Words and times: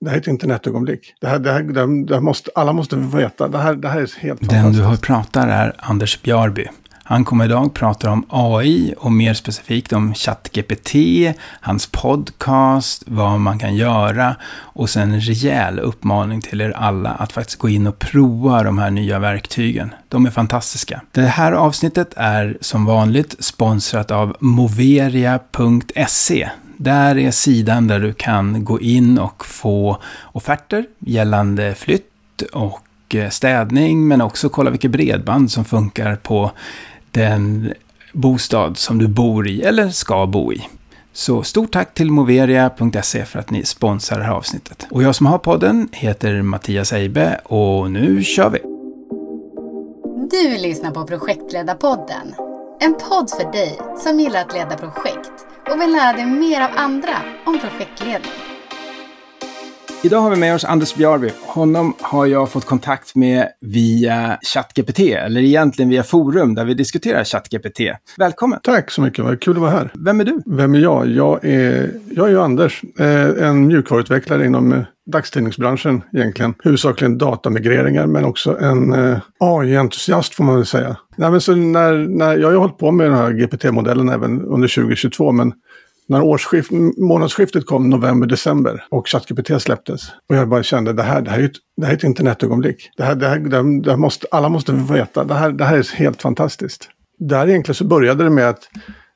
Det 0.00 0.10
här 0.10 0.16
är 0.16 0.20
ett 0.20 0.26
internetögonblick. 0.26 1.14
Det 1.20 1.26
här, 1.26 1.38
det 1.38 1.52
här, 1.52 1.62
det 2.06 2.14
här, 2.14 2.20
måste, 2.20 2.50
alla 2.54 2.72
måste 2.72 2.96
veta. 2.96 3.48
Det 3.48 3.58
här, 3.58 3.74
det 3.74 3.88
här 3.88 4.00
är 4.00 4.20
helt 4.20 4.50
Den 4.50 4.72
du 4.72 4.82
har 4.82 4.96
pratar 4.96 5.48
är 5.48 5.74
Anders 5.78 6.22
Bjarby. 6.22 6.66
Han 7.10 7.24
kommer 7.24 7.44
idag 7.44 7.74
prata 7.74 8.10
om 8.10 8.26
AI 8.28 8.94
och 8.98 9.12
mer 9.12 9.34
specifikt 9.34 9.92
om 9.92 10.14
ChatGPT, 10.14 10.94
hans 11.60 11.86
podcast, 11.86 13.02
vad 13.06 13.40
man 13.40 13.58
kan 13.58 13.76
göra 13.76 14.36
och 14.52 14.90
sen 14.90 15.12
en 15.12 15.20
rejäl 15.20 15.78
uppmaning 15.78 16.40
till 16.40 16.60
er 16.60 16.70
alla 16.70 17.10
att 17.10 17.32
faktiskt 17.32 17.58
gå 17.58 17.68
in 17.68 17.86
och 17.86 17.98
prova 17.98 18.62
de 18.62 18.78
här 18.78 18.90
nya 18.90 19.18
verktygen. 19.18 19.94
De 20.08 20.26
är 20.26 20.30
fantastiska. 20.30 21.00
Det 21.12 21.22
här 21.22 21.52
avsnittet 21.52 22.14
är 22.16 22.58
som 22.60 22.84
vanligt 22.84 23.44
sponsrat 23.44 24.10
av 24.10 24.36
moveria.se. 24.40 25.30
Där 26.82 27.18
är 27.18 27.30
sidan 27.30 27.86
där 27.86 28.00
du 28.00 28.12
kan 28.12 28.64
gå 28.64 28.80
in 28.80 29.18
och 29.18 29.46
få 29.46 29.98
offerter 30.32 30.86
gällande 30.98 31.74
flytt 31.74 32.42
och 32.52 33.14
eh, 33.14 33.28
städning, 33.28 34.08
men 34.08 34.20
också 34.20 34.48
kolla 34.48 34.70
vilket 34.70 34.90
bredband 34.90 35.50
som 35.50 35.64
funkar 35.64 36.16
på 36.16 36.50
den 37.10 37.72
bostad 38.12 38.78
som 38.78 38.98
du 38.98 39.08
bor 39.08 39.48
i 39.48 39.62
eller 39.62 39.88
ska 39.88 40.26
bo 40.26 40.52
i. 40.52 40.66
Så 41.12 41.42
stort 41.42 41.72
tack 41.72 41.94
till 41.94 42.10
moveria.se 42.10 43.24
för 43.24 43.38
att 43.38 43.50
ni 43.50 43.64
sponsrar 43.64 44.18
det 44.18 44.24
här 44.24 44.32
avsnittet. 44.32 44.86
Och 44.90 45.02
jag 45.02 45.14
som 45.14 45.26
har 45.26 45.38
podden 45.38 45.88
heter 45.92 46.42
Mattias 46.42 46.92
Eibe 46.92 47.40
och 47.44 47.90
nu 47.90 48.22
kör 48.22 48.50
vi! 48.50 48.58
Du 50.30 50.58
lyssnar 50.58 50.90
på 50.90 51.04
Projektledarpodden. 51.04 52.34
En 52.80 52.94
podd 52.94 53.30
för 53.30 53.52
dig 53.52 53.78
som 54.04 54.20
gillar 54.20 54.40
att 54.40 54.52
leda 54.52 54.76
projekt 54.76 55.39
och 55.70 55.80
vill 55.80 55.92
lära 55.92 56.12
dig 56.12 56.26
mer 56.26 56.60
av 56.60 56.70
andra 56.76 57.16
om 57.44 57.58
projektledning. 57.58 58.49
Idag 60.02 60.20
har 60.20 60.30
vi 60.30 60.36
med 60.36 60.54
oss 60.54 60.64
Anders 60.64 60.94
Bjarby. 60.94 61.30
Honom 61.46 61.94
har 62.00 62.26
jag 62.26 62.50
fått 62.50 62.64
kontakt 62.64 63.14
med 63.14 63.48
via 63.60 64.38
ChatGPT, 64.54 65.00
eller 65.00 65.40
egentligen 65.40 65.88
via 65.88 66.02
forum 66.02 66.54
där 66.54 66.64
vi 66.64 66.74
diskuterar 66.74 67.24
ChatGPT. 67.24 67.80
Välkommen! 68.18 68.60
Tack 68.62 68.90
så 68.90 69.02
mycket, 69.02 69.24
vad 69.24 69.40
kul 69.40 69.56
att 69.56 69.60
vara 69.60 69.70
här. 69.70 69.92
Vem 69.94 70.20
är 70.20 70.24
du? 70.24 70.42
Vem 70.46 70.74
är 70.74 70.78
jag? 70.78 71.08
Jag 71.08 71.44
är, 71.44 71.90
jag 72.10 72.26
är 72.26 72.30
ju 72.30 72.40
Anders, 72.40 72.82
eh, 72.98 73.48
en 73.48 73.66
mjukvaruutvecklare 73.66 74.46
inom 74.46 74.72
eh, 74.72 74.82
dagstidningsbranschen 75.12 76.02
egentligen. 76.12 76.54
Huvudsakligen 76.64 77.18
datamigreringar 77.18 78.06
men 78.06 78.24
också 78.24 78.58
en 78.60 78.92
eh, 78.92 79.18
AI-entusiast 79.40 80.34
får 80.34 80.44
man 80.44 80.56
väl 80.56 80.66
säga. 80.66 80.96
Nej, 81.16 81.30
men 81.30 81.40
så 81.40 81.54
när, 81.54 81.92
när, 81.92 82.36
jag 82.36 82.46
har 82.46 82.52
ju 82.52 82.58
hållit 82.58 82.78
på 82.78 82.90
med 82.90 83.06
den 83.06 83.16
här 83.16 83.30
GPT-modellen 83.30 84.08
även 84.08 84.42
under 84.42 84.68
2022 84.68 85.32
men 85.32 85.52
när 86.10 86.22
årsskift, 86.22 86.70
månadsskiftet 86.96 87.66
kom, 87.66 87.90
november-december, 87.90 88.84
och 88.90 89.08
ChatGPT 89.08 89.62
släpptes. 89.62 90.12
Och 90.28 90.36
jag 90.36 90.48
bara 90.48 90.62
kände, 90.62 90.92
det 90.92 91.02
här, 91.02 91.22
det 91.22 91.30
här, 91.30 91.38
är, 91.38 91.44
ett, 91.44 91.52
det 91.76 91.86
här 91.86 91.92
är 91.92 91.96
ett 91.96 92.04
internetögonblick. 92.04 92.90
Det 92.96 93.02
här, 93.02 93.14
det 93.14 93.28
här, 93.28 93.38
det 93.82 93.90
här 93.90 93.96
måste, 93.96 94.26
alla 94.30 94.48
måste 94.48 94.72
veta, 94.72 95.24
det 95.24 95.34
här, 95.34 95.50
det 95.50 95.64
här 95.64 95.76
är 95.76 95.96
helt 95.96 96.22
fantastiskt. 96.22 96.90
Där 97.18 97.48
egentligen 97.48 97.74
så 97.74 97.84
började 97.84 98.24
det 98.24 98.30
med 98.30 98.48
att 98.48 98.68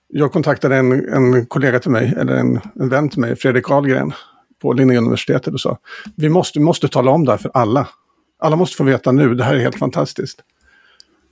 jag 0.08 0.32
kontaktade 0.32 0.76
en, 0.76 0.92
en 0.92 1.46
kollega 1.46 1.78
till 1.78 1.90
mig, 1.90 2.14
eller 2.18 2.34
en, 2.34 2.60
en 2.80 2.88
vän 2.88 3.08
till 3.08 3.20
mig, 3.20 3.36
Fredrik 3.36 3.70
Ahlgren, 3.70 4.12
på 4.62 4.72
Linnéuniversitetet 4.72 5.54
och 5.54 5.60
sa, 5.60 5.78
vi 6.16 6.28
måste, 6.28 6.58
vi 6.58 6.64
måste 6.64 6.88
tala 6.88 7.10
om 7.10 7.24
det 7.24 7.30
här 7.30 7.38
för 7.38 7.50
alla. 7.54 7.88
Alla 8.38 8.56
måste 8.56 8.76
få 8.76 8.84
veta 8.84 9.12
nu, 9.12 9.34
det 9.34 9.44
här 9.44 9.54
är 9.54 9.58
helt 9.60 9.78
fantastiskt. 9.78 10.40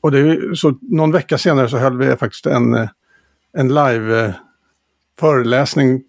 Och 0.00 0.10
det 0.10 0.18
är, 0.18 0.54
så 0.54 0.78
någon 0.80 1.12
vecka 1.12 1.38
senare 1.38 1.68
så 1.68 1.78
höll 1.78 1.98
vi 1.98 2.16
faktiskt 2.16 2.46
en, 2.46 2.88
en 3.58 3.68
live 3.68 4.34
föreläsning 5.22 6.02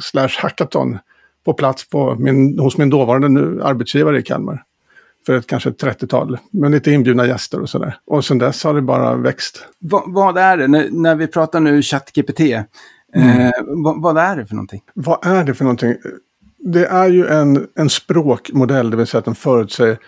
slash 0.00 0.30
hackathon 0.38 0.98
på 1.44 1.52
plats 1.52 1.88
på 1.88 2.14
min, 2.14 2.58
hos 2.58 2.78
min 2.78 2.90
dåvarande 2.90 3.28
nu, 3.28 3.62
arbetsgivare 3.62 4.18
i 4.18 4.22
Kalmar. 4.22 4.62
För 5.26 5.36
ett 5.36 5.46
kanske 5.46 5.70
ett 5.70 5.82
30-tal, 5.82 6.38
med 6.50 6.70
lite 6.70 6.90
inbjudna 6.90 7.26
gäster 7.26 7.60
och 7.60 7.70
sådär. 7.70 7.98
Och 8.06 8.24
sen 8.24 8.38
dess 8.38 8.64
har 8.64 8.74
det 8.74 8.82
bara 8.82 9.16
växt. 9.16 9.64
Va, 9.78 10.04
vad 10.06 10.38
är 10.38 10.56
det, 10.56 10.68
när, 10.68 10.88
när 10.90 11.14
vi 11.14 11.26
pratar 11.26 11.60
nu 11.60 11.82
ChatGPT, 11.82 12.40
mm. 12.40 12.66
eh, 13.14 13.50
vad, 13.66 14.02
vad, 14.02 14.18
är 14.18 14.36
det 14.36 14.46
för 14.46 14.54
någonting? 14.54 14.82
Vad 14.94 15.26
är 15.26 15.44
det 15.44 15.54
för 15.54 15.64
någonting? 15.64 15.94
Det 16.58 16.86
är 16.86 17.08
ju 17.08 17.26
en, 17.26 17.66
en 17.74 17.90
språkmodell, 17.90 18.90
det 18.90 18.96
vill 18.96 19.06
säga 19.06 19.18
att 19.18 19.24
den 19.24 19.34
förutsäger, 19.34 19.98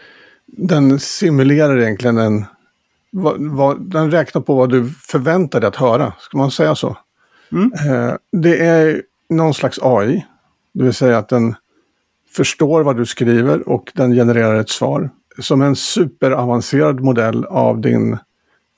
den 0.47 0.99
simulerar 0.99 1.79
egentligen 1.79 2.19
en, 2.19 2.45
vad, 3.11 3.37
vad, 3.41 3.91
den 3.91 4.11
räknar 4.11 4.43
på 4.43 4.55
vad 4.55 4.71
du 4.71 4.89
förväntar 4.89 5.61
dig 5.61 5.69
att 5.69 5.77
höra, 5.77 6.13
ska 6.19 6.39
man 6.39 6.51
säga 6.51 6.75
så? 6.75 6.97
Mm. 7.53 7.73
Eh, 7.73 8.15
det 8.33 8.67
är 8.67 9.03
någon 9.29 9.55
slags 9.55 9.79
AI. 9.83 10.27
Det 10.73 10.85
vill 10.85 10.95
säga 10.95 11.19
att 11.19 11.29
den 11.29 11.55
förstår 12.31 12.83
vad 12.83 12.97
du 12.97 13.07
skriver 13.07 13.69
och 13.69 13.93
den 13.95 14.13
genererar 14.13 14.55
ett 14.55 14.69
svar. 14.69 15.11
Som 15.39 15.63
en 15.63 15.77
superavancerad 15.77 17.01
modell 17.01 17.45
av 17.45 17.81
din 17.81 18.19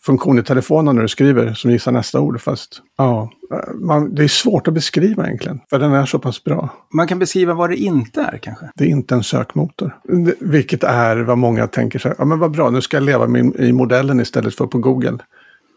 funktion 0.02 0.38
i 0.38 0.42
telefonen 0.42 0.94
när 0.94 1.02
du 1.02 1.08
skriver 1.08 1.54
som 1.54 1.70
gissar 1.70 1.92
nästa 1.92 2.20
ord. 2.20 2.40
Fast 2.40 2.82
ja, 2.96 3.30
man, 3.74 4.14
det 4.14 4.24
är 4.24 4.28
svårt 4.28 4.68
att 4.68 4.74
beskriva 4.74 5.26
egentligen. 5.26 5.60
För 5.70 5.78
den 5.78 5.92
är 5.92 6.06
så 6.06 6.18
pass 6.18 6.44
bra. 6.44 6.68
Man 6.94 7.06
kan 7.06 7.18
beskriva 7.18 7.54
vad 7.54 7.70
det 7.70 7.76
inte 7.76 8.20
är 8.20 8.38
kanske? 8.38 8.70
Det 8.74 8.84
är 8.84 8.88
inte 8.88 9.14
en 9.14 9.22
sökmotor. 9.22 9.96
Det, 10.04 10.34
vilket 10.40 10.84
är 10.84 11.16
vad 11.16 11.38
många 11.38 11.66
tänker 11.66 11.98
sig. 11.98 12.14
Ja 12.18 12.24
men 12.24 12.38
vad 12.38 12.50
bra, 12.50 12.70
nu 12.70 12.80
ska 12.80 12.96
jag 12.96 13.04
leva 13.04 13.26
min, 13.26 13.54
i 13.54 13.72
modellen 13.72 14.20
istället 14.20 14.54
för 14.54 14.66
på 14.66 14.78
Google. 14.78 15.18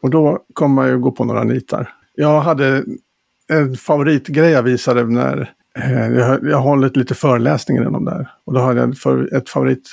Och 0.01 0.09
då 0.09 0.39
kommer 0.53 0.75
man 0.75 0.88
ju 0.88 1.00
gå 1.00 1.11
på 1.11 1.25
några 1.25 1.44
nitar. 1.44 1.94
Jag 2.16 2.42
hade 2.42 2.84
en 3.48 3.76
favoritgrej 3.76 4.52
jag 4.52 4.64
visade 4.64 5.03
när 5.03 5.53
eh, 5.76 6.08
jag, 6.08 6.50
jag 6.50 6.62
hållit 6.62 6.98
lite 6.98 7.16
föreläsningar 7.16 7.96
om 7.96 8.06
det 8.06 8.12
här. 8.12 8.30
Och 8.46 8.53
då 8.53 8.59
hade 8.59 8.80
jag 8.80 8.98
för, 8.98 9.36
ett 9.36 9.50
favorit, 9.50 9.90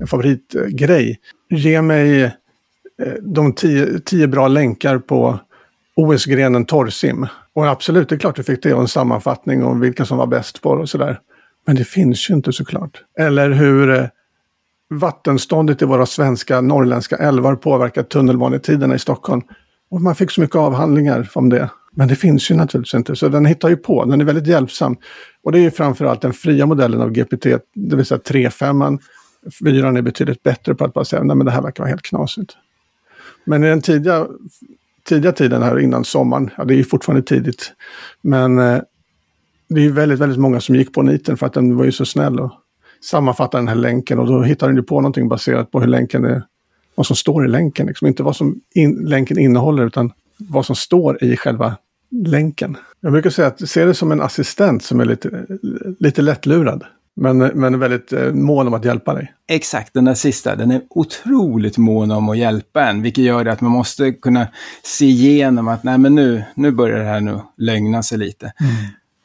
en 0.00 0.06
favoritgrej. 0.06 1.20
Ge 1.50 1.82
mig 1.82 2.22
eh, 2.22 2.32
de 3.22 3.52
tio, 3.52 3.98
tio 3.98 4.26
bra 4.26 4.48
länkar 4.48 4.98
på 4.98 5.38
OS-grenen 5.96 6.64
torrsim. 6.64 7.26
Och 7.52 7.66
absolut, 7.66 8.08
det 8.08 8.14
är 8.14 8.18
klart 8.18 8.36
du 8.36 8.42
fick 8.42 8.62
det 8.62 8.74
och 8.74 8.80
en 8.80 8.88
sammanfattning 8.88 9.64
om 9.64 9.80
vilka 9.80 10.04
som 10.04 10.18
var 10.18 10.26
bäst 10.26 10.62
på 10.62 10.74
det 10.74 10.80
och 10.80 10.88
sådär. 10.88 11.20
Men 11.66 11.76
det 11.76 11.84
finns 11.84 12.30
ju 12.30 12.34
inte 12.34 12.52
såklart. 12.52 13.02
Eller 13.18 13.50
hur 13.50 13.90
eh, 13.90 14.06
vattenståndet 14.90 15.82
i 15.82 15.84
våra 15.84 16.06
svenska 16.06 16.60
norrländska 16.60 17.16
älvar 17.16 17.56
påverkar 17.56 18.02
tunnelbanetiderna 18.02 18.94
i 18.94 18.98
Stockholm. 18.98 19.42
Och 19.94 20.02
man 20.02 20.14
fick 20.14 20.30
så 20.30 20.40
mycket 20.40 20.56
avhandlingar 20.56 21.30
om 21.34 21.48
det. 21.48 21.70
Men 21.92 22.08
det 22.08 22.16
finns 22.16 22.50
ju 22.50 22.54
naturligtvis 22.54 22.94
inte, 22.94 23.16
så 23.16 23.28
den 23.28 23.46
hittar 23.46 23.68
ju 23.68 23.76
på. 23.76 24.04
Den 24.04 24.20
är 24.20 24.24
väldigt 24.24 24.46
hjälpsam. 24.46 24.96
Och 25.42 25.52
det 25.52 25.58
är 25.58 25.62
ju 25.62 25.70
framförallt 25.70 26.20
den 26.20 26.32
fria 26.32 26.66
modellen 26.66 27.00
av 27.00 27.10
GPT, 27.10 27.46
det 27.74 27.96
vill 27.96 28.06
säga 28.06 28.18
3.5. 28.18 28.98
4 29.64 29.88
är 29.88 30.02
betydligt 30.02 30.42
bättre 30.42 30.74
på 30.74 30.84
att 30.84 30.92
bara 30.92 31.04
säga 31.04 31.22
nej 31.22 31.36
men 31.36 31.46
det 31.46 31.52
här 31.52 31.62
verkar 31.62 31.82
vara 31.82 31.88
helt 31.88 32.02
knasigt. 32.02 32.52
Men 33.44 33.64
i 33.64 33.68
den 33.68 33.80
tidiga, 33.80 34.26
tidiga 35.08 35.32
tiden 35.32 35.62
här 35.62 35.78
innan 35.78 36.04
sommaren, 36.04 36.50
ja 36.56 36.64
det 36.64 36.74
är 36.74 36.78
ju 36.78 36.84
fortfarande 36.84 37.22
tidigt, 37.22 37.72
men 38.22 38.58
eh, 38.58 38.80
det 39.68 39.80
är 39.80 39.84
ju 39.84 39.92
väldigt, 39.92 40.18
väldigt 40.18 40.38
många 40.38 40.60
som 40.60 40.74
gick 40.74 40.92
på 40.92 41.02
niten 41.02 41.36
för 41.36 41.46
att 41.46 41.52
den 41.52 41.76
var 41.76 41.84
ju 41.84 41.92
så 41.92 42.04
snäll 42.04 42.40
och 42.40 42.52
sammanfattade 43.10 43.60
den 43.60 43.68
här 43.68 43.74
länken 43.74 44.18
och 44.18 44.26
då 44.26 44.42
hittade 44.42 44.72
den 44.72 44.76
ju 44.76 44.82
på 44.82 45.00
någonting 45.00 45.28
baserat 45.28 45.70
på 45.70 45.80
hur 45.80 45.88
länken 45.88 46.24
är 46.24 46.42
vad 46.94 47.06
som 47.06 47.16
står 47.16 47.44
i 47.44 47.48
länken. 47.48 47.86
Liksom 47.86 48.06
inte 48.06 48.22
vad 48.22 48.36
som 48.36 48.60
in, 48.74 48.94
länken 48.94 49.38
innehåller 49.38 49.86
utan 49.86 50.12
vad 50.36 50.66
som 50.66 50.76
står 50.76 51.24
i 51.24 51.36
själva 51.36 51.76
länken. 52.10 52.76
Jag 53.00 53.12
brukar 53.12 53.30
säga 53.30 53.48
att 53.48 53.68
se 53.68 53.84
det 53.84 53.94
som 53.94 54.12
en 54.12 54.20
assistent 54.20 54.82
som 54.84 55.00
är 55.00 55.04
lite, 55.04 55.46
lite 55.98 56.22
lättlurad. 56.22 56.84
Men, 57.16 57.38
men 57.38 57.78
väldigt 57.78 58.12
eh, 58.12 58.32
mån 58.32 58.66
om 58.66 58.74
att 58.74 58.84
hjälpa 58.84 59.14
dig. 59.14 59.32
Exakt, 59.48 59.94
den 59.94 60.04
där 60.04 60.14
sista, 60.14 60.56
den 60.56 60.70
är 60.70 60.80
otroligt 60.90 61.78
mån 61.78 62.10
om 62.10 62.28
att 62.28 62.38
hjälpa 62.38 62.84
en. 62.84 63.02
Vilket 63.02 63.24
gör 63.24 63.46
att 63.46 63.60
man 63.60 63.70
måste 63.70 64.12
kunna 64.12 64.46
se 64.82 65.04
igenom 65.04 65.68
att 65.68 65.84
nej 65.84 65.98
men 65.98 66.14
nu, 66.14 66.44
nu 66.54 66.70
börjar 66.70 66.98
det 66.98 67.04
här 67.04 67.20
nu 67.20 67.40
lögna 67.56 68.02
sig 68.02 68.18
lite. 68.18 68.52
Mm. 68.60 68.72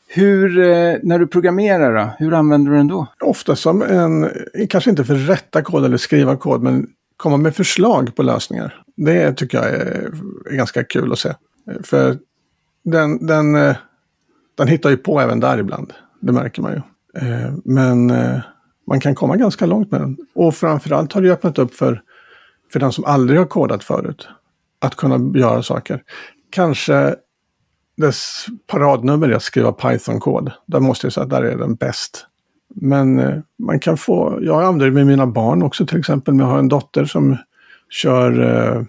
Hur, 0.08 0.60
eh, 0.60 0.96
när 1.04 1.20
du 1.20 1.28
programmerar 1.28 1.96
då, 1.96 2.10
hur 2.26 2.34
använder 2.34 2.72
du 2.72 2.78
den 2.78 2.88
då? 2.88 3.08
Ofta 3.20 3.56
som 3.56 3.82
en, 3.82 4.30
kanske 4.70 4.90
inte 4.90 5.06
för 5.06 5.16
rätta 5.16 5.62
kod 5.62 5.86
eller 5.86 5.98
skriva 5.98 6.36
kod, 6.36 6.64
men 6.64 6.88
komma 7.20 7.38
med 7.38 7.56
förslag 7.56 8.16
på 8.16 8.24
lösningar. 8.24 8.84
Det 8.98 9.34
tycker 9.34 9.58
jag 9.58 9.68
är, 9.68 10.12
är 10.52 10.56
ganska 10.56 10.84
kul 10.84 11.12
att 11.12 11.20
se. 11.20 11.34
För 11.84 12.18
den, 12.84 13.26
den, 13.28 13.56
eh, 13.56 13.76
den 14.58 14.68
hittar 14.68 14.90
ju 14.90 14.98
på 14.98 15.20
även 15.20 15.40
där 15.40 15.58
ibland. 15.58 15.94
Det 16.22 16.32
märker 16.32 16.62
man 16.62 16.72
ju. 16.72 16.82
Eh, 17.22 17.54
men 17.66 18.10
eh, 18.10 18.40
man 18.88 19.00
kan 19.00 19.16
komma 19.16 19.36
ganska 19.36 19.66
långt 19.66 19.92
med 19.92 20.02
den. 20.02 20.18
Och 20.36 20.56
framförallt 20.56 21.14
har 21.14 21.22
det 21.22 21.32
öppnat 21.32 21.60
upp 21.60 21.74
för, 21.74 22.02
för 22.74 22.80
den 22.80 22.92
som 22.92 23.06
aldrig 23.06 23.40
har 23.40 23.46
kodat 23.46 23.84
förut. 23.84 24.28
Att 24.82 24.96
kunna 24.96 25.40
göra 25.40 25.64
saker. 25.64 26.04
Kanske 26.50 27.16
dess 27.98 28.46
paradnummer 28.68 29.30
är 29.30 29.36
att 29.36 29.44
skriva 29.44 29.72
Python-kod. 29.72 30.52
Där 30.66 30.80
måste 30.80 31.06
jag 31.06 31.14
säga 31.14 31.24
att 31.24 31.30
där 31.30 31.44
är 31.44 31.58
den 31.58 31.76
bäst. 31.76 32.26
Men 32.76 33.20
eh, 33.20 33.38
man 33.60 33.80
kan 33.80 33.98
få, 33.98 34.40
jag 34.42 34.64
använder 34.64 34.86
det 34.86 34.92
med 34.92 35.08
mina 35.08 35.28
barn 35.28 35.64
också 35.64 35.86
till 35.86 36.00
exempel. 36.00 36.40
Jag 36.40 36.46
har 36.46 36.60
en 36.60 36.70
dotter 36.70 37.06
som 37.06 37.38
kör 37.90 38.42
eh, 38.42 38.84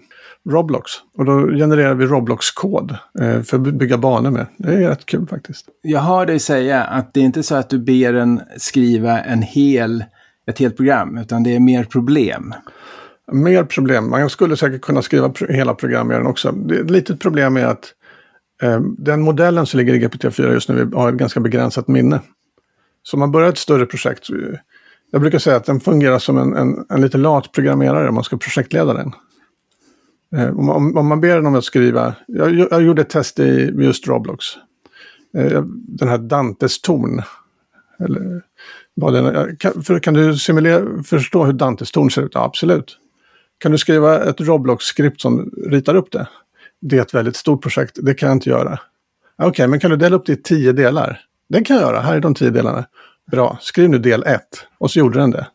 Roblox. 0.49 0.91
Och 1.17 1.25
då 1.25 1.47
genererar 1.47 1.93
vi 1.93 2.05
Roblox-kod 2.05 2.91
eh, 3.21 3.41
för 3.41 3.57
att 3.57 3.73
bygga 3.73 3.97
banor 3.97 4.31
med. 4.31 4.45
Det 4.57 4.73
är 4.73 4.89
rätt 4.89 5.05
kul 5.05 5.27
faktiskt. 5.27 5.65
Jag 5.81 5.99
hör 5.99 6.25
dig 6.25 6.39
säga 6.39 6.83
att 6.83 7.13
det 7.13 7.19
är 7.19 7.23
inte 7.23 7.43
så 7.43 7.55
att 7.55 7.69
du 7.69 7.79
ber 7.79 8.13
den 8.13 8.41
skriva 8.57 9.21
en 9.21 9.41
hel, 9.41 10.03
ett 10.47 10.59
helt 10.59 10.77
program, 10.77 11.17
utan 11.17 11.43
det 11.43 11.55
är 11.55 11.59
mer 11.59 11.83
problem. 11.83 12.53
Mer 13.31 13.63
problem. 13.63 14.09
Man 14.09 14.29
skulle 14.29 14.57
säkert 14.57 14.81
kunna 14.81 15.01
skriva 15.01 15.29
pr 15.29 15.53
hela 15.53 15.73
program 15.73 16.11
i 16.11 16.13
den 16.13 16.27
också. 16.27 16.51
Det, 16.51 16.79
ett 16.79 16.91
litet 16.91 17.19
problem 17.19 17.57
är 17.57 17.65
att 17.65 17.93
eh, 18.63 18.79
den 18.97 19.21
modellen 19.21 19.65
som 19.65 19.77
ligger 19.77 19.93
i 19.93 20.07
GPT-4 20.07 20.53
just 20.53 20.69
nu 20.69 20.91
har 20.93 21.09
ett 21.09 21.15
ganska 21.15 21.39
begränsat 21.39 21.87
minne. 21.87 22.19
Så 23.03 23.15
om 23.15 23.19
man 23.19 23.31
börjar 23.31 23.49
ett 23.49 23.57
större 23.57 23.85
projekt, 23.85 24.27
jag 25.11 25.21
brukar 25.21 25.39
säga 25.39 25.55
att 25.55 25.65
den 25.65 25.79
fungerar 25.79 26.19
som 26.19 26.37
en, 26.37 26.53
en, 26.55 26.85
en 26.89 27.01
lite 27.01 27.17
lat 27.17 27.51
programmerare 27.51 28.09
om 28.09 28.15
man 28.15 28.23
ska 28.23 28.37
projektleda 28.37 28.93
den. 28.93 29.13
Eh, 30.35 30.59
om, 30.59 30.97
om, 30.97 31.07
man 31.07 31.21
ber 31.21 31.35
den 31.35 31.45
om 31.45 31.55
att 31.55 31.63
skriva, 31.63 32.15
jag, 32.27 32.53
jag 32.71 32.81
gjorde 32.81 33.01
ett 33.01 33.09
test 33.09 33.39
i 33.39 33.73
just 33.77 34.07
Roblox. 34.07 34.45
Eh, 35.37 35.63
den 35.67 36.07
här 36.07 36.17
Dantes 36.17 36.81
torn. 36.81 37.21
Eller, 37.99 38.41
vad 38.93 39.13
den, 39.13 39.57
kan, 39.57 39.83
för, 39.83 39.99
kan 39.99 40.13
du 40.13 40.37
simulera, 40.37 41.03
förstå 41.03 41.45
hur 41.45 41.53
Dantes 41.53 41.91
torn 41.91 42.11
ser 42.11 42.21
ut? 42.21 42.31
Ja, 42.33 42.43
absolut. 42.43 42.97
Kan 43.57 43.71
du 43.71 43.77
skriva 43.77 44.23
ett 44.23 44.41
Roblox-skript 44.41 45.21
som 45.21 45.51
ritar 45.67 45.95
upp 45.95 46.11
det? 46.11 46.27
Det 46.81 46.97
är 46.97 47.01
ett 47.01 47.13
väldigt 47.13 47.35
stort 47.35 47.63
projekt, 47.63 47.97
det 48.01 48.13
kan 48.13 48.29
jag 48.29 48.35
inte 48.35 48.49
göra. 48.49 48.71
Ah, 48.71 48.79
okej, 49.37 49.49
okay, 49.49 49.67
men 49.67 49.79
kan 49.79 49.91
du 49.91 49.97
dela 49.97 50.15
upp 50.15 50.25
det 50.25 50.33
i 50.33 50.41
tio 50.41 50.71
delar? 50.71 51.21
Det 51.51 51.61
kan 51.61 51.75
jag 51.75 51.83
göra, 51.83 51.99
här 51.99 52.15
är 52.15 52.19
de 52.19 52.33
tio 52.33 52.49
delarna. 52.49 52.85
Bra, 53.31 53.57
skriv 53.61 53.89
nu 53.89 53.97
del 53.97 54.23
ett. 54.23 54.67
Och 54.77 54.91
så 54.91 54.99
gjorde 54.99 55.19
den 55.19 55.31
det. 55.31 55.47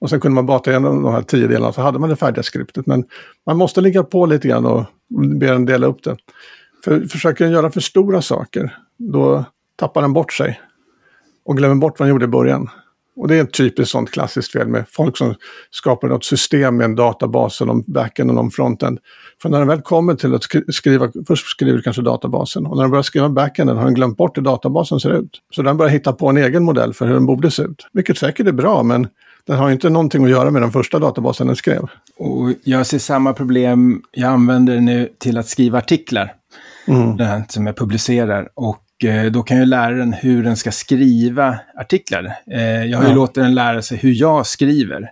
Och 0.00 0.10
sen 0.10 0.20
kunde 0.20 0.34
man 0.34 0.46
bata 0.46 0.70
igenom 0.70 1.02
de 1.02 1.12
här 1.12 1.22
tio 1.22 1.46
delarna 1.46 1.72
så 1.72 1.80
hade 1.80 1.98
man 1.98 2.08
det 2.08 2.16
färdiga 2.16 2.42
skriptet. 2.42 2.86
Men 2.86 3.04
man 3.46 3.56
måste 3.56 3.80
ligga 3.80 4.02
på 4.02 4.26
lite 4.26 4.48
grann 4.48 4.66
och 4.66 4.84
be 5.40 5.46
den 5.46 5.66
dela 5.66 5.86
upp 5.86 6.02
det. 6.02 6.16
För 6.84 7.00
försöker 7.00 7.44
den 7.44 7.52
göra 7.52 7.70
för 7.70 7.80
stora 7.80 8.22
saker, 8.22 8.76
då 8.98 9.44
tappar 9.76 10.02
den 10.02 10.12
bort 10.12 10.32
sig. 10.32 10.60
Och 11.44 11.56
glömmer 11.56 11.74
bort 11.74 11.98
vad 11.98 12.08
den 12.08 12.14
gjorde 12.14 12.24
i 12.24 12.28
början. 12.28 12.70
Och 13.16 13.28
det 13.28 13.36
är 13.36 13.42
ett 13.42 13.52
typiskt 13.52 13.92
sånt 13.92 14.10
klassiskt 14.10 14.52
fel 14.52 14.68
med 14.68 14.84
folk 14.88 15.16
som 15.16 15.34
skapar 15.70 16.08
något 16.08 16.24
system 16.24 16.76
med 16.76 16.84
en 16.84 16.94
databas, 16.94 17.60
och 17.60 17.66
någon 17.66 17.82
backend 17.86 18.30
och 18.30 18.36
någon 18.36 18.50
frontend. 18.50 18.98
För 19.42 19.48
när 19.48 19.58
den 19.58 19.68
väl 19.68 19.80
kommer 19.80 20.14
till 20.14 20.34
att 20.34 20.42
skriva, 20.68 21.10
först 21.26 21.46
skriver 21.46 21.76
du 21.76 21.82
kanske 21.82 22.02
databasen 22.02 22.66
och 22.66 22.76
när 22.76 22.82
den 22.82 22.90
börjar 22.90 23.02
skriva 23.02 23.28
backenden 23.28 23.76
har 23.76 23.84
den 23.84 23.94
glömt 23.94 24.16
bort 24.16 24.36
hur 24.36 24.42
databasen 24.42 25.00
ser 25.00 25.18
ut. 25.18 25.40
Så 25.54 25.62
den 25.62 25.76
börjar 25.76 25.90
hitta 25.92 26.12
på 26.12 26.28
en 26.28 26.36
egen 26.36 26.64
modell 26.64 26.94
för 26.94 27.06
hur 27.06 27.14
den 27.14 27.26
borde 27.26 27.50
se 27.50 27.62
ut. 27.62 27.86
Vilket 27.92 28.18
säkert 28.18 28.46
är 28.46 28.52
bra, 28.52 28.82
men 28.82 29.08
den 29.46 29.56
har 29.58 29.70
inte 29.70 29.90
någonting 29.90 30.24
att 30.24 30.30
göra 30.30 30.50
med 30.50 30.62
den 30.62 30.72
första 30.72 30.98
databasen 30.98 31.46
den 31.46 31.56
skrev. 31.56 31.82
Och 32.18 32.52
jag 32.64 32.86
ser 32.86 32.98
samma 32.98 33.32
problem, 33.32 34.02
jag 34.10 34.32
använder 34.32 34.80
nu 34.80 35.08
till 35.18 35.38
att 35.38 35.48
skriva 35.48 35.78
artiklar. 35.78 36.32
Mm. 36.86 37.16
Den 37.16 37.42
som 37.48 37.66
jag 37.66 37.76
publicerar. 37.76 38.48
Och 38.54 38.83
då 39.32 39.42
kan 39.42 39.56
jag 39.56 39.68
lära 39.68 39.94
den 39.94 40.12
hur 40.12 40.44
den 40.44 40.56
ska 40.56 40.70
skriva 40.70 41.58
artiklar. 41.76 42.36
Eh, 42.50 42.62
jag 42.62 42.98
har 42.98 43.04
ju 43.04 43.10
ja. 43.10 43.16
låtit 43.16 43.34
den 43.34 43.54
lära 43.54 43.82
sig 43.82 43.98
hur 43.98 44.12
jag 44.12 44.46
skriver. 44.46 45.10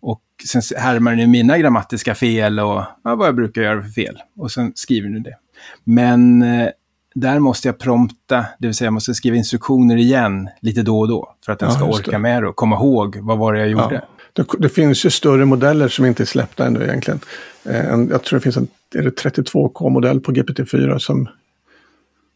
Och 0.00 0.22
sen 0.48 0.62
härmar 0.76 1.16
den 1.16 1.30
mina 1.30 1.58
grammatiska 1.58 2.14
fel 2.14 2.60
och 2.60 2.82
ja, 3.04 3.14
vad 3.14 3.28
jag 3.28 3.34
brukar 3.34 3.62
göra 3.62 3.82
för 3.82 3.88
fel. 3.88 4.18
Och 4.36 4.52
sen 4.52 4.72
skriver 4.74 5.08
den 5.08 5.22
det. 5.22 5.36
Men 5.84 6.42
eh, 6.42 6.68
där 7.14 7.38
måste 7.38 7.68
jag 7.68 7.78
prompta, 7.78 8.44
det 8.58 8.66
vill 8.66 8.74
säga 8.74 8.86
jag 8.86 8.92
måste 8.92 9.14
skriva 9.14 9.36
instruktioner 9.36 9.96
igen 9.96 10.48
lite 10.60 10.82
då 10.82 11.00
och 11.00 11.08
då. 11.08 11.34
För 11.44 11.52
att 11.52 11.58
den 11.58 11.68
ja, 11.68 11.74
ska 11.74 11.84
orka 11.84 12.18
med 12.18 12.42
det 12.42 12.48
och 12.48 12.56
komma 12.56 12.76
ihåg 12.76 13.18
vad 13.20 13.38
var 13.38 13.52
det 13.52 13.58
jag 13.58 13.68
gjorde. 13.68 14.04
Det, 14.32 14.46
det, 14.58 14.68
finns 14.68 15.06
ju 15.06 15.10
större 15.10 15.44
modeller 15.44 15.88
som 15.88 16.04
inte 16.04 16.22
är 16.22 16.24
släppta 16.24 16.66
ännu 16.66 16.84
egentligen. 16.84 17.20
Eh, 17.64 17.84
jag 18.10 18.22
tror 18.22 18.38
det 18.38 18.42
finns 18.42 18.56
en 18.56 18.68
32K-modell 18.94 20.20
på 20.20 20.32
GPT-4 20.32 20.98
som 20.98 21.28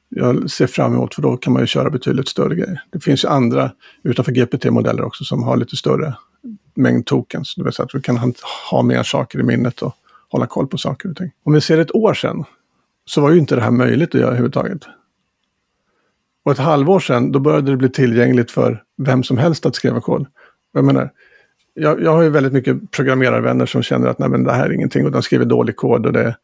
jag 0.09 0.51
ser 0.51 0.67
fram 0.67 0.95
emot 0.95 1.15
för 1.15 1.23
då 1.23 1.37
kan 1.37 1.53
man 1.53 1.63
ju 1.63 1.67
köra 1.67 1.91
betydligt 1.91 2.29
större 2.29 2.55
grejer. 2.55 2.83
Det 2.91 3.01
finns 3.01 3.25
ju 3.25 3.29
andra 3.29 3.71
utanför 4.03 4.33
GPT-modeller 4.33 5.03
också 5.03 5.25
som 5.25 5.43
har 5.43 5.57
lite 5.57 5.77
större 5.77 6.15
mängd 6.75 7.07
tokens. 7.07 7.55
Det 7.55 7.65
vill 7.65 7.73
säga 7.73 7.85
att 7.85 7.95
vi 7.95 8.01
kan 8.01 8.35
ha 8.71 8.83
mer 8.83 9.03
saker 9.03 9.41
i 9.41 9.43
minnet 9.43 9.83
och 9.83 9.95
hålla 10.29 10.47
koll 10.47 10.67
på 10.67 10.79
saker 10.79 11.11
och 11.11 11.17
ting. 11.17 11.31
Om 11.45 11.53
vi 11.53 11.61
ser 11.61 11.79
ett 11.79 11.95
år 11.95 12.15
sedan 12.15 12.45
så 13.05 13.21
var 13.21 13.31
ju 13.31 13.39
inte 13.39 13.55
det 13.55 13.61
här 13.61 13.71
möjligt 13.71 14.09
att 14.09 14.21
göra 14.21 14.29
överhuvudtaget. 14.29 14.83
Och 16.45 16.53
ett 16.53 16.59
halvår 16.59 17.01
sedan, 17.01 17.33
då 17.33 17.39
började 17.39 17.71
det 17.71 17.77
bli 17.77 17.89
tillgängligt 17.89 18.51
för 18.51 18.83
vem 18.97 19.23
som 19.23 19.39
helst 19.39 19.67
att 19.67 19.75
skriva 19.75 20.01
kod. 20.01 20.27
Jag 20.73 20.85
menar, 20.85 21.11
jag, 21.75 22.03
jag 22.03 22.13
har 22.13 22.23
ju 22.23 22.29
väldigt 22.29 22.53
mycket 22.53 22.91
programmerarvänner 22.91 23.67
som 23.67 23.83
känner 23.83 24.09
att 24.09 24.19
nej, 24.19 24.29
men 24.29 24.45
det 24.45 24.53
här 24.53 24.67
är 24.67 24.73
ingenting 24.73 25.05
och 25.05 25.13
de 25.13 25.23
skriver 25.23 25.45
dålig 25.45 25.77
kod 25.77 26.07
och 26.07 26.13
det, 26.13 26.37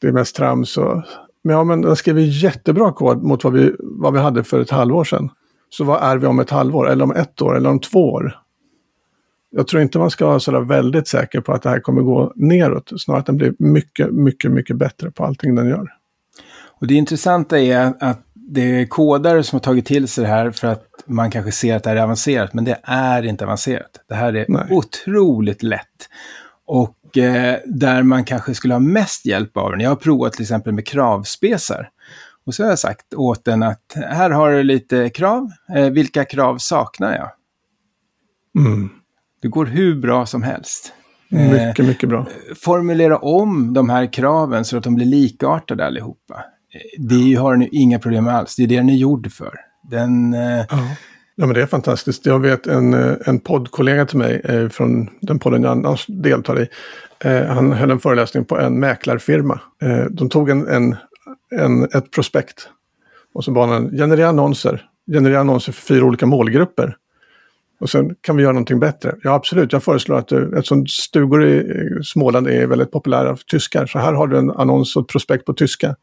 det 0.00 0.08
är 0.08 0.12
mest 0.12 0.36
trams. 0.36 0.76
Och, 0.76 1.02
men 1.48 1.56
ja, 1.56 1.64
men 1.64 1.80
de 1.80 1.96
skriver 1.96 2.20
jättebra 2.20 2.92
kod 2.92 3.22
mot 3.22 3.44
vad 3.44 3.52
vi, 3.52 3.74
vad 3.78 4.12
vi 4.12 4.18
hade 4.18 4.44
för 4.44 4.60
ett 4.60 4.70
halvår 4.70 5.04
sedan. 5.04 5.30
Så 5.70 5.84
vad 5.84 6.02
är 6.02 6.16
vi 6.16 6.26
om 6.26 6.38
ett 6.38 6.50
halvår, 6.50 6.90
eller 6.90 7.04
om 7.04 7.10
ett 7.10 7.42
år, 7.42 7.56
eller 7.56 7.70
om 7.70 7.80
två 7.80 8.12
år? 8.12 8.38
jag 9.50 9.68
tror 9.68 9.82
inte 9.82 9.98
man 9.98 10.10
ska 10.10 10.26
vara 10.26 10.40
sådär 10.40 10.60
väldigt 10.60 11.08
säker 11.08 11.40
på 11.40 11.52
att 11.52 11.62
det 11.62 11.70
här 11.70 11.80
kommer 11.80 12.02
gå 12.02 12.32
neråt. 12.36 12.92
Snarare 12.96 13.20
att 13.20 13.26
den 13.26 13.36
blir 13.36 13.54
mycket, 13.58 14.10
mycket, 14.10 14.50
mycket 14.50 14.76
bättre 14.76 15.10
på 15.10 15.24
allting 15.24 15.54
den 15.54 15.68
gör. 15.68 15.88
Och 16.80 16.86
det 16.86 16.94
intressanta 16.94 17.60
är 17.60 17.92
att 18.00 18.22
det 18.34 18.80
är 18.80 18.86
kodare 18.86 19.42
som 19.42 19.56
har 19.56 19.60
tagit 19.60 19.86
till 19.86 20.08
sig 20.08 20.24
det 20.24 20.30
här 20.30 20.50
för 20.50 20.68
att 20.68 20.84
man 21.06 21.30
kanske 21.30 21.52
ser 21.52 21.76
att 21.76 21.82
det 21.82 21.90
här 21.90 21.96
är 21.96 22.02
avancerat, 22.02 22.54
men 22.54 22.64
det 22.64 22.80
är 22.82 23.22
inte 23.22 23.44
avancerat. 23.44 23.90
Det 24.08 24.14
här 24.14 24.36
är 24.36 24.46
Nej. 24.48 24.66
otroligt 24.70 25.62
lätt. 25.62 26.08
Och 26.66 26.97
där 27.64 28.02
man 28.02 28.24
kanske 28.24 28.54
skulle 28.54 28.74
ha 28.74 28.78
mest 28.78 29.26
hjälp 29.26 29.56
av 29.56 29.70
den. 29.70 29.80
Jag 29.80 29.90
har 29.90 29.96
provat 29.96 30.32
till 30.32 30.42
exempel 30.42 30.72
med 30.72 30.86
kravspesar. 30.86 31.90
Och 32.46 32.54
så 32.54 32.62
har 32.62 32.70
jag 32.70 32.78
sagt 32.78 33.14
åt 33.14 33.44
den 33.44 33.62
att 33.62 33.96
här 33.96 34.30
har 34.30 34.52
du 34.52 34.62
lite 34.62 35.08
krav. 35.08 35.50
Eh, 35.76 35.90
vilka 35.90 36.24
krav 36.24 36.58
saknar 36.58 37.14
jag? 37.14 37.30
Mm. 38.64 38.90
Det 39.42 39.48
går 39.48 39.66
hur 39.66 40.00
bra 40.00 40.26
som 40.26 40.42
helst. 40.42 40.92
Mycket, 41.28 41.86
mycket 41.86 42.08
bra. 42.08 42.18
Eh, 42.20 42.54
formulera 42.54 43.18
om 43.18 43.74
de 43.74 43.88
här 43.88 44.12
kraven 44.12 44.64
så 44.64 44.76
att 44.76 44.84
de 44.84 44.94
blir 44.94 45.06
likartade 45.06 45.86
allihopa. 45.86 46.34
Eh, 46.74 47.04
det 47.04 47.34
har 47.34 47.52
den 47.52 47.62
ju 47.62 47.68
inga 47.68 47.98
problem 47.98 48.28
alls. 48.28 48.56
Det 48.56 48.62
är 48.62 48.66
det 48.66 48.76
den 48.76 48.88
är 48.88 48.94
gjord 48.94 49.32
för. 49.32 49.54
Den... 49.90 50.34
Eh... 50.34 50.64
Ja 50.70 50.96
ja, 51.38 51.46
men 51.46 51.54
det 51.54 51.62
är 51.62 51.66
fantastiskt. 51.66 52.26
Jag 52.26 52.40
vet 52.40 52.66
en, 52.66 52.94
eh, 52.94 53.16
en 53.24 53.40
poddkollega 53.40 54.06
till 54.06 54.18
mig 54.18 54.40
eh, 54.44 54.68
från 54.68 55.10
den 55.20 55.38
podden 55.38 55.62
jag 55.62 55.72
annars 55.72 56.06
deltar 56.06 56.62
i. 56.62 56.68
Eh, 57.18 57.44
han 57.44 57.72
höll 57.72 57.90
en 57.90 58.00
föreläsning 58.00 58.44
på 58.44 58.58
en 58.58 58.80
mäklarfirma. 58.80 59.60
Eh, 59.82 60.04
de 60.10 60.28
tog 60.28 60.50
en, 60.50 60.68
en, 60.68 60.96
en, 61.50 61.84
ett 61.84 62.10
prospekt 62.10 62.68
och 63.34 63.44
så 63.44 63.50
bad 63.50 63.68
han 63.68 63.90
generera 63.90 64.28
annonser. 64.28 64.84
Generera 65.12 65.40
annonser 65.40 65.72
för 65.72 65.82
fyra 65.82 66.04
olika 66.04 66.26
målgrupper. 66.26 66.96
Och 67.80 67.90
sen 67.90 68.14
kan 68.20 68.36
vi 68.36 68.42
göra 68.42 68.52
någonting 68.52 68.80
bättre. 68.80 69.14
Ja, 69.22 69.34
absolut. 69.34 69.72
Jag 69.72 69.82
föreslår 69.82 70.18
att 70.18 70.28
du, 70.28 70.56
eftersom 70.56 70.86
stugor 70.86 71.44
i 71.44 71.64
Småland 72.04 72.48
är 72.48 72.66
väldigt 72.66 72.90
populära 72.90 73.36
för 73.36 73.44
tyskar, 73.44 73.86
så 73.86 73.98
här 73.98 74.12
har 74.12 74.26
du 74.26 74.38
en 74.38 74.50
annons 74.50 74.96
och 74.96 75.02
ett 75.02 75.08
prospekt 75.08 75.44
på 75.44 75.52
tyska. 75.52 75.96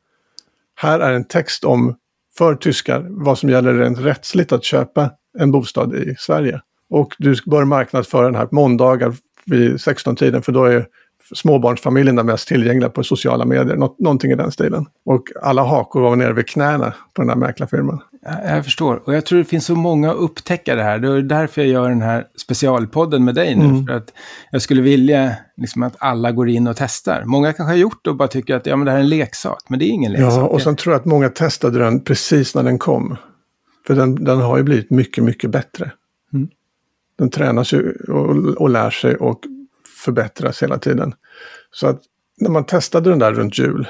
Här 0.75 0.99
är 0.99 1.13
en 1.13 1.23
text 1.23 1.63
om, 1.63 1.95
för 2.37 2.55
tyskar, 2.55 3.05
vad 3.09 3.37
som 3.37 3.49
gäller 3.49 3.73
rent 3.73 3.99
rättsligt 3.99 4.51
att 4.51 4.63
köpa 4.63 5.11
en 5.39 5.51
bostad 5.51 5.95
i 5.95 6.15
Sverige. 6.19 6.61
Och 6.89 7.15
du 7.17 7.35
bör 7.45 7.65
marknadsföra 7.65 8.25
den 8.25 8.35
här 8.35 8.45
på 8.45 8.55
måndagar 8.55 9.13
vid 9.45 9.75
16-tiden, 9.75 10.41
för 10.41 10.51
då 10.51 10.65
är 10.65 10.85
småbarnsfamiljerna 11.35 12.23
mest 12.23 12.47
tillgängliga 12.47 12.89
på 12.89 13.03
sociala 13.03 13.45
medier. 13.45 13.75
Nå 13.75 13.95
någonting 13.99 14.31
i 14.31 14.35
den 14.35 14.51
stilen. 14.51 14.85
Och 15.05 15.23
alla 15.41 15.63
hakor 15.63 16.01
var 16.01 16.15
nere 16.15 16.33
vid 16.33 16.47
knäna 16.47 16.93
på 17.13 17.21
den 17.21 17.29
här 17.29 17.35
mäklarfirman. 17.35 18.01
Jag 18.45 18.63
förstår. 18.63 19.01
Och 19.05 19.15
jag 19.15 19.25
tror 19.25 19.39
det 19.39 19.45
finns 19.45 19.65
så 19.65 19.75
många 19.75 20.11
att 20.11 20.17
upptäcka 20.17 20.75
det 20.75 20.83
här. 20.83 20.99
Det 20.99 21.07
är 21.07 21.21
därför 21.21 21.61
jag 21.61 21.69
gör 21.69 21.89
den 21.89 22.01
här 22.01 22.25
specialpodden 22.41 23.25
med 23.25 23.35
dig 23.35 23.55
nu. 23.55 23.65
Mm. 23.65 23.85
För 23.85 23.93
att 23.93 24.13
jag 24.51 24.61
skulle 24.61 24.81
vilja 24.81 25.35
liksom, 25.57 25.83
att 25.83 25.95
alla 25.97 26.31
går 26.31 26.49
in 26.49 26.67
och 26.67 26.75
testar. 26.77 27.23
Många 27.25 27.53
kanske 27.53 27.71
har 27.71 27.77
gjort 27.77 27.99
det 28.03 28.09
och 28.09 28.15
bara 28.15 28.27
tycker 28.27 28.55
att 28.55 28.65
ja, 28.65 28.75
men 28.75 28.85
det 28.85 28.91
här 28.91 28.97
är 28.97 29.03
en 29.03 29.09
leksak. 29.09 29.63
Men 29.67 29.79
det 29.79 29.85
är 29.85 29.89
ingen 29.89 30.11
leksak. 30.11 30.33
Ja, 30.33 30.43
och 30.43 30.61
sen 30.61 30.75
tror 30.75 30.93
jag 30.93 30.99
att 30.99 31.05
många 31.05 31.29
testade 31.29 31.79
den 31.79 31.99
precis 31.99 32.55
när 32.55 32.63
den 32.63 32.79
kom. 32.79 33.17
För 33.87 33.95
den, 33.95 34.23
den 34.23 34.37
har 34.37 34.57
ju 34.57 34.63
blivit 34.63 34.89
mycket, 34.89 35.23
mycket 35.23 35.49
bättre. 35.49 35.91
Mm. 36.33 36.47
Den 37.17 37.29
tränas 37.29 37.73
ju 37.73 37.91
och, 37.91 38.61
och 38.61 38.69
lär 38.69 38.89
sig 38.89 39.15
och 39.15 39.43
förbättras 40.05 40.63
hela 40.63 40.77
tiden. 40.77 41.13
Så 41.71 41.87
att 41.87 42.01
när 42.37 42.49
man 42.49 42.65
testade 42.65 43.09
den 43.09 43.19
där 43.19 43.33
runt 43.33 43.59
jul 43.59 43.87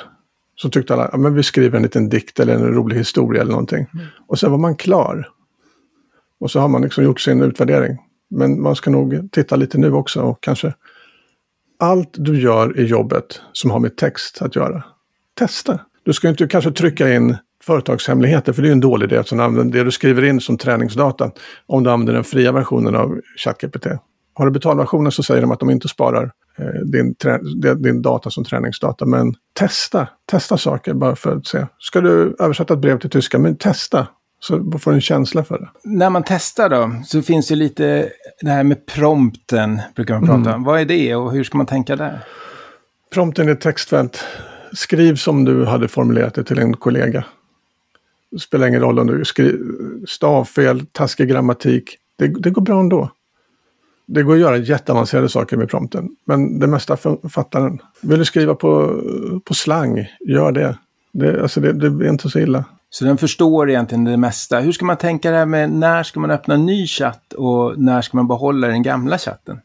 så 0.56 0.70
tyckte 0.70 0.94
alla 0.94 1.06
att 1.06 1.24
ja, 1.24 1.30
vi 1.30 1.44
skriver 1.44 1.78
en 1.78 1.84
liten 1.84 2.10
dikt 2.10 2.40
eller 2.40 2.56
en 2.56 2.74
rolig 2.74 2.98
historia 2.98 3.42
eller 3.42 3.52
någonting. 3.52 3.88
Mm. 3.94 4.06
Och 4.28 4.40
sen 4.40 4.52
var 4.52 4.58
man 4.58 4.76
klar. 4.76 5.30
Och 6.40 6.52
så 6.52 6.60
har 6.60 6.68
man 6.68 6.82
liksom 6.82 7.04
gjort 7.04 7.22
sin 7.22 7.42
utvärdering. 7.42 7.98
Men 8.30 8.62
man 8.62 8.76
ska 8.76 8.92
nog 8.92 9.30
titta 9.32 9.56
lite 9.56 9.78
nu 9.78 9.92
också 9.92 10.22
och 10.22 10.42
kanske 10.42 10.74
allt 11.80 12.10
du 12.12 12.42
gör 12.42 12.80
i 12.80 12.86
jobbet 12.86 13.42
som 13.54 13.72
har 13.72 13.80
med 13.80 13.96
text 13.96 14.42
att 14.42 14.56
göra. 14.56 14.84
Testa. 15.34 15.80
Du 16.04 16.14
ska 16.14 16.30
inte 16.30 16.48
kanske 16.48 16.72
trycka 16.72 17.14
in 17.14 17.38
företagshemligheter, 17.66 18.54
för 18.54 18.62
det 18.62 18.68
är 18.68 18.72
en 18.72 18.80
dålig 18.80 19.12
idé. 19.12 19.24
Så 19.26 19.36
det 19.64 19.84
du 19.84 19.92
skriver 19.92 20.26
in 20.26 20.42
som 20.42 20.58
träningsdata, 20.58 21.32
om 21.66 21.84
du 21.84 21.92
använder 21.92 22.14
den 22.14 22.24
fria 22.24 22.52
versionen 22.52 22.96
av 22.96 23.20
ChatGPT. 23.38 23.88
Har 24.34 24.46
du 24.46 24.52
betalversionen 24.52 25.12
så 25.12 25.24
säger 25.24 25.42
de 25.42 25.52
att 25.52 25.60
de 25.60 25.70
inte 25.70 25.88
sparar 25.88 26.32
eh, 26.58 26.66
din, 26.66 27.16
din 27.78 28.02
data 28.02 28.30
som 28.30 28.44
träningsdata. 28.44 29.06
Men 29.06 29.34
testa, 29.60 30.08
testa 30.32 30.58
saker 30.58 30.94
bara 30.94 31.16
för 31.16 31.36
att 31.36 31.48
se. 31.48 31.66
Ska 31.80 32.02
du 32.02 32.36
översätta 32.40 32.74
ett 32.74 32.80
brev 32.80 33.00
till 33.00 33.10
tyska, 33.10 33.40
men 33.40 33.58
testa. 33.58 34.08
Så 34.40 34.72
får 34.80 34.92
du 34.92 34.96
en 34.96 35.02
känsla 35.02 35.44
för 35.44 35.60
det. 35.60 35.70
När 35.84 36.10
man 36.10 36.24
testar 36.26 36.70
då, 36.70 36.92
så 37.06 37.22
finns 37.22 37.48
det 37.48 37.56
lite 37.56 38.10
det 38.42 38.50
här 38.50 38.64
med 38.64 38.86
prompten, 38.86 39.82
brukar 39.96 40.14
man 40.14 40.26
prata 40.26 40.40
om. 40.40 40.48
Mm. 40.48 40.64
Vad 40.64 40.82
är 40.82 40.86
det 40.86 41.16
och 41.16 41.32
hur 41.32 41.44
ska 41.44 41.58
man 41.58 41.68
tänka 41.68 41.96
där? 41.96 42.20
Prompten 43.14 43.50
är 43.50 43.56
textfält. 43.56 44.26
Skriv 44.74 45.16
som 45.16 45.46
du 45.46 45.66
hade 45.66 45.88
formulerat 45.88 46.34
det 46.34 46.44
till 46.44 46.60
en 46.60 46.74
kollega. 46.74 47.26
Det 48.32 48.40
spelar 48.40 48.68
ingen 48.68 48.82
roll 48.82 49.00
om 49.00 49.08
du 49.08 49.26
skriver 49.26 49.60
stavfel, 50.08 50.86
taskig 50.86 51.30
grammatik. 51.30 51.98
Det, 52.18 52.28
det 52.28 52.50
går 52.50 52.62
bra 52.62 52.80
ändå. 52.80 53.12
Det 54.08 54.24
går 54.24 54.34
att 54.34 54.40
göra 54.40 54.58
jätteavancerade 54.58 55.30
saker 55.30 55.58
med 55.58 55.70
prompten. 55.70 56.10
Men 56.26 56.60
det 56.60 56.68
mesta 56.68 56.98
fattar 57.30 57.62
den. 57.62 57.80
Vill 58.02 58.20
du 58.20 58.26
skriva 58.26 58.56
på, 58.56 59.02
på 59.46 59.54
slang, 59.54 60.08
gör 60.28 60.52
det. 60.52 60.78
Det, 61.12 61.42
alltså 61.42 61.62
det, 61.62 61.74
det 61.74 62.06
är 62.06 62.10
inte 62.10 62.30
så 62.30 62.40
illa. 62.40 62.66
Så 62.90 63.06
den 63.06 63.18
förstår 63.18 63.70
egentligen 63.70 64.04
det 64.04 64.18
mesta. 64.18 64.60
Hur 64.60 64.72
ska 64.72 64.86
man 64.86 64.98
tänka 64.98 65.32
det 65.32 65.38
här 65.38 65.46
med 65.46 65.72
när 65.72 66.04
ska 66.04 66.20
man 66.20 66.32
öppna 66.32 66.54
en 66.54 66.66
ny 66.66 66.88
chatt 66.88 67.34
och 67.34 67.80
när 67.80 68.02
ska 68.02 68.18
man 68.18 68.28
behålla 68.28 68.68
den 68.68 68.84
gamla 68.84 69.18
chatten? 69.18 69.60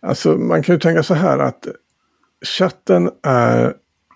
Alltså 0.00 0.28
man 0.28 0.62
kan 0.62 0.74
ju 0.74 0.78
tänka 0.78 1.02
så 1.02 1.14
här 1.14 1.38
att 1.38 1.66
chatten 2.58 3.10
är, 3.22 3.74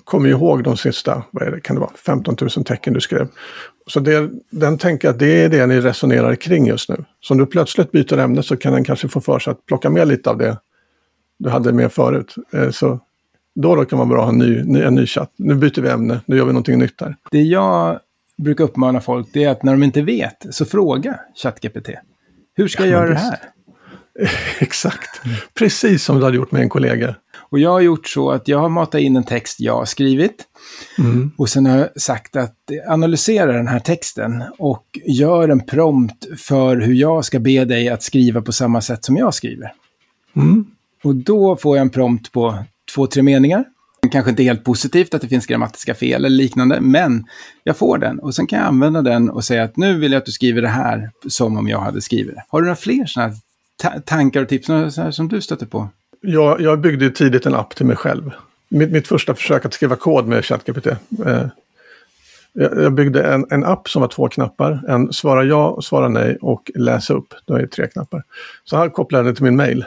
kommer 0.09 0.29
ihåg 0.29 0.65
de 0.65 0.77
sista, 0.77 1.23
vad 1.31 1.43
är 1.43 1.51
det, 1.51 1.61
kan 1.61 1.77
det 1.77 1.81
vara, 1.81 1.93
15 2.07 2.37
000 2.41 2.51
tecken 2.65 2.95
du 2.95 3.01
skrev. 3.01 3.29
Så 3.87 4.01
det, 4.01 4.31
den 4.51 4.79
tänker 4.79 5.09
att 5.09 5.19
det 5.19 5.45
är 5.45 5.49
det 5.49 5.67
ni 5.67 5.81
resonerar 5.81 6.35
kring 6.35 6.67
just 6.67 6.89
nu. 6.89 7.05
Så 7.21 7.35
om 7.35 7.39
du 7.39 7.47
plötsligt 7.47 7.93
byter 7.93 8.19
ämne 8.19 8.43
så 8.43 8.57
kan 8.57 8.73
den 8.73 8.85
kanske 8.85 9.09
få 9.09 9.21
för 9.21 9.39
sig 9.39 9.51
att 9.51 9.67
plocka 9.67 9.91
med 9.91 10.09
lite 10.09 10.31
av 10.31 10.39
det 10.39 10.59
du 11.39 11.51
hade 11.51 11.73
med 11.73 11.93
förut. 11.93 12.35
Eh, 12.53 12.71
så 12.71 13.01
då, 13.55 13.75
då 13.75 13.85
kan 13.85 13.99
man 13.99 14.09
bra 14.09 14.23
ha 14.23 14.29
en 14.29 14.39
ny, 14.39 14.81
en 14.81 14.95
ny 14.95 15.07
chatt. 15.07 15.33
Nu 15.37 15.55
byter 15.55 15.81
vi 15.81 15.89
ämne, 15.89 16.21
nu 16.27 16.37
gör 16.37 16.45
vi 16.45 16.53
någonting 16.53 16.79
nytt 16.79 17.01
här. 17.01 17.17
Det 17.31 17.43
jag 17.43 17.99
brukar 18.43 18.65
uppmana 18.65 19.01
folk 19.01 19.29
det 19.33 19.45
är 19.45 19.51
att 19.51 19.63
när 19.63 19.73
de 19.73 19.83
inte 19.83 20.03
vet 20.03 20.47
så 20.51 20.65
fråga 20.65 21.21
ChatGPT. 21.43 21.89
Hur 22.55 22.69
ska 22.69 22.83
jag 22.83 22.91
göra 22.91 23.09
det 23.09 23.15
här? 23.15 23.39
Exakt, 24.59 25.21
precis 25.55 26.05
som 26.05 26.19
du 26.19 26.25
hade 26.25 26.37
gjort 26.37 26.53
med 26.53 26.63
en 26.63 26.69
kollega. 26.69 27.15
Och 27.51 27.59
jag 27.59 27.71
har 27.71 27.81
gjort 27.81 28.09
så 28.09 28.31
att 28.31 28.49
jag 28.49 28.59
har 28.59 28.69
matat 28.69 29.01
in 29.01 29.17
en 29.17 29.25
text 29.25 29.61
jag 29.61 29.77
har 29.77 29.85
skrivit. 29.85 30.45
Mm. 30.99 31.31
Och 31.37 31.49
sen 31.49 31.67
har 31.67 31.79
jag 31.79 32.01
sagt 32.01 32.37
att 32.37 32.57
analysera 32.89 33.53
den 33.53 33.69
här 33.69 33.81
texten 33.81 34.45
och 34.59 34.85
gör 35.07 35.49
en 35.49 35.67
prompt 35.67 36.27
för 36.41 36.77
hur 36.77 36.95
jag 36.95 37.25
ska 37.25 37.39
be 37.39 37.65
dig 37.65 37.89
att 37.89 38.03
skriva 38.03 38.43
på 38.43 38.53
samma 38.53 38.81
sätt 38.81 39.05
som 39.05 39.17
jag 39.17 39.35
skriver. 39.35 39.73
Mm. 40.37 40.67
Och 41.03 41.15
då 41.15 41.57
får 41.57 41.77
jag 41.77 41.83
en 41.83 41.91
prompt 41.91 42.33
på 42.33 42.65
två, 42.95 43.07
tre 43.07 43.23
meningar. 43.23 43.65
Kanske 44.13 44.31
inte 44.31 44.43
helt 44.43 44.65
positivt 44.65 45.15
att 45.15 45.23
det 45.23 45.29
finns 45.29 45.47
grammatiska 45.47 45.95
fel 45.95 46.25
eller 46.25 46.37
liknande, 46.37 46.81
men 46.81 47.27
jag 47.65 47.77
får 47.77 47.99
den 47.99 48.19
och 48.19 48.35
sen 48.35 48.47
kan 48.47 48.59
jag 48.59 48.69
använda 48.69 49.03
den 49.03 49.31
och 49.31 49.45
säga 49.45 49.63
att 49.63 49.77
nu 49.77 49.99
vill 49.99 50.13
jag 50.13 50.19
att 50.19 50.27
du 50.27 50.33
skriver 50.33 50.63
det 50.63 50.69
här 50.69 51.11
som 51.29 51.57
om 51.57 51.69
jag 51.69 51.81
hade 51.81 52.01
skrivit 52.01 52.35
det. 52.35 52.45
Har 52.49 52.61
du 52.61 52.67
några 52.67 52.77
fler 52.77 53.07
sådana 53.07 53.35
ta 53.83 54.01
tankar 54.01 54.43
och 54.43 54.49
tips 54.49 54.67
som 55.11 55.29
du 55.29 55.41
stöter 55.41 55.67
på? 55.67 55.89
Jag, 56.21 56.61
jag 56.61 56.81
byggde 56.81 57.11
tidigt 57.11 57.47
en 57.47 57.55
app 57.55 57.75
till 57.75 57.87
mig 57.87 57.97
själv. 57.97 58.31
Mitt, 58.69 58.91
mitt 58.91 59.09
första 59.09 59.35
försök 59.35 59.65
att 59.65 59.75
skriva 59.75 59.97
kod 59.97 60.27
med 60.27 60.45
ChatGPT. 60.45 60.87
Eh, 60.87 61.47
jag, 62.53 62.83
jag 62.83 62.93
byggde 62.93 63.23
en, 63.23 63.47
en 63.51 63.65
app 63.65 63.89
som 63.89 64.03
var 64.03 64.09
två 64.09 64.29
knappar. 64.29 64.85
En 64.89 65.13
svara 65.13 65.45
ja, 65.45 65.79
svara 65.83 66.09
nej 66.09 66.39
och 66.41 66.71
läsa 66.75 67.15
upp. 67.15 67.35
Det 67.45 67.53
är 67.53 67.67
tre 67.67 67.87
knappar. 67.87 68.23
Så 68.65 68.77
här 68.77 68.89
kopplade 68.89 69.21
jag 69.21 69.27
den 69.27 69.35
till 69.35 69.45
min 69.45 69.57
mail. 69.57 69.85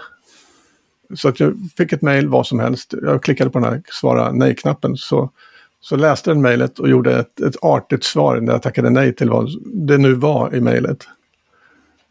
Så 1.16 1.28
att 1.28 1.40
jag 1.40 1.58
fick 1.78 1.94
ett 1.94 2.02
mail, 2.02 2.28
vad 2.28 2.48
som 2.48 2.60
helst. 2.60 2.94
Jag 3.02 3.24
klickade 3.24 3.50
på 3.50 3.60
den 3.60 3.70
här 3.70 3.82
svara 3.90 4.32
nej-knappen. 4.32 4.98
Så, 4.98 5.30
så 5.82 5.96
läste 5.96 6.30
den 6.30 6.42
mejlet 6.42 6.80
och 6.80 6.90
gjorde 6.90 7.20
ett, 7.20 7.40
ett 7.40 7.56
artigt 7.62 8.04
svar 8.04 8.40
när 8.40 8.54
jag 8.54 8.62
tackade 8.62 8.90
nej 8.90 9.16
till 9.16 9.30
vad 9.30 9.50
det 9.66 9.98
nu 9.98 10.14
var 10.14 10.56
i 10.56 10.62
mejlet. 10.62 11.08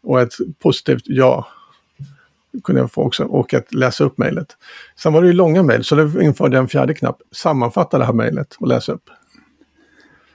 Och 0.03 0.21
ett 0.21 0.33
positivt 0.59 1.03
ja 1.05 1.47
kunde 2.63 2.81
jag 2.81 2.91
få 2.91 3.03
också. 3.03 3.23
Och 3.23 3.53
att 3.53 3.73
läsa 3.73 4.03
upp 4.03 4.17
mejlet. 4.17 4.47
Sen 4.95 5.13
var 5.13 5.21
det 5.21 5.27
ju 5.27 5.33
långa 5.33 5.63
mejl 5.63 5.83
så 5.83 5.95
då 5.95 6.21
införde 6.21 6.55
jag 6.55 6.63
en 6.63 6.67
fjärde 6.67 6.93
knapp. 6.93 7.21
Sammanfatta 7.31 7.97
det 7.97 8.05
här 8.05 8.13
mejlet 8.13 8.55
och 8.59 8.67
läsa 8.67 8.91
upp. 8.91 9.09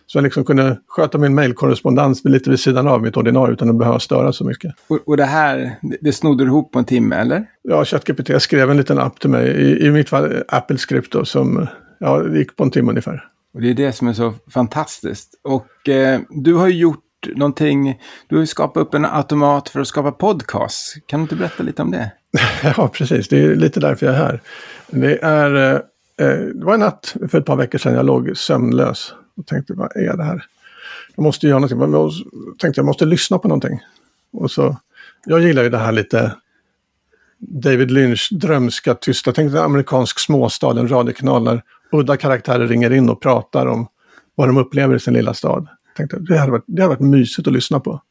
Så 0.06 0.18
jag 0.18 0.22
liksom 0.22 0.44
kunde 0.44 0.78
sköta 0.86 1.18
min 1.18 1.34
mejlkorrespondens 1.34 2.24
lite 2.24 2.50
vid 2.50 2.60
sidan 2.60 2.88
av 2.88 3.02
mitt 3.02 3.16
ordinarie 3.16 3.52
utan 3.52 3.70
att 3.70 3.76
behöva 3.76 3.98
störa 3.98 4.32
så 4.32 4.44
mycket. 4.44 4.74
Och, 4.88 5.08
och 5.08 5.16
det 5.16 5.24
här, 5.24 5.76
det 6.00 6.12
snodde 6.12 6.44
du 6.44 6.48
ihop 6.48 6.72
på 6.72 6.78
en 6.78 6.84
timme 6.84 7.16
eller? 7.16 7.46
Ja, 7.62 7.84
ChatGPT 7.84 8.42
skrev 8.42 8.70
en 8.70 8.76
liten 8.76 8.98
app 8.98 9.20
till 9.20 9.30
mig, 9.30 9.48
i, 9.48 9.86
i 9.86 9.90
mitt 9.90 10.08
fall 10.08 10.42
Apple 10.48 10.78
Script 10.78 11.12
då, 11.12 11.24
som 11.24 11.66
ja, 11.98 12.28
gick 12.28 12.56
på 12.56 12.64
en 12.64 12.70
timme 12.70 12.90
ungefär. 12.90 13.24
Och 13.54 13.60
det 13.60 13.70
är 13.70 13.74
det 13.74 13.92
som 13.92 14.08
är 14.08 14.12
så 14.12 14.34
fantastiskt. 14.50 15.40
Och 15.44 15.88
eh, 15.88 16.20
du 16.30 16.54
har 16.54 16.68
ju 16.68 16.78
gjort 16.78 17.05
någonting, 17.36 18.00
du 18.28 18.36
har 18.36 18.40
ju 18.40 18.46
skapat 18.46 18.80
upp 18.80 18.94
en 18.94 19.04
automat 19.04 19.68
för 19.68 19.80
att 19.80 19.88
skapa 19.88 20.12
podcast. 20.12 20.96
Kan 21.06 21.20
du 21.20 21.22
inte 21.22 21.36
berätta 21.36 21.62
lite 21.62 21.82
om 21.82 21.90
det? 21.90 22.12
ja, 22.76 22.88
precis. 22.88 23.28
Det 23.28 23.38
är 23.38 23.56
lite 23.56 23.80
därför 23.80 24.06
jag 24.06 24.14
är 24.14 24.18
här. 24.18 24.40
Det, 24.90 25.18
är, 25.22 25.54
eh, 25.54 25.80
eh, 26.26 26.38
det 26.38 26.64
var 26.64 26.74
en 26.74 26.80
natt 26.80 27.16
för 27.30 27.38
ett 27.38 27.46
par 27.46 27.56
veckor 27.56 27.78
sedan 27.78 27.94
jag 27.94 28.06
låg 28.06 28.36
sömnlös 28.36 29.14
och 29.36 29.46
tänkte, 29.46 29.72
vad 29.74 29.96
är 29.96 30.16
det 30.16 30.24
här? 30.24 30.44
Jag 31.16 31.22
måste 31.22 31.46
göra 31.46 31.58
någonting. 31.58 31.92
Jag 31.92 32.12
tänkte 32.58 32.78
jag 32.78 32.86
måste 32.86 33.04
lyssna 33.04 33.38
på 33.38 33.48
någonting. 33.48 33.80
Och 34.32 34.50
så, 34.50 34.76
jag 35.26 35.40
gillar 35.40 35.62
ju 35.62 35.70
det 35.70 35.78
här 35.78 35.92
lite 35.92 36.32
David 37.38 37.90
Lynch 37.90 38.28
drömska, 38.32 38.94
tysta. 38.94 39.32
Tänk 39.32 39.52
dig 39.52 39.60
en 39.60 39.64
amerikansk 39.64 40.20
småstad, 40.20 40.80
en 40.80 40.88
radiokanal 40.88 41.44
där 41.44 41.62
udda 41.92 42.16
karaktärer 42.16 42.66
ringer 42.66 42.92
in 42.92 43.08
och 43.08 43.20
pratar 43.20 43.66
om 43.66 43.86
vad 44.34 44.48
de 44.48 44.56
upplever 44.56 44.94
i 44.94 45.00
sin 45.00 45.14
lilla 45.14 45.34
stad. 45.34 45.68
Tänkte, 45.96 46.18
det, 46.18 46.38
hade 46.38 46.52
varit, 46.52 46.64
det 46.66 46.82
hade 46.82 46.94
varit 46.94 47.10
mysigt 47.10 47.48
att 47.48 47.54
lyssna 47.54 47.80
på. 47.80 48.02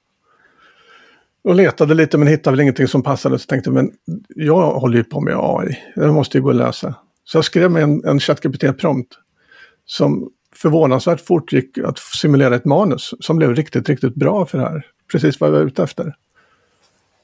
Och 1.44 1.56
letade 1.56 1.94
lite 1.94 2.18
men 2.18 2.27
hittade 2.27 2.51
väl 2.51 2.62
ingenting 2.62 2.88
som 2.88 3.04
passade. 3.04 3.39
Så 3.39 3.46
tänkte 3.46 3.72
men 3.72 3.92
jag 4.36 4.72
håller 4.72 4.98
ju 4.98 5.04
på 5.04 5.22
med 5.22 5.36
AI. 5.38 5.77
Det 5.96 6.12
måste 6.12 6.38
ju 6.38 6.42
gå 6.42 6.50
att 6.50 6.56
lösa. 6.56 6.96
Så 7.24 7.38
jag 7.38 7.46
skrev 7.46 7.72
mig 7.72 7.84
en, 7.84 8.06
en 8.06 8.20
ChatGPT-prompt 8.20 9.08
som 9.86 10.30
förvånansvärt 10.56 11.22
fort 11.22 11.54
gick 11.54 11.77
att 11.77 12.00
simulera 12.00 12.56
ett 12.56 12.65
manus 12.65 13.13
som 13.20 13.38
blev 13.38 13.56
riktigt, 13.56 13.89
riktigt 13.89 14.15
bra 14.15 14.46
för 14.46 14.58
det 14.58 14.63
här. 14.63 14.86
Precis 15.12 15.39
vad 15.39 15.50
jag 15.50 15.54
var 15.54 15.62
ute 15.62 15.84
efter. 15.84 16.15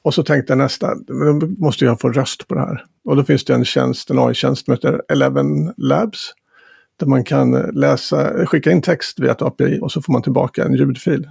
Och 0.02 0.14
så 0.14 0.22
tänkte 0.22 0.50
jag 0.50 0.58
nästa, 0.58 0.94
men 1.08 1.38
då 1.38 1.46
måste 1.46 1.84
jag 1.84 2.00
få 2.00 2.08
röst 2.08 2.48
på 2.48 2.54
det 2.54 2.60
här. 2.60 2.84
Och 3.04 3.16
då 3.16 3.24
finns 3.24 3.44
det 3.44 3.54
en 3.54 3.64
tjänst, 3.64 4.10
en 4.10 4.18
AI-tjänst 4.18 4.64
som 4.64 4.74
heter 4.74 5.02
Eleven 5.08 5.74
Labs. 5.76 6.32
Där 7.02 7.06
man 7.06 7.24
kan 7.24 7.50
läsa, 7.52 8.46
skicka 8.46 8.70
in 8.70 8.82
text 8.82 9.20
via 9.20 9.30
ett 9.30 9.42
API 9.42 9.78
och 9.82 9.92
så 9.92 10.02
får 10.02 10.12
man 10.12 10.22
tillbaka 10.22 10.64
en 10.64 10.74
ljudfil. 10.74 11.28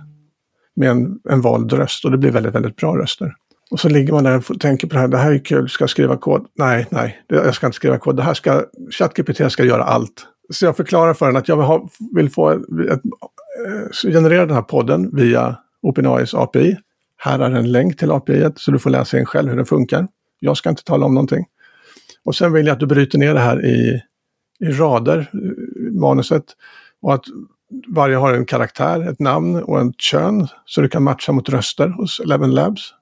Med 0.75 0.89
en, 0.89 1.19
en 1.29 1.41
vald 1.41 1.73
röst 1.73 2.05
och 2.05 2.11
det 2.11 2.17
blir 2.17 2.31
väldigt, 2.31 2.55
väldigt 2.55 2.75
bra 2.75 2.97
röster. 2.97 3.33
Och 3.71 3.79
så 3.79 3.89
ligger 3.89 4.13
man 4.13 4.23
där 4.23 4.37
och 4.37 4.59
tänker 4.59 4.87
på 4.87 4.93
det 4.93 4.99
här, 4.99 5.07
det 5.07 5.17
här 5.17 5.31
är 5.31 5.45
kul, 5.45 5.69
ska 5.69 5.83
jag 5.83 5.89
skriva 5.89 6.17
kod? 6.17 6.45
Nej, 6.57 6.87
nej, 6.89 7.21
jag 7.27 7.55
ska 7.55 7.65
inte 7.65 7.75
skriva 7.75 7.97
kod. 7.97 8.15
Det 8.15 8.23
här 8.23 8.33
ska, 8.33 8.63
ChatGPT 8.91 9.51
ska 9.51 9.63
göra 9.63 9.83
allt. 9.83 10.27
Så 10.49 10.65
jag 10.65 10.77
förklarar 10.77 11.13
för 11.13 11.25
den 11.25 11.37
att 11.37 11.47
jag 11.47 11.57
vill, 11.57 11.65
ha, 11.65 11.89
vill 12.15 12.29
få 12.29 12.49
ett, 12.49 12.61
ett, 12.89 13.01
eh, 14.03 14.11
generera 14.11 14.45
den 14.45 14.55
här 14.55 14.61
podden 14.61 15.15
via 15.15 15.55
OpenAIs 15.81 16.33
API. 16.33 16.77
Här 17.17 17.39
är 17.39 17.51
en 17.51 17.71
länk 17.71 17.97
till 17.97 18.11
API 18.11 18.49
så 18.55 18.71
du 18.71 18.79
får 18.79 18.89
läsa 18.89 19.19
in 19.19 19.25
själv 19.25 19.49
hur 19.49 19.57
den 19.57 19.65
funkar. 19.65 20.07
Jag 20.39 20.57
ska 20.57 20.69
inte 20.69 20.83
tala 20.83 21.05
om 21.05 21.13
någonting. 21.13 21.45
Och 22.25 22.35
sen 22.35 22.53
vill 22.53 22.65
jag 22.67 22.73
att 22.73 22.79
du 22.79 22.85
bryter 22.85 23.17
ner 23.17 23.33
det 23.33 23.39
här 23.39 23.65
i, 23.65 24.01
i 24.61 24.71
rader, 24.71 25.29
eh, 25.33 25.91
manuset. 25.99 26.45
Och 27.01 27.13
att 27.13 27.25
varje 27.87 28.15
har 28.15 28.33
en 28.33 28.45
karaktär, 28.45 29.09
ett 29.09 29.19
namn 29.19 29.55
och 29.55 29.81
ett 29.81 30.01
kön. 30.01 30.47
Så 30.65 30.81
du 30.81 30.89
kan 30.89 31.03
matcha 31.03 31.31
mot 31.31 31.49
röster 31.49 31.87
hos 31.87 32.19
Eleven 32.19 32.51
Labs. 32.51 32.93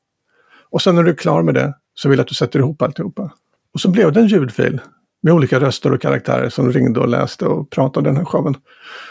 Och 0.69 0.81
sen 0.81 0.95
när 0.95 1.03
du 1.03 1.11
är 1.11 1.15
klar 1.15 1.43
med 1.43 1.53
det 1.53 1.73
så 1.93 2.09
vill 2.09 2.17
jag 2.17 2.23
att 2.23 2.27
du 2.27 2.35
sätter 2.35 2.59
ihop 2.59 2.81
alltihopa. 2.81 3.31
Och 3.73 3.79
så 3.79 3.89
blev 3.89 4.11
det 4.11 4.19
en 4.19 4.27
ljudfil 4.27 4.81
med 5.21 5.33
olika 5.33 5.59
röster 5.59 5.93
och 5.93 6.01
karaktärer 6.01 6.49
som 6.49 6.71
ringde 6.71 6.99
och 6.99 7.07
läste 7.07 7.45
och 7.45 7.69
pratade 7.69 8.09
den 8.09 8.17
här 8.17 8.25
showen. 8.25 8.55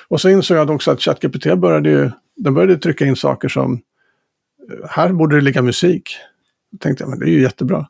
Och 0.08 0.20
så 0.20 0.28
insåg 0.28 0.56
jag 0.56 0.70
också 0.70 0.90
att 0.90 1.02
ChatGPT 1.02 1.58
började 1.58 1.90
ju, 1.90 2.10
den 2.36 2.54
började 2.54 2.78
trycka 2.78 3.04
in 3.04 3.16
saker 3.16 3.48
som, 3.48 3.72
eh, 3.72 4.88
här 4.90 5.12
borde 5.12 5.36
det 5.36 5.42
ligga 5.42 5.62
musik. 5.62 6.16
Då 6.72 6.78
tänkte 6.78 7.04
jag, 7.04 7.10
men 7.10 7.18
det 7.18 7.26
är 7.26 7.30
ju 7.30 7.42
jättebra. 7.42 7.86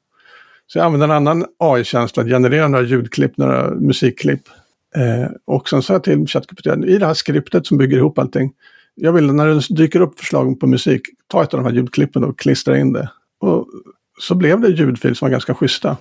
Så 0.73 0.79
jag 0.79 0.87
använde 0.87 1.05
en 1.05 1.11
annan 1.11 1.45
AI-tjänst 1.59 2.19
att 2.19 2.27
generera 2.27 2.69
några 2.69 2.85
ljudklipp, 2.85 3.37
några 3.37 3.71
musikklipp. 3.71 4.43
Eh, 4.97 5.31
och 5.45 5.69
sen 5.69 5.83
sa 5.83 5.93
jag 5.93 6.05
till 6.05 6.27
ChatGPT, 6.27 6.67
i 6.67 6.99
det 6.99 7.07
här 7.07 7.15
skriptet 7.15 7.67
som 7.67 7.79
bygger 7.79 7.97
ihop 7.97 8.19
allting, 8.19 8.53
jag 8.95 9.13
vill 9.13 9.33
när 9.33 9.47
det 9.47 9.75
dyker 9.77 10.01
upp 10.01 10.21
förslag 10.21 10.61
på 10.61 10.67
musik, 10.67 11.03
ta 11.27 11.43
ett 11.43 11.55
av 11.55 11.61
de 11.61 11.67
här 11.67 11.75
ljudklippen 11.75 12.25
och 12.25 12.39
klistra 12.39 12.79
in 12.79 12.93
det. 12.93 13.11
Och 13.41 13.67
så 14.21 14.35
blev 14.35 14.61
det 14.61 14.69
ljudfil 14.69 15.17
som 15.17 15.27
var 15.27 15.31
ganska 15.31 15.55
schyssta. 15.55 15.97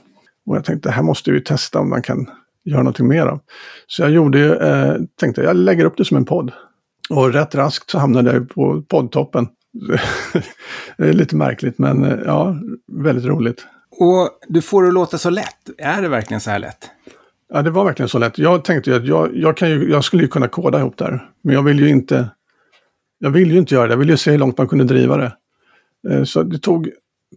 Och 0.45 0.55
jag 0.55 0.65
tänkte, 0.65 0.91
här 0.91 1.03
måste 1.03 1.31
vi 1.31 1.41
testa 1.41 1.79
om 1.79 1.89
man 1.89 2.01
kan 2.01 2.29
göra 2.63 2.83
någonting 2.83 3.07
mer 3.07 3.25
av. 3.25 3.39
Så 3.87 4.01
jag 4.01 4.11
gjorde, 4.11 4.55
eh, 4.55 4.95
tänkte 5.19 5.41
jag 5.41 5.55
lägger 5.55 5.85
upp 5.85 5.97
det 5.97 6.05
som 6.05 6.17
en 6.17 6.25
podd. 6.25 6.51
Och 7.09 7.33
rätt 7.33 7.55
raskt 7.55 7.89
så 7.89 7.99
hamnade 7.99 8.33
jag 8.33 8.49
på 8.49 8.81
poddtoppen. 8.87 9.47
det 10.97 11.09
är 11.09 11.13
lite 11.13 11.35
märkligt 11.35 11.77
men 11.77 12.03
eh, 12.03 12.17
ja, 12.25 12.57
väldigt 12.87 13.25
roligt. 13.25 13.65
Och 13.99 14.29
du 14.47 14.61
får 14.61 14.81
det 14.81 14.87
att 14.87 14.93
låta 14.93 15.17
så 15.17 15.29
lätt. 15.29 15.69
Är 15.77 16.01
det 16.01 16.07
verkligen 16.07 16.41
så 16.41 16.49
här 16.49 16.59
lätt? 16.59 16.89
Ja, 17.53 17.61
det 17.61 17.69
var 17.69 17.85
verkligen 17.85 18.09
så 18.09 18.19
lätt. 18.19 18.37
Jag 18.37 18.63
tänkte 18.63 18.89
ju 18.89 18.95
att 18.95 19.05
jag, 19.05 19.37
jag, 19.37 19.57
kan 19.57 19.69
ju, 19.69 19.91
jag 19.91 20.03
skulle 20.03 20.23
ju 20.23 20.29
kunna 20.29 20.47
koda 20.47 20.79
ihop 20.79 20.97
det 20.97 21.05
här. 21.05 21.29
Men 21.43 21.55
jag 21.55 21.63
vill 21.63 21.79
ju 21.79 21.89
inte, 21.89 22.29
jag 23.19 23.29
vill 23.29 23.51
ju 23.51 23.57
inte 23.57 23.75
göra 23.75 23.87
det. 23.87 23.93
Jag 23.93 23.97
vill 23.97 24.09
ju 24.09 24.17
se 24.17 24.31
hur 24.31 24.37
långt 24.37 24.57
man 24.57 24.67
kunde 24.67 24.83
driva 24.83 25.17
det. 25.17 25.31
Eh, 26.09 26.23
så 26.23 26.43
det 26.43 26.59
tog 26.59 26.89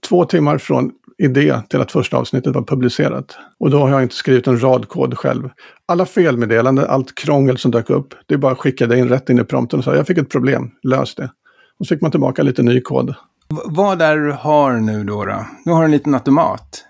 två 0.09 0.25
timmar 0.25 0.59
från 0.59 0.93
idé 1.19 1.61
till 1.69 1.81
att 1.81 1.93
första 1.93 2.17
avsnittet 2.17 2.55
var 2.55 2.63
publicerat. 2.63 3.37
Och 3.59 3.71
då 3.71 3.79
har 3.79 3.91
jag 3.91 4.03
inte 4.03 4.15
skrivit 4.15 4.47
en 4.47 4.63
rad 4.63 4.89
kod 4.89 5.19
själv. 5.19 5.51
Alla 5.87 6.07
felmeddelanden, 6.07 6.87
allt 6.89 7.15
krångel 7.15 7.59
som 7.59 7.71
dök 7.71 7.91
upp, 7.91 8.15
det 8.27 8.35
är 8.35 8.39
bara 8.39 8.53
att 8.53 8.59
skicka 8.59 8.87
det 8.87 8.99
in 8.99 9.09
rätt 9.09 9.31
in 9.31 9.39
i 9.39 9.45
prompten 9.45 9.79
och 9.79 9.85
säga 9.85 9.97
jag 9.97 10.07
fick 10.07 10.19
ett 10.19 10.31
problem, 10.31 10.71
lös 10.83 11.15
det. 11.15 11.31
Och 11.79 11.87
så 11.87 11.95
fick 11.95 12.03
man 12.03 12.11
tillbaka 12.11 12.43
lite 12.43 12.63
ny 12.63 12.81
kod. 12.81 13.15
Vad 13.51 14.03
är 14.03 14.17
det 14.17 14.27
du 14.27 14.33
har 14.33 14.73
nu 14.73 15.05
då, 15.05 15.25
då? 15.25 15.47
Nu 15.65 15.73
har 15.73 15.81
du 15.81 15.85
en 15.85 15.91
liten 15.91 16.15
automat. 16.15 16.85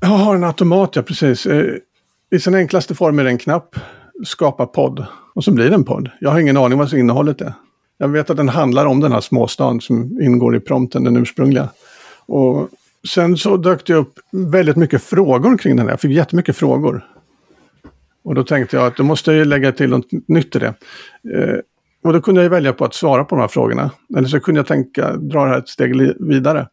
Jag 0.00 0.08
har 0.08 0.34
en 0.34 0.44
automat, 0.44 0.96
ja 0.96 1.02
precis. 1.02 1.46
Eh, 1.46 1.74
I 2.30 2.40
sin 2.40 2.54
enklaste 2.54 2.94
form 2.94 3.18
är 3.18 3.24
det 3.24 3.30
en 3.30 3.38
knapp, 3.38 3.76
skapa 4.24 4.66
podd. 4.66 5.06
Och 5.34 5.44
så 5.44 5.52
blir 5.52 5.68
det 5.68 5.74
en 5.74 5.84
podd. 5.84 6.10
Jag 6.20 6.30
har 6.30 6.40
ingen 6.40 6.56
aning 6.56 6.78
vad 6.78 6.94
innehållet 6.94 7.40
är. 7.40 7.52
Jag 7.98 8.08
vet 8.08 8.30
att 8.30 8.36
den 8.36 8.48
handlar 8.48 8.86
om 8.86 9.00
den 9.00 9.12
här 9.12 9.20
småstaden 9.20 9.80
som 9.80 10.20
ingår 10.20 10.56
i 10.56 10.60
prompten, 10.60 11.04
den 11.04 11.16
ursprungliga. 11.16 11.68
Och 12.26 12.68
sen 13.08 13.36
så 13.36 13.56
dök 13.56 13.86
det 13.86 13.94
upp 13.94 14.14
väldigt 14.32 14.76
mycket 14.76 15.02
frågor 15.02 15.58
kring 15.58 15.76
den 15.76 15.86
här. 15.86 15.92
Jag 15.92 16.00
fick 16.00 16.12
jättemycket 16.12 16.56
frågor. 16.56 17.04
Och 18.24 18.34
då 18.34 18.44
tänkte 18.44 18.76
jag 18.76 18.86
att 18.86 18.96
då 18.96 19.02
måste 19.02 19.32
jag 19.32 19.46
lägga 19.46 19.72
till 19.72 19.90
något 19.90 20.28
nytt 20.28 20.56
i 20.56 20.58
det. 20.58 20.74
Eh, 21.34 21.58
och 22.06 22.12
då 22.12 22.20
kunde 22.20 22.42
jag 22.42 22.50
välja 22.50 22.72
på 22.72 22.84
att 22.84 22.94
svara 22.94 23.24
på 23.24 23.34
de 23.34 23.40
här 23.40 23.48
frågorna. 23.48 23.90
Eller 24.16 24.28
så 24.28 24.40
kunde 24.40 24.58
jag 24.58 24.66
tänka 24.66 25.16
dra 25.16 25.44
det 25.44 25.50
här 25.50 25.58
ett 25.58 25.68
steg 25.68 26.14
vidare. 26.20 26.68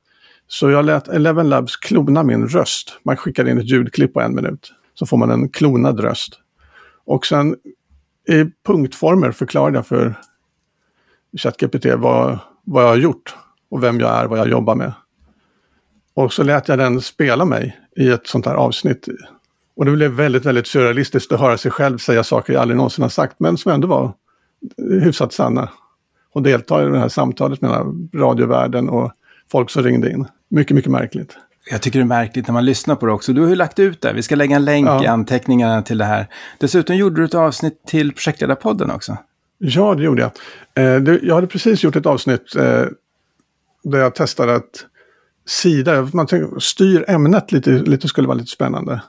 Så 0.48 0.70
jag 0.70 0.86
lät 0.86 1.08
Eleven 1.08 1.50
Labs 1.50 1.78
klona 1.78 2.24
min 2.24 2.48
röst. 2.48 3.00
Man 3.04 3.18
skickar 3.18 3.50
in 3.50 3.58
ett 3.58 3.70
ljudklipp 3.70 4.14
på 4.14 4.22
en 4.22 4.36
minut. 4.36 4.74
Så 4.94 5.06
får 5.06 5.18
man 5.18 5.32
en 5.32 5.50
klonad 5.50 6.00
röst. 6.00 6.40
Och 7.06 7.26
sen 7.26 7.56
i 8.30 8.46
punktformer 8.66 9.32
förklarade 9.32 9.78
jag 9.78 9.88
för 9.88 10.20
ChatGPT 11.38 11.86
vad, 11.98 12.40
vad 12.64 12.84
jag 12.84 12.88
har 12.90 12.96
gjort. 12.96 13.36
Och 13.70 13.84
vem 13.84 14.00
jag 14.00 14.10
är, 14.10 14.26
vad 14.26 14.40
jag 14.40 14.50
jobbar 14.50 14.76
med. 14.76 14.94
Och 16.14 16.34
så 16.34 16.44
lät 16.44 16.68
jag 16.68 16.78
den 16.78 17.02
spela 17.02 17.46
mig 17.46 17.80
i 17.96 18.10
ett 18.10 18.28
sånt 18.28 18.46
här 18.46 18.56
avsnitt. 18.56 19.08
Och 19.76 19.86
det 19.86 19.92
blev 19.92 20.12
väldigt, 20.12 20.46
väldigt 20.46 20.68
surrealistiskt 20.68 21.32
att 21.32 21.40
höra 21.40 21.58
sig 21.58 21.72
själv 21.72 21.98
säga 21.98 22.24
saker 22.24 22.54
jag 22.54 22.62
aldrig 22.62 22.78
någonsin 22.78 23.02
har 23.02 23.10
sagt, 23.10 23.36
men 23.40 23.58
som 23.58 23.72
ändå 23.72 23.88
var 23.88 24.14
hyfsat 24.78 25.34
sanna. 25.34 25.70
Och 26.34 26.42
delta 26.42 26.84
i 26.84 26.90
det 26.90 27.00
här 27.00 27.10
samtalet 27.10 27.62
med 27.62 28.10
radiovärlden 28.16 28.90
och 28.90 29.12
folk 29.52 29.70
som 29.70 29.84
ringde 29.84 30.12
in. 30.12 30.28
Mycket, 30.50 30.76
mycket 30.76 30.92
märkligt. 30.92 31.38
Jag 31.72 31.82
tycker 31.82 32.00
det 32.00 32.04
är 32.04 32.08
märkligt 32.08 32.48
när 32.48 32.54
man 32.54 32.66
lyssnar 32.66 32.96
på 32.96 33.06
det 33.06 33.12
också. 33.12 33.34
Du 33.34 33.42
har 33.42 33.50
ju 33.50 33.56
lagt 33.56 33.80
ut 33.80 34.02
det. 34.02 34.14
Vi 34.14 34.22
ska 34.22 34.36
lägga 34.36 34.56
en 34.56 34.66
länk 34.66 34.88
ja. 34.88 35.04
i 35.04 35.08
anteckningarna 35.08 35.82
till 35.82 35.98
det 35.98 36.06
här. 36.06 36.28
Dessutom 36.60 36.96
gjorde 36.96 37.22
du 37.22 37.26
ett 37.26 37.34
avsnitt 37.34 37.86
till 37.88 38.12
Projektledarpodden 38.12 38.92
också. 38.92 39.18
Ja, 39.58 39.96
det 39.96 40.04
gjorde 40.04 40.22
jag. 40.22 40.32
Eh, 40.76 41.16
jag 41.24 41.36
hade 41.36 41.48
precis 41.48 41.84
gjort 41.84 41.96
ett 41.96 42.06
avsnitt 42.06 42.56
eh, 42.56 42.86
där 43.84 44.00
jag 44.00 44.16
testade 44.16 44.56
att 44.56 44.86
sida, 45.46 46.10
man 46.14 46.28
tänker, 46.28 46.60
styr 46.60 47.06
ämnet 47.08 47.52
lite, 47.52 47.72
lite 47.72 48.08
skulle 48.08 48.28
vara 48.28 48.38
lite 48.38 48.52
spännande. 48.52 49.02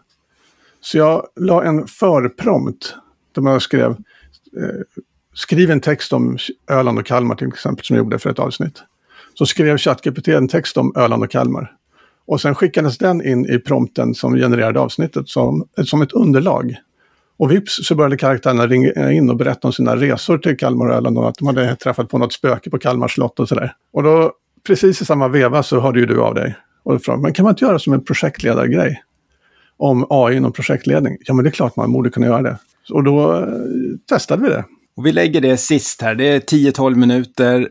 Så 0.80 0.98
jag 0.98 1.26
la 1.40 1.64
en 1.64 1.86
förprompt 1.86 2.94
där 3.34 3.42
man 3.42 3.60
skrev 3.60 3.90
eh, 3.90 5.02
skriv 5.34 5.70
en 5.70 5.80
text 5.80 6.12
om 6.12 6.38
Öland 6.70 6.98
och 6.98 7.06
Kalmar 7.06 7.34
till 7.34 7.48
exempel 7.48 7.84
som 7.84 7.96
jag 7.96 8.04
gjorde 8.04 8.18
för 8.18 8.30
ett 8.30 8.38
avsnitt. 8.38 8.82
Så 9.34 9.46
skrev 9.46 9.78
ChatGPT 9.78 10.28
en 10.28 10.48
text 10.48 10.76
om 10.76 10.92
Öland 10.96 11.22
och 11.22 11.30
Kalmar. 11.30 11.72
Och 12.26 12.40
sen 12.40 12.54
skickades 12.54 12.98
den 12.98 13.26
in 13.26 13.46
i 13.46 13.58
prompten 13.58 14.14
som 14.14 14.34
genererade 14.34 14.80
avsnittet 14.80 15.28
som, 15.28 15.68
som 15.84 16.02
ett 16.02 16.12
underlag. 16.12 16.76
Och 17.36 17.52
vips 17.52 17.86
så 17.86 17.94
började 17.94 18.16
karaktärerna 18.16 18.66
ringa 18.66 19.12
in 19.12 19.30
och 19.30 19.36
berätta 19.36 19.68
om 19.68 19.72
sina 19.72 19.96
resor 19.96 20.38
till 20.38 20.56
Kalmar 20.56 20.86
och 20.86 20.94
Öland 20.94 21.18
och 21.18 21.28
att 21.28 21.34
de 21.34 21.46
hade 21.46 21.76
träffat 21.76 22.08
på 22.08 22.18
något 22.18 22.32
spöke 22.32 22.70
på 22.70 22.78
Kalmar 22.78 23.08
slott 23.08 23.40
och 23.40 23.48
sådär. 23.48 23.72
Och 23.92 24.02
då 24.02 24.32
precis 24.66 25.02
i 25.02 25.04
samma 25.04 25.28
veva 25.28 25.62
så 25.62 25.80
hörde 25.80 26.00
ju 26.00 26.06
du 26.06 26.20
av 26.20 26.34
dig. 26.34 26.56
Och 26.82 27.02
frågade, 27.02 27.22
men 27.22 27.32
kan 27.32 27.42
man 27.42 27.52
inte 27.52 27.64
göra 27.64 27.78
som 27.78 27.92
en 27.92 28.04
projektledargrej? 28.04 29.02
Om 29.76 30.06
AI 30.10 30.36
inom 30.36 30.52
projektledning? 30.52 31.16
Ja 31.20 31.34
men 31.34 31.44
det 31.44 31.48
är 31.48 31.52
klart 31.52 31.76
man 31.76 31.92
borde 31.92 32.10
kunna 32.10 32.26
göra 32.26 32.42
det. 32.42 32.58
Och 32.90 33.04
då 33.04 33.32
eh, 33.32 33.48
testade 34.08 34.42
vi 34.42 34.48
det. 34.48 34.64
Och 34.96 35.06
vi 35.06 35.12
lägger 35.12 35.40
det 35.40 35.56
sist 35.56 36.02
här, 36.02 36.14
det 36.14 36.28
är 36.28 36.40
10-12 36.40 36.94
minuter. 36.94 37.68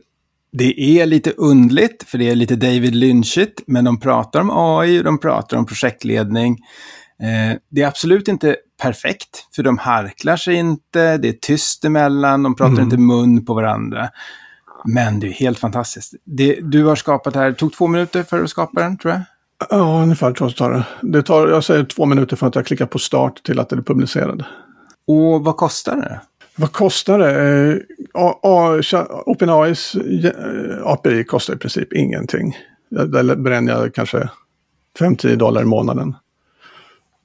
Det 0.51 0.99
är 0.99 1.05
lite 1.05 1.31
undligt, 1.31 2.03
för 2.03 2.17
det 2.17 2.29
är 2.29 2.35
lite 2.35 2.55
David 2.55 2.95
Lynchigt, 2.95 3.61
men 3.67 3.85
de 3.85 3.99
pratar 3.99 4.41
om 4.41 4.51
AI 4.53 4.99
och 4.99 5.03
de 5.03 5.19
pratar 5.19 5.57
om 5.57 5.65
projektledning. 5.65 6.57
Eh, 7.21 7.57
det 7.69 7.81
är 7.81 7.87
absolut 7.87 8.27
inte 8.27 8.55
perfekt, 8.81 9.47
för 9.55 9.63
de 9.63 9.77
harklar 9.77 10.37
sig 10.37 10.55
inte, 10.55 11.17
det 11.17 11.27
är 11.27 11.35
tyst 11.41 11.85
emellan, 11.85 12.43
de 12.43 12.55
pratar 12.55 12.73
mm. 12.73 12.83
inte 12.83 12.97
mun 12.97 13.45
på 13.45 13.53
varandra. 13.53 14.09
Men 14.85 15.19
det 15.19 15.27
är 15.27 15.31
helt 15.31 15.59
fantastiskt. 15.59 16.13
Det, 16.23 16.59
du 16.61 16.85
har 16.85 16.95
skapat 16.95 17.33
det 17.33 17.39
här, 17.39 17.49
det 17.49 17.55
tog 17.55 17.73
två 17.73 17.87
minuter 17.87 18.23
för 18.23 18.43
att 18.43 18.49
skapa 18.49 18.81
den, 18.81 18.97
tror 18.97 19.13
jag? 19.13 19.21
Ja, 19.69 20.01
ungefär 20.03 20.31
tror 20.31 20.49
jag 20.49 20.57
tar 20.57 20.71
det. 20.71 20.85
det 21.01 21.23
tar, 21.23 21.47
jag 21.47 21.63
säger 21.63 21.83
två 21.83 22.05
minuter 22.05 22.35
från 22.35 22.49
att 22.49 22.55
jag 22.55 22.65
klickar 22.65 22.85
på 22.85 22.99
start 22.99 23.43
till 23.43 23.59
att 23.59 23.69
det 23.69 23.75
är 23.75 23.81
publicerad. 23.81 24.43
Och 25.07 25.43
vad 25.43 25.57
kostar 25.57 25.95
det? 25.95 26.21
Vad 26.55 26.71
kostar 26.71 27.19
det? 27.19 27.83
Eh, 28.13 28.31
OpenAIs 29.25 29.95
eh, 29.95 30.87
API 30.87 31.23
kostar 31.23 31.53
i 31.53 31.57
princip 31.57 31.93
ingenting. 31.93 32.57
Där 32.89 33.35
bränner 33.35 33.73
jag 33.73 33.93
kanske 33.93 34.29
5-10 34.99 35.35
dollar 35.35 35.61
i 35.61 35.65
månaden. 35.65 36.15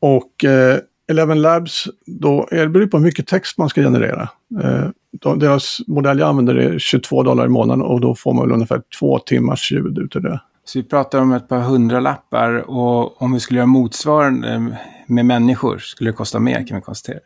Och 0.00 0.44
eh, 0.44 0.78
Eleven 1.10 1.42
Labs, 1.42 1.88
då 2.06 2.48
är 2.50 2.58
det 2.58 2.68
beror 2.68 2.86
på 2.86 2.96
hur 2.96 3.04
mycket 3.04 3.26
text 3.26 3.58
man 3.58 3.68
ska 3.68 3.82
generera. 3.82 4.28
Eh, 4.62 4.88
deras 5.36 5.78
modell 5.86 6.18
jag 6.18 6.28
använder 6.28 6.54
är 6.54 6.78
22 6.78 7.22
dollar 7.22 7.46
i 7.46 7.48
månaden 7.48 7.82
och 7.84 8.00
då 8.00 8.14
får 8.14 8.34
man 8.34 8.44
väl 8.44 8.54
ungefär 8.54 8.82
två 8.98 9.18
timmars 9.18 9.72
ljud 9.72 9.98
ut 9.98 10.16
ur 10.16 10.20
det. 10.20 10.40
Så 10.64 10.78
vi 10.78 10.82
pratar 10.82 11.18
om 11.18 11.32
ett 11.32 11.48
par 11.48 11.60
hundra 11.60 12.00
lappar 12.00 12.70
och 12.70 13.22
om 13.22 13.32
vi 13.32 13.40
skulle 13.40 13.58
göra 13.58 13.66
motsvarande 13.66 14.76
med 15.06 15.26
människor 15.26 15.78
skulle 15.78 16.10
det 16.10 16.14
kosta 16.16 16.40
mer 16.40 16.66
kan 16.66 16.76
vi 16.76 16.82
konstatera. 16.82 17.20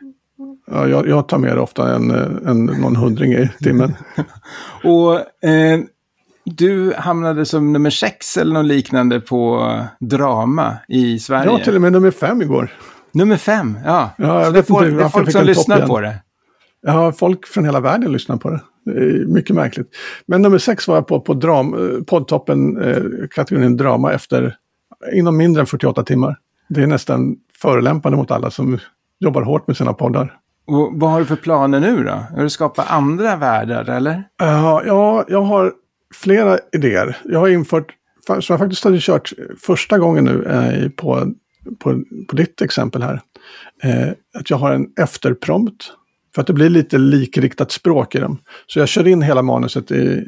Ja, 0.71 0.89
jag, 0.89 1.09
jag 1.09 1.29
tar 1.29 1.39
mer 1.39 1.59
ofta 1.59 1.95
än, 1.95 2.11
än 2.47 2.65
någon 2.67 2.97
hundring 2.97 3.33
i 3.33 3.51
timmen. 3.61 3.95
och 4.85 5.15
eh, 5.49 5.81
du 6.45 6.95
hamnade 6.97 7.47
som 7.47 7.73
nummer 7.73 7.91
sex 7.91 8.37
eller 8.37 8.55
något 8.55 8.67
liknande 8.67 9.21
på 9.21 9.77
drama 10.01 10.77
i 10.89 11.19
Sverige. 11.19 11.51
Ja, 11.51 11.59
till 11.59 11.75
och 11.75 11.81
med 11.81 11.93
nummer 11.93 12.11
fem 12.11 12.43
igår. 12.43 12.73
Nummer 13.13 13.37
fem, 13.37 13.79
ja. 13.85 14.11
ja 14.19 14.51
det, 14.51 14.59
inte 14.71 14.85
det 14.85 15.05
är 15.05 15.09
folk 15.09 15.33
som 15.33 15.45
lyssnar 15.45 15.87
på 15.87 16.01
det. 16.01 16.15
Ja, 16.83 17.13
folk 17.13 17.47
från 17.47 17.65
hela 17.65 17.81
världen 17.81 18.13
lyssnar 18.13 18.37
på 18.37 18.51
det. 18.51 18.61
det 18.85 18.91
är 18.91 19.27
mycket 19.27 19.57
märkligt. 19.57 19.89
Men 20.27 20.43
nummer 20.43 20.59
sex 20.59 20.89
var 20.89 20.95
jag 20.95 21.07
på, 21.07 21.21
på 21.21 21.35
dram, 21.35 21.75
eh, 21.75 22.03
poddtoppen, 22.03 22.83
eh, 22.83 23.03
kategorin 23.31 23.77
drama 23.77 24.13
efter 24.13 24.57
inom 25.13 25.37
mindre 25.37 25.61
än 25.61 25.67
48 25.67 26.03
timmar. 26.03 26.37
Det 26.69 26.83
är 26.83 26.87
nästan 26.87 27.37
förolämpande 27.63 28.19
mot 28.19 28.31
alla 28.31 28.51
som 28.51 28.79
jobbar 29.21 29.43
hårt 29.43 29.67
med 29.67 29.77
sina 29.77 29.93
poddar. 29.93 30.39
Och 30.67 30.93
vad 30.93 31.11
har 31.11 31.21
du 31.21 31.27
för 31.27 31.37
planer 31.37 31.81
nu 31.81 32.05
då? 32.05 32.11
Har 32.11 32.43
du 32.43 32.51
skapat 32.51 32.91
andra 32.91 33.37
världar 33.37 33.91
eller? 33.91 34.15
Uh, 34.15 34.83
ja, 34.87 35.25
jag 35.29 35.43
har 35.43 35.73
flera 36.15 36.59
idéer. 36.73 37.17
Jag 37.25 37.39
har 37.39 37.49
infört, 37.49 37.93
som 38.27 38.43
jag 38.49 38.59
faktiskt 38.59 38.85
hade 38.85 38.99
kört 39.01 39.33
första 39.61 39.99
gången 39.99 40.25
nu 40.25 40.45
eh, 40.45 40.89
på, 40.89 41.33
på, 41.79 42.03
på 42.29 42.37
ditt 42.37 42.63
exempel 42.63 43.03
här. 43.03 43.21
Eh, 43.83 44.09
att 44.35 44.51
jag 44.51 44.57
har 44.57 44.73
en 44.73 44.87
efterprompt. 45.01 45.93
För 46.35 46.41
att 46.41 46.47
det 46.47 46.53
blir 46.53 46.69
lite 46.69 46.99
likriktat 46.99 47.73
språk 47.73 48.15
i 48.15 48.19
dem. 48.19 48.39
Så 48.67 48.79
jag 48.79 48.89
kör 48.89 49.09
in 49.09 49.23
hela 49.23 49.43
manuset 49.43 49.91
i, 49.91 50.25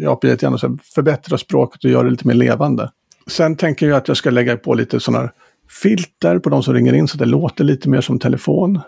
i 0.00 0.06
API 0.06 0.28
igen 0.28 0.52
och 0.52 0.60
så 0.60 0.78
förbättrar 0.82 1.36
språket 1.36 1.84
och 1.84 1.90
gör 1.90 2.04
det 2.04 2.10
lite 2.10 2.26
mer 2.26 2.34
levande. 2.34 2.90
Sen 3.26 3.56
tänker 3.56 3.88
jag 3.88 3.96
att 3.96 4.08
jag 4.08 4.16
ska 4.16 4.30
lägga 4.30 4.56
på 4.56 4.74
lite 4.74 5.00
sådana 5.00 5.30
filter 5.82 6.38
på 6.38 6.50
de 6.50 6.62
som 6.62 6.74
ringer 6.74 6.92
in 6.92 7.08
så 7.08 7.14
att 7.14 7.18
det 7.18 7.24
låter 7.26 7.64
lite 7.64 7.88
mer 7.88 8.00
som 8.00 8.18
telefon. 8.18 8.80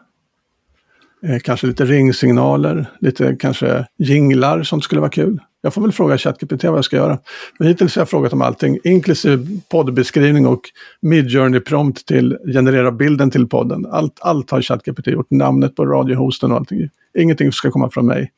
Eh, 1.23 1.39
kanske 1.39 1.67
lite 1.67 1.85
ringsignaler, 1.85 2.87
lite 3.01 3.37
kanske 3.37 3.87
jinglar, 3.99 4.63
sånt 4.63 4.85
skulle 4.85 5.01
vara 5.01 5.11
kul. 5.11 5.39
Jag 5.63 5.75
får 5.75 5.83
väl 5.83 5.93
fråga 5.93 6.19
ChatGPT 6.19 6.65
vad 6.65 6.77
jag 6.77 6.85
ska 6.85 6.97
göra. 6.97 7.19
Men 7.59 7.69
hittills 7.69 7.97
har 7.97 8.01
jag 8.01 8.09
frågat 8.09 8.33
om 8.33 8.43
allting, 8.43 8.79
inklusive 8.85 9.47
poddbeskrivning 9.71 10.47
och 10.47 10.61
midjourney 11.01 11.61
prompt 11.61 12.07
till 12.07 12.39
generera 12.55 12.93
bilden 12.93 13.31
till 13.31 13.47
podden. 13.47 13.87
Allt, 13.87 14.19
allt 14.21 14.51
har 14.51 14.63
ChatGPT 14.63 15.07
gjort, 15.07 15.31
namnet 15.31 15.77
på 15.77 15.87
radiohosten 15.87 16.51
och 16.51 16.57
allting. 16.57 16.89
Ingenting 17.19 17.53
ska 17.53 17.71
komma 17.71 17.91
från 17.91 18.07
mig. 18.07 18.33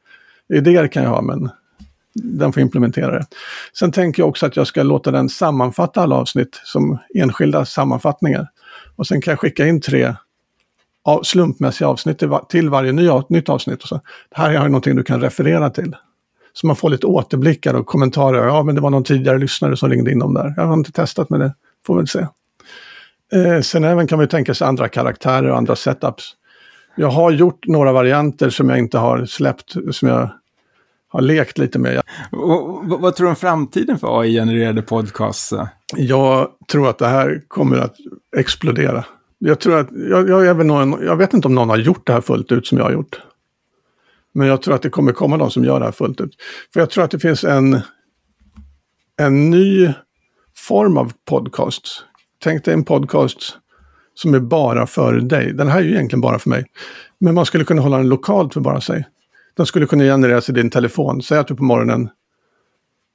Idéer 0.54 0.88
kan 0.88 1.02
jag 1.02 1.10
ha, 1.10 1.22
men 1.22 1.50
den 2.14 2.52
får 2.52 2.62
implementera 2.62 3.10
det. 3.10 3.26
Sen 3.78 3.92
tänker 3.92 4.22
jag 4.22 4.28
också 4.28 4.46
att 4.46 4.56
jag 4.56 4.66
ska 4.66 4.82
låta 4.82 5.10
den 5.10 5.28
sammanfatta 5.28 6.02
alla 6.02 6.16
avsnitt 6.16 6.60
som 6.64 6.98
enskilda 7.14 7.64
sammanfattningar. 7.64 8.48
Och 8.96 9.06
sen 9.06 9.20
kan 9.20 9.32
jag 9.32 9.40
skicka 9.40 9.66
in 9.66 9.80
tre 9.80 10.14
slumpmässiga 11.22 11.88
avsnitt 11.88 12.22
till 12.48 12.70
varje 12.70 12.92
ny, 12.92 13.08
nytt 13.28 13.48
avsnitt. 13.48 13.82
Och 13.82 13.88
så. 13.88 14.00
Här 14.30 14.46
har 14.46 14.52
jag 14.52 14.64
någonting 14.64 14.96
du 14.96 15.02
kan 15.02 15.20
referera 15.20 15.70
till. 15.70 15.96
Så 16.52 16.66
man 16.66 16.76
får 16.76 16.90
lite 16.90 17.06
återblickar 17.06 17.74
och 17.74 17.86
kommentarer. 17.86 18.46
Ja, 18.46 18.62
men 18.62 18.74
det 18.74 18.80
var 18.80 18.90
någon 18.90 19.04
tidigare 19.04 19.38
lyssnare 19.38 19.76
som 19.76 19.90
ringde 19.90 20.12
in 20.12 20.22
om 20.22 20.34
där. 20.34 20.54
Jag 20.56 20.66
har 20.66 20.74
inte 20.74 20.92
testat 20.92 21.30
med 21.30 21.40
det, 21.40 21.54
får 21.86 21.96
väl 21.96 22.08
se. 22.08 22.26
Eh, 23.32 23.60
sen 23.60 23.84
även 23.84 24.06
kan 24.06 24.18
man 24.18 24.28
tänka 24.28 24.54
sig 24.54 24.66
andra 24.66 24.88
karaktärer 24.88 25.50
och 25.50 25.56
andra 25.56 25.76
setups. 25.76 26.36
Jag 26.96 27.10
har 27.10 27.30
gjort 27.30 27.66
några 27.66 27.92
varianter 27.92 28.50
som 28.50 28.68
jag 28.68 28.78
inte 28.78 28.98
har 28.98 29.26
släppt, 29.26 29.76
som 29.90 30.08
jag 30.08 30.30
har 31.08 31.20
lekt 31.20 31.58
lite 31.58 31.78
med. 31.78 32.00
Och, 32.30 32.84
vad, 32.84 33.00
vad 33.00 33.16
tror 33.16 33.24
du 33.24 33.30
om 33.30 33.36
framtiden 33.36 33.98
för 33.98 34.20
AI-genererade 34.20 34.82
podcasts? 34.82 35.52
Jag 35.96 36.48
tror 36.72 36.88
att 36.88 36.98
det 36.98 37.06
här 37.06 37.42
kommer 37.48 37.78
att 37.78 37.96
explodera. 38.36 39.04
Jag 39.44 39.60
tror 39.60 39.78
att, 39.78 39.88
jag, 39.92 40.28
jag, 40.28 40.44
jag, 40.44 40.54
vet 40.54 40.66
någon, 40.66 41.04
jag 41.06 41.16
vet 41.16 41.34
inte 41.34 41.48
om 41.48 41.54
någon 41.54 41.68
har 41.68 41.76
gjort 41.76 42.06
det 42.06 42.12
här 42.12 42.20
fullt 42.20 42.52
ut 42.52 42.66
som 42.66 42.78
jag 42.78 42.84
har 42.84 42.92
gjort. 42.92 43.20
Men 44.32 44.46
jag 44.46 44.62
tror 44.62 44.74
att 44.74 44.82
det 44.82 44.90
kommer 44.90 45.12
komma 45.12 45.36
någon 45.36 45.50
som 45.50 45.64
gör 45.64 45.78
det 45.80 45.84
här 45.84 45.92
fullt 45.92 46.20
ut. 46.20 46.36
För 46.72 46.80
jag 46.80 46.90
tror 46.90 47.04
att 47.04 47.10
det 47.10 47.18
finns 47.18 47.44
en, 47.44 47.80
en 49.20 49.50
ny 49.50 49.92
form 50.56 50.96
av 50.96 51.12
podcast. 51.28 52.04
Tänk 52.42 52.64
dig 52.64 52.74
en 52.74 52.84
podcast 52.84 53.56
som 54.14 54.34
är 54.34 54.40
bara 54.40 54.86
för 54.86 55.14
dig. 55.14 55.52
Den 55.52 55.68
här 55.68 55.78
är 55.78 55.84
ju 55.84 55.90
egentligen 55.90 56.20
bara 56.20 56.38
för 56.38 56.50
mig. 56.50 56.66
Men 57.20 57.34
man 57.34 57.46
skulle 57.46 57.64
kunna 57.64 57.82
hålla 57.82 57.96
den 57.96 58.08
lokalt 58.08 58.54
för 58.54 58.60
bara 58.60 58.80
sig. 58.80 59.08
Den 59.56 59.66
skulle 59.66 59.86
kunna 59.86 60.04
genereras 60.04 60.48
i 60.48 60.52
din 60.52 60.70
telefon. 60.70 61.22
Säg 61.22 61.38
att 61.38 61.48
du 61.48 61.54
på 61.54 61.64
morgonen 61.64 62.08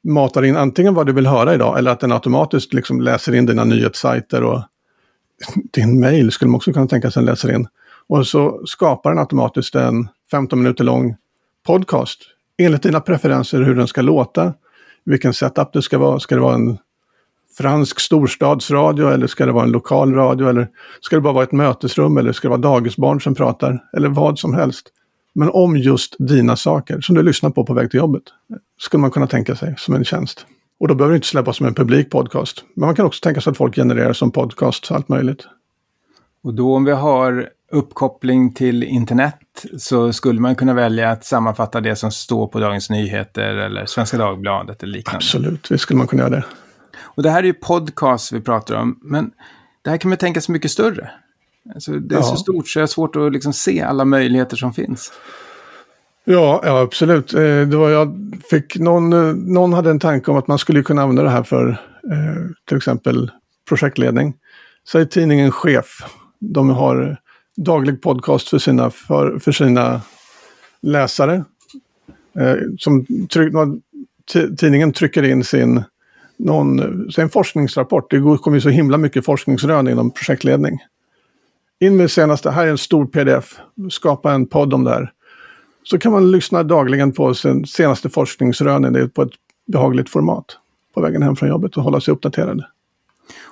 matar 0.03 0.43
in 0.43 0.57
antingen 0.57 0.93
vad 0.93 1.05
du 1.05 1.13
vill 1.13 1.27
höra 1.27 1.53
idag 1.53 1.77
eller 1.77 1.91
att 1.91 1.99
den 1.99 2.11
automatiskt 2.11 2.73
liksom 2.73 3.01
läser 3.01 3.35
in 3.35 3.45
dina 3.45 3.63
nyhetssajter 3.63 4.43
och 4.43 4.63
din 5.73 5.99
mail 5.99 6.31
skulle 6.31 6.49
man 6.49 6.55
också 6.55 6.73
kunna 6.73 6.87
tänka 6.87 7.11
sig 7.11 7.23
läser 7.23 7.55
in. 7.55 7.67
Och 8.07 8.27
så 8.27 8.61
skapar 8.65 9.09
den 9.09 9.19
automatiskt 9.19 9.75
en 9.75 10.09
15 10.31 10.59
minuter 10.59 10.83
lång 10.83 11.15
podcast 11.65 12.19
enligt 12.57 12.83
dina 12.83 12.99
preferenser 12.99 13.61
hur 13.61 13.75
den 13.75 13.87
ska 13.87 14.01
låta, 14.01 14.53
vilken 15.05 15.33
setup 15.33 15.73
det 15.73 15.81
ska 15.81 15.97
vara. 15.97 16.19
Ska 16.19 16.35
det 16.35 16.41
vara 16.41 16.55
en 16.55 16.77
fransk 17.57 17.99
storstadsradio 17.99 19.09
eller 19.09 19.27
ska 19.27 19.45
det 19.45 19.51
vara 19.51 19.63
en 19.63 19.71
lokal 19.71 20.13
radio 20.13 20.49
eller 20.49 20.67
ska 21.01 21.15
det 21.15 21.21
bara 21.21 21.33
vara 21.33 21.43
ett 21.43 21.51
mötesrum 21.51 22.17
eller 22.17 22.31
ska 22.31 22.47
det 22.47 22.49
vara 22.49 22.61
dagisbarn 22.61 23.21
som 23.21 23.35
pratar 23.35 23.83
eller 23.97 24.09
vad 24.09 24.39
som 24.39 24.53
helst. 24.53 24.87
Men 25.33 25.49
om 25.49 25.77
just 25.77 26.15
dina 26.19 26.55
saker 26.55 27.01
som 27.01 27.15
du 27.15 27.23
lyssnar 27.23 27.49
på 27.49 27.65
på 27.65 27.73
väg 27.73 27.91
till 27.91 27.97
jobbet 27.97 28.23
skulle 28.79 29.01
man 29.01 29.11
kunna 29.11 29.27
tänka 29.27 29.55
sig 29.55 29.75
som 29.77 29.95
en 29.95 30.03
tjänst. 30.03 30.45
Och 30.79 30.87
då 30.87 30.95
behöver 30.95 31.13
det 31.13 31.15
inte 31.15 31.27
släppas 31.27 31.57
som 31.57 31.65
en 31.65 31.73
publik 31.73 32.09
podcast. 32.09 32.63
Men 32.73 32.85
man 32.85 32.95
kan 32.95 33.05
också 33.05 33.23
tänka 33.23 33.41
sig 33.41 33.51
att 33.51 33.57
folk 33.57 33.75
genererar 33.75 34.13
som 34.13 34.31
podcast, 34.31 34.91
allt 34.91 35.09
möjligt. 35.09 35.47
Och 36.43 36.53
då 36.53 36.75
om 36.75 36.85
vi 36.85 36.91
har 36.91 37.49
uppkoppling 37.71 38.53
till 38.53 38.83
internet 38.83 39.65
så 39.77 40.13
skulle 40.13 40.39
man 40.39 40.55
kunna 40.55 40.73
välja 40.73 41.11
att 41.11 41.25
sammanfatta 41.25 41.81
det 41.81 41.95
som 41.95 42.11
står 42.11 42.47
på 42.47 42.59
Dagens 42.59 42.89
Nyheter 42.89 43.55
eller 43.55 43.85
Svenska 43.85 44.17
Dagbladet 44.17 44.83
eller 44.83 44.93
liknande. 44.93 45.17
Absolut, 45.17 45.71
visst 45.71 45.83
skulle 45.83 45.97
man 45.97 46.07
kunna 46.07 46.21
göra 46.21 46.35
det. 46.35 46.45
Och 46.99 47.23
det 47.23 47.29
här 47.29 47.39
är 47.39 47.43
ju 47.43 47.53
podcast 47.53 48.31
vi 48.31 48.41
pratar 48.41 48.75
om, 48.75 48.99
men 49.01 49.31
det 49.81 49.89
här 49.89 49.97
kan 49.97 50.09
man 50.09 50.17
tänka 50.17 50.41
sig 50.41 50.53
mycket 50.53 50.71
större. 50.71 51.11
Alltså, 51.73 51.91
det 51.91 52.15
är 52.15 52.19
ja. 52.19 52.23
så 52.23 52.35
stort 52.35 52.67
så 52.67 52.79
det 52.79 52.83
är 52.83 52.87
svårt 52.87 53.15
att 53.15 53.31
liksom 53.31 53.53
se 53.53 53.81
alla 53.81 54.05
möjligheter 54.05 54.57
som 54.57 54.73
finns. 54.73 55.11
Ja, 56.29 56.61
ja 56.63 56.81
absolut. 56.81 57.33
Eh, 57.33 57.41
det 57.41 57.77
var 57.77 57.89
jag 57.89 58.33
fick 58.49 58.77
någon, 58.77 59.13
eh, 59.13 59.33
någon 59.35 59.73
hade 59.73 59.89
en 59.89 59.99
tanke 59.99 60.31
om 60.31 60.37
att 60.37 60.47
man 60.47 60.59
skulle 60.59 60.83
kunna 60.83 61.01
använda 61.01 61.23
det 61.23 61.29
här 61.29 61.43
för 61.43 61.69
eh, 62.11 62.43
till 62.67 62.77
exempel 62.77 63.31
projektledning. 63.69 64.33
Säg 64.91 65.09
tidningen 65.09 65.51
Chef. 65.51 66.01
De 66.39 66.69
har 66.69 67.17
daglig 67.57 68.01
podcast 68.01 68.49
för 68.49 68.57
sina, 68.57 68.89
för, 68.89 69.39
för 69.39 69.51
sina 69.51 70.01
läsare. 70.81 71.43
som 72.79 73.05
tryck, 73.33 73.53
tidningen 74.59 74.93
trycker 74.93 75.23
in 75.23 75.43
sin, 75.43 75.83
någon, 76.37 77.11
sin 77.11 77.29
forskningsrapport. 77.29 78.11
Det 78.11 78.19
kommer 78.19 78.57
ju 78.57 78.61
så 78.61 78.69
himla 78.69 78.97
mycket 78.97 79.25
forskningsrön 79.25 79.87
inom 79.87 80.11
projektledning. 80.11 80.79
In 81.79 81.97
med 81.97 82.11
senaste, 82.11 82.51
här 82.51 82.65
är 82.65 82.71
en 82.71 82.77
stor 82.77 83.05
pdf. 83.05 83.59
Skapa 83.89 84.33
en 84.33 84.47
podd 84.47 84.73
om 84.73 84.83
det 84.83 84.91
här. 84.91 85.11
Så 85.89 85.99
kan 85.99 86.11
man 86.11 86.31
lyssna 86.31 86.63
dagligen 86.63 87.11
på 87.11 87.33
sin 87.33 87.65
senaste 87.65 88.09
forskningsrönen 88.09 89.09
på 89.09 89.21
ett 89.21 89.31
behagligt 89.67 90.09
format. 90.09 90.45
På 90.93 91.01
vägen 91.01 91.21
hem 91.21 91.35
från 91.35 91.49
jobbet 91.49 91.77
och 91.77 91.83
hålla 91.83 92.01
sig 92.01 92.11
uppdaterad. 92.11 92.63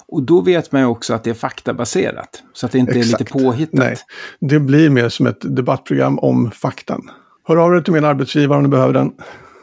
Och 0.08 0.24
då 0.24 0.42
vet 0.42 0.72
man 0.72 0.82
ju 0.82 0.88
också 0.88 1.14
att 1.14 1.24
det 1.24 1.30
är 1.30 1.34
faktabaserat. 1.34 2.44
Så 2.54 2.66
att 2.66 2.72
det 2.72 2.78
inte 2.78 2.92
Exakt. 2.92 3.22
är 3.22 3.26
lite 3.26 3.32
påhittat. 3.32 3.80
Nej, 3.80 3.96
det 4.40 4.60
blir 4.60 4.90
mer 4.90 5.10
som 5.10 5.28
ett 5.28 5.56
debattprogram 5.56 6.20
om 6.20 6.52
faktan. 6.52 7.10
Hör 7.48 7.58
av 7.58 7.72
dig 7.72 7.84
till 7.84 7.94
min 7.94 8.06
arbetsgivare 8.06 8.58
om 8.58 8.64
du 8.64 8.70
behöver 8.70 8.94
den. 8.94 9.12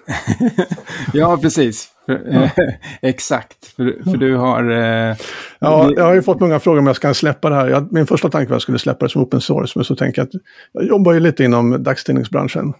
ja, 1.12 1.36
precis. 1.36 1.88
För, 2.06 2.50
exakt, 3.02 3.66
för, 3.66 4.10
för 4.10 4.16
du 4.16 4.36
har... 4.36 4.70
Eh, 4.70 5.16
ja, 5.58 5.90
jag 5.96 6.04
har 6.04 6.14
ju 6.14 6.22
fått 6.22 6.40
många 6.40 6.60
frågor 6.60 6.78
om 6.78 6.86
jag 6.86 6.96
ska 6.96 7.14
släppa 7.14 7.48
det 7.48 7.54
här. 7.54 7.68
Jag, 7.68 7.92
min 7.92 8.06
första 8.06 8.28
tanke 8.30 8.48
var 8.48 8.54
att 8.54 8.56
jag 8.56 8.62
skulle 8.62 8.78
släppa 8.78 9.04
det 9.04 9.10
som 9.10 9.22
open 9.22 9.40
source, 9.40 9.72
men 9.78 9.84
så 9.84 9.96
tänker 9.96 10.20
jag 10.20 10.28
att 10.28 10.42
jag 10.72 10.84
jobbar 10.84 11.12
ju 11.12 11.20
lite 11.20 11.44
inom 11.44 11.82
dagstidningsbranschen 11.82 12.74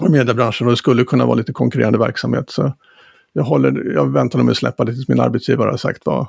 och 0.00 0.10
mediebranschen 0.10 0.66
och 0.66 0.72
det 0.72 0.76
skulle 0.76 1.04
kunna 1.04 1.26
vara 1.26 1.34
lite 1.34 1.52
konkurrerande 1.52 1.98
verksamhet. 1.98 2.50
Så 2.50 2.72
jag, 3.32 3.42
håller, 3.42 3.92
jag 3.94 4.12
väntar 4.12 4.38
nog 4.38 4.46
med 4.46 4.52
att 4.52 4.58
släppa 4.58 4.84
det 4.84 4.92
tills 4.92 5.08
min 5.08 5.20
arbetsgivare 5.20 5.70
har 5.70 5.76
sagt 5.76 6.02
vad, 6.04 6.26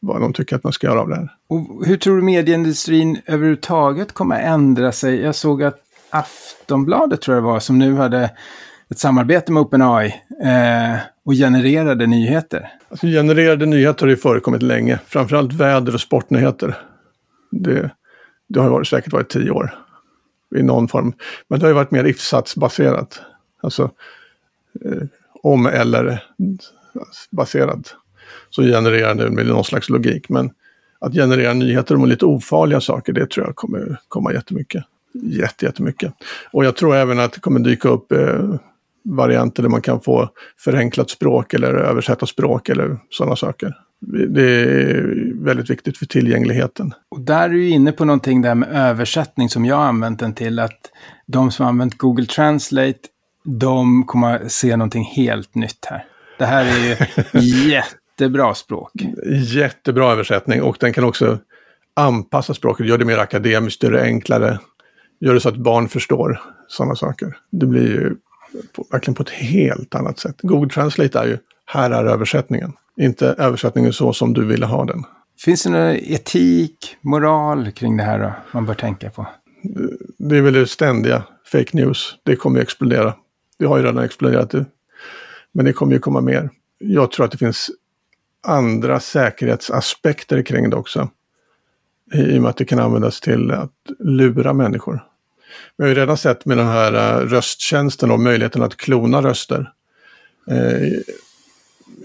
vad 0.00 0.20
de 0.20 0.32
tycker 0.32 0.56
att 0.56 0.64
man 0.64 0.72
ska 0.72 0.86
göra 0.86 1.00
av 1.00 1.08
det 1.08 1.16
här. 1.16 1.28
Och 1.48 1.86
hur 1.86 1.96
tror 1.96 2.16
du 2.16 2.22
medieindustrin 2.22 3.20
överhuvudtaget 3.26 4.12
kommer 4.12 4.36
att 4.36 4.42
ändra 4.42 4.92
sig? 4.92 5.20
Jag 5.20 5.34
såg 5.34 5.62
att 5.62 5.78
Aftonbladet 6.10 7.20
tror 7.20 7.36
jag 7.36 7.44
det 7.44 7.46
var, 7.46 7.60
som 7.60 7.78
nu 7.78 7.94
hade 7.94 8.30
ett 8.90 8.98
samarbete 8.98 9.52
med 9.52 9.60
OpenAI 9.60 10.06
eh, 10.44 10.98
och 11.24 11.32
genererade 11.32 12.06
nyheter? 12.06 12.72
Alltså, 12.88 13.06
genererade 13.06 13.66
nyheter 13.66 14.06
har 14.06 14.10
ju 14.10 14.16
förekommit 14.16 14.62
länge, 14.62 14.98
framförallt 15.06 15.52
väder 15.52 15.94
och 15.94 16.00
sportnyheter. 16.00 16.76
Det, 17.50 17.90
det 18.48 18.60
har 18.60 18.70
varit, 18.70 18.88
säkert 18.88 19.12
varit 19.12 19.28
tio 19.28 19.50
år 19.50 19.74
i 20.56 20.62
någon 20.62 20.88
form. 20.88 21.12
Men 21.48 21.58
det 21.58 21.66
har 21.66 21.70
ju 21.70 21.74
varit 21.74 21.90
mer 21.90 22.04
ifsatsbaserat. 22.04 23.20
Alltså 23.62 23.90
eh, 24.84 25.02
om 25.42 25.66
eller 25.66 26.24
baserat. 27.30 27.96
Så 28.50 28.62
genererar 28.62 29.14
det 29.14 29.30
med 29.30 29.46
någon 29.46 29.64
slags 29.64 29.88
logik. 29.88 30.28
Men 30.28 30.50
att 30.98 31.14
generera 31.14 31.52
nyheter 31.52 31.94
om 31.94 32.08
lite 32.08 32.26
ofarliga 32.26 32.80
saker, 32.80 33.12
det 33.12 33.30
tror 33.30 33.46
jag 33.46 33.56
kommer 33.56 34.00
komma 34.08 34.32
jättemycket. 34.32 34.84
Jätte, 35.12 35.66
jättemycket. 35.66 36.12
Och 36.52 36.64
jag 36.64 36.76
tror 36.76 36.96
även 36.96 37.20
att 37.20 37.32
det 37.32 37.40
kommer 37.40 37.60
dyka 37.60 37.88
upp 37.88 38.12
eh, 38.12 38.54
varianter 39.04 39.62
där 39.62 39.70
man 39.70 39.82
kan 39.82 40.00
få 40.00 40.28
förenklat 40.58 41.10
språk 41.10 41.54
eller 41.54 41.74
översätta 41.74 42.26
språk 42.26 42.68
eller 42.68 42.98
sådana 43.10 43.36
saker. 43.36 43.74
Det 44.28 44.42
är 44.42 45.44
väldigt 45.44 45.70
viktigt 45.70 45.98
för 45.98 46.06
tillgängligheten. 46.06 46.94
Och 47.08 47.20
där 47.20 47.44
är 47.44 47.48
du 47.48 47.68
inne 47.68 47.92
på 47.92 48.04
någonting 48.04 48.42
där 48.42 48.54
med 48.54 48.68
översättning 48.72 49.48
som 49.48 49.64
jag 49.64 49.76
har 49.76 49.84
använt 49.84 50.18
den 50.18 50.34
till. 50.34 50.58
Att 50.58 50.80
de 51.26 51.50
som 51.50 51.64
har 51.64 51.70
använt 51.70 51.98
Google 51.98 52.26
Translate, 52.26 52.98
de 53.44 54.04
kommer 54.06 54.36
att 54.36 54.52
se 54.52 54.76
någonting 54.76 55.04
helt 55.04 55.54
nytt 55.54 55.84
här. 55.84 56.04
Det 56.38 56.46
här 56.46 56.64
är 56.64 56.88
ju 56.88 56.96
jättebra 57.70 58.54
språk. 58.54 58.92
Jättebra 59.54 60.12
översättning 60.12 60.62
och 60.62 60.76
den 60.80 60.92
kan 60.92 61.04
också 61.04 61.38
anpassa 61.94 62.54
språket, 62.54 62.86
gör 62.86 62.98
det 62.98 63.04
mer 63.04 63.18
akademiskt, 63.18 63.82
gör 63.82 63.90
det 63.90 64.02
enklare, 64.02 64.58
gör 65.20 65.34
det 65.34 65.40
så 65.40 65.48
att 65.48 65.56
barn 65.56 65.88
förstår 65.88 66.40
sådana 66.68 66.94
saker. 66.94 67.36
Det 67.50 67.66
blir 67.66 67.86
ju 67.86 68.16
på, 68.72 68.86
verkligen 68.90 69.14
på 69.14 69.22
ett 69.22 69.30
helt 69.30 69.94
annat 69.94 70.18
sätt. 70.18 70.36
Google 70.42 70.70
Translate 70.70 71.18
är 71.18 71.26
ju, 71.26 71.38
här 71.66 71.90
är 71.90 72.04
översättningen. 72.04 72.72
Inte 72.96 73.26
översättningen 73.26 73.92
så 73.92 74.12
som 74.12 74.32
du 74.32 74.44
ville 74.44 74.66
ha 74.66 74.84
den. 74.84 75.04
Finns 75.38 75.62
det 75.62 75.70
någon 75.70 75.96
etik, 75.96 76.96
moral 77.00 77.70
kring 77.70 77.96
det 77.96 78.02
här 78.02 78.18
då, 78.18 78.32
man 78.52 78.66
bör 78.66 78.74
tänka 78.74 79.10
på? 79.10 79.26
Det 80.18 80.36
är 80.36 80.42
väl 80.42 80.54
det 80.54 80.66
ständiga, 80.66 81.22
fake 81.52 81.76
news. 81.76 82.16
Det 82.22 82.36
kommer 82.36 82.58
ju 82.58 82.62
explodera. 82.62 83.14
Det 83.58 83.66
har 83.66 83.78
ju 83.78 83.84
redan 83.84 84.04
exploderat. 84.04 84.54
Men 85.52 85.64
det 85.64 85.72
kommer 85.72 85.92
ju 85.92 85.98
komma 85.98 86.20
mer. 86.20 86.50
Jag 86.78 87.10
tror 87.10 87.26
att 87.26 87.32
det 87.32 87.38
finns 87.38 87.70
andra 88.46 89.00
säkerhetsaspekter 89.00 90.42
kring 90.42 90.70
det 90.70 90.76
också. 90.76 91.08
I 92.14 92.38
och 92.38 92.42
med 92.42 92.50
att 92.50 92.56
det 92.56 92.64
kan 92.64 92.78
användas 92.78 93.20
till 93.20 93.50
att 93.50 93.72
lura 93.98 94.52
människor. 94.52 95.04
Vi 95.76 95.84
har 95.84 95.88
ju 95.88 95.94
redan 95.94 96.16
sett 96.16 96.46
med 96.46 96.58
den 96.58 96.66
här 96.66 96.92
eh, 96.94 97.26
rösttjänsten 97.26 98.10
och 98.10 98.20
möjligheten 98.20 98.62
att 98.62 98.76
klona 98.76 99.22
röster. 99.22 99.72
Eh, 100.50 100.98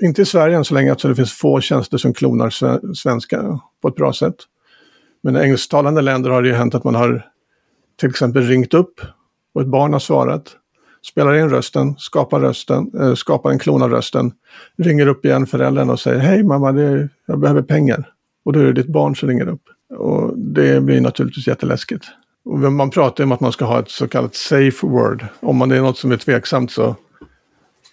inte 0.02 0.22
i 0.22 0.26
Sverige 0.26 0.56
än 0.56 0.66
så 0.66 0.74
länge, 0.74 0.96
så 0.98 1.08
det 1.08 1.16
finns 1.16 1.34
få 1.34 1.62
tjänster 1.62 1.98
som 1.98 2.14
klonar 2.14 2.50
svenska 2.94 3.60
på 3.82 3.88
ett 3.88 3.96
bra 3.96 4.14
sätt. 4.14 4.36
Men 5.24 5.38
i 5.38 5.40
engelsktalande 5.40 6.02
länder 6.02 6.30
har 6.30 6.42
det 6.42 6.48
ju 6.48 6.54
hänt 6.54 6.76
att 6.76 6.84
man 6.84 6.96
har 6.96 7.26
till 8.00 8.10
exempel 8.10 8.44
ringt 8.44 8.74
upp 8.74 9.02
och 9.54 9.62
ett 9.62 9.68
barn 9.68 9.94
har 9.94 10.00
svarat. 10.00 10.56
Spelar 11.12 11.34
in 11.34 11.50
rösten, 11.50 11.96
skapar 11.98 12.40
rösten, 12.40 12.92
eh, 13.00 13.14
skapar 13.14 13.52
en 13.52 13.60
klon 13.60 13.82
av 13.82 13.90
rösten. 13.90 14.32
Ringer 14.78 15.08
upp 15.08 15.26
igen 15.26 15.48
föräldern 15.48 15.90
och 15.90 16.00
säger 16.00 16.20
Hej 16.20 16.44
mamma, 16.44 16.72
det, 16.72 17.10
jag 17.26 17.40
behöver 17.40 17.62
pengar. 17.62 18.10
Och 18.46 18.54
då 18.54 18.60
är 18.60 18.64
det 18.64 18.74
ditt 18.74 18.88
barn 18.88 19.16
som 19.16 19.30
ringer 19.30 19.48
upp. 19.48 19.62
Och 19.98 20.38
det 20.38 20.82
blir 20.82 21.02
naturligtvis 21.02 21.48
jätteläskigt. 21.48 22.06
Man 22.46 22.90
pratar 22.90 23.24
om 23.24 23.32
att 23.32 23.40
man 23.40 23.52
ska 23.52 23.66
ha 23.66 23.80
ett 23.80 23.90
så 23.90 24.08
kallat 24.08 24.36
safe 24.36 24.88
word. 24.88 25.26
Om 25.40 25.58
man 25.58 25.72
är 25.72 25.82
något 25.82 25.98
som 25.98 26.12
är 26.12 26.18
tveksamt 26.18 26.72
så 26.72 26.96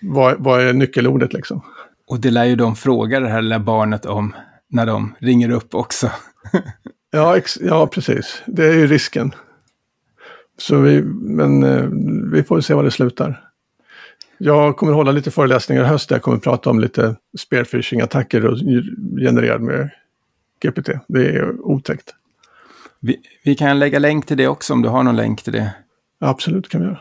vad, 0.03 0.39
vad 0.39 0.61
är 0.61 0.73
nyckelordet 0.73 1.33
liksom? 1.33 1.63
Och 2.07 2.21
det 2.21 2.31
lär 2.31 2.45
ju 2.45 2.57
de 2.57 2.77
fråga 2.77 3.21
det 3.21 3.29
här 3.29 3.43
lilla 3.43 3.59
barnet 3.59 4.07
om 4.07 4.35
när 4.69 4.87
de 4.87 5.15
ringer 5.19 5.51
upp 5.51 5.75
också. 5.75 6.11
ja, 7.11 7.41
ja, 7.61 7.87
precis. 7.87 8.43
Det 8.47 8.67
är 8.67 8.75
ju 8.75 8.87
risken. 8.87 9.35
Så 10.59 10.77
vi, 10.77 11.03
men 11.03 11.63
eh, 11.63 11.85
vi 12.33 12.43
får 12.43 12.61
se 12.61 12.75
var 12.75 12.85
det 12.85 12.91
slutar. 12.91 13.49
Jag 14.39 14.77
kommer 14.77 14.93
hålla 14.93 15.13
lite 15.13 15.31
föreläsningar 15.31 15.85
i 15.85 15.87
höst 15.87 16.09
där 16.09 16.17
jag 16.17 16.23
kommer 16.23 16.39
prata 16.39 16.71
om 16.71 16.81
lite 16.81 17.17
spearfishing-attacker 17.39 18.41
genererade 19.21 19.65
med 19.65 19.91
GPT. 20.63 20.89
Det 21.09 21.29
är 21.29 21.61
otäckt. 21.61 22.15
Vi, 23.03 23.17
vi, 23.45 23.55
kan 23.55 23.79
lägga 23.79 23.99
länk 23.99 24.27
till 24.27 24.37
det 24.37 24.49
också 24.49 24.73
om 24.73 24.83
du 24.83 24.89
har 24.89 25.03
någon 25.03 25.17
länk 25.17 25.43
till 25.43 25.53
det. 25.53 25.71
Absolut, 26.21 26.69
kan 26.69 26.81
vi 26.81 26.87
göra. 26.87 27.01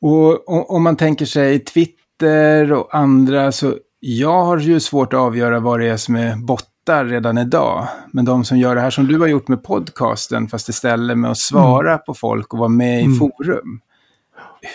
Och 0.00 0.74
om 0.74 0.82
man 0.82 0.96
tänker 0.96 1.24
sig 1.24 1.58
Twitter 1.58 2.72
och 2.72 2.94
andra 2.94 3.52
så 3.52 3.74
jag 4.00 4.44
har 4.44 4.58
ju 4.58 4.80
svårt 4.80 5.12
att 5.12 5.20
avgöra 5.20 5.60
vad 5.60 5.80
det 5.80 5.86
är 5.86 5.96
som 5.96 6.16
är 6.16 6.36
bottar 6.36 7.04
redan 7.04 7.38
idag. 7.38 7.88
Men 8.12 8.24
de 8.24 8.44
som 8.44 8.58
gör 8.58 8.74
det 8.74 8.80
här 8.80 8.90
som 8.90 9.06
du 9.06 9.18
har 9.18 9.26
gjort 9.26 9.48
med 9.48 9.62
podcasten, 9.62 10.48
fast 10.48 10.68
istället 10.68 11.18
med 11.18 11.30
att 11.30 11.38
svara 11.38 11.90
mm. 11.90 12.00
på 12.06 12.14
folk 12.14 12.52
och 12.52 12.58
vara 12.58 12.68
med 12.68 13.00
i 13.00 13.04
mm. 13.04 13.16
forum. 13.18 13.80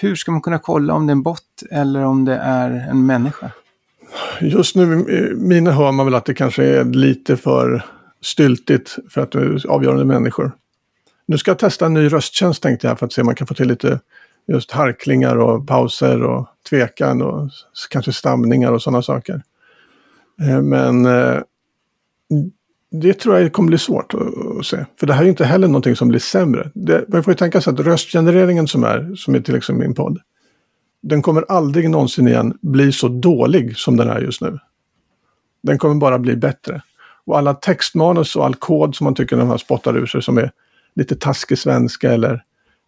Hur 0.02 0.16
ska 0.16 0.32
man 0.32 0.42
kunna 0.42 0.60
kolla 0.60 0.94
om 0.94 1.08
det 1.08 1.12
är 1.12 1.16
en 1.16 1.24
bot 1.24 1.40
eller 1.72 2.04
om 2.04 2.26
det 2.26 2.36
är 2.36 2.70
en 2.90 3.06
människa? 3.06 3.52
Just 4.42 4.76
nu, 4.76 4.86
mina 5.38 5.72
hör 5.72 5.92
man 5.92 6.06
väl 6.06 6.16
att 6.16 6.26
det 6.26 6.34
kanske 6.34 6.64
är 6.64 6.84
lite 6.84 7.38
för 7.38 7.86
styltigt 8.24 8.98
för 9.10 9.22
att 9.22 9.32
det 9.32 9.40
är 9.40 9.68
avgörande 9.68 10.06
människor. 10.06 10.52
Nu 11.26 11.38
ska 11.38 11.52
jag 11.52 11.60
testa 11.60 11.86
en 11.86 11.94
ny 11.94 12.08
rösttjänst 12.08 12.64
tänkte 12.64 12.88
jag 12.88 13.00
för 13.00 13.06
att 13.06 13.14
se 13.14 13.22
om 13.22 13.26
man 13.26 13.36
kan 13.36 13.48
få 13.48 13.54
till 13.54 13.68
lite 13.68 14.00
just 14.48 14.72
harklingar 14.72 15.36
och 15.36 15.68
pauser 15.68 16.24
och 16.24 16.48
tvekan 16.70 17.22
och 17.22 17.50
kanske 17.90 18.14
stamningar 18.14 18.72
och 18.72 18.82
sådana 18.82 19.02
saker. 19.02 19.44
Eh, 20.42 20.62
men 20.62 21.06
eh, 21.06 21.40
det 22.92 23.14
tror 23.14 23.40
jag 23.40 23.54
kommer 23.54 23.68
bli 23.68 23.78
svårt 23.78 24.14
att 24.14 24.66
se. 24.66 24.86
För 25.00 25.08
det 25.08 25.14
här 25.14 25.24
är 25.24 25.30
inte 25.30 25.46
heller 25.46 25.68
någonting 25.68 25.96
som 25.96 26.08
blir 26.08 26.20
sämre. 26.20 26.72
Det, 26.74 27.06
man 27.08 27.24
får 27.24 27.32
ju 27.32 27.38
tänka 27.38 27.62
sig 27.62 27.74
att 27.74 27.80
röstgenereringen 27.80 28.68
som 28.68 28.84
är, 28.84 29.16
som 29.16 29.36
är 29.36 29.40
till 29.40 29.56
exempel 29.56 29.88
min 29.88 29.96
podd, 29.96 30.20
den 31.04 31.22
kommer 31.22 31.46
aldrig 31.52 31.90
någonsin 31.90 32.28
igen 32.28 32.58
bli 32.62 32.92
så 32.92 33.08
dålig 33.08 33.78
som 33.78 33.98
den 33.98 34.10
är 34.10 34.22
just 34.22 34.42
nu. 34.42 34.60
Den 35.64 35.78
kommer 35.78 35.96
bara 35.96 36.20
bli 36.20 36.36
bättre. 36.36 36.82
Och 37.26 37.38
alla 37.38 37.54
textmanus 37.54 38.36
och 38.36 38.46
all 38.46 38.56
kod 38.56 38.96
som 38.96 39.06
man 39.06 39.16
tycker 39.16 39.38
de 39.38 39.50
här 39.50 39.58
spottar 39.58 39.98
ur 39.98 40.06
sig 40.06 40.22
som 40.22 40.38
är 40.38 40.52
lite 40.96 41.16
taskig 41.16 41.58
svenska 41.58 42.14
eller 42.14 42.44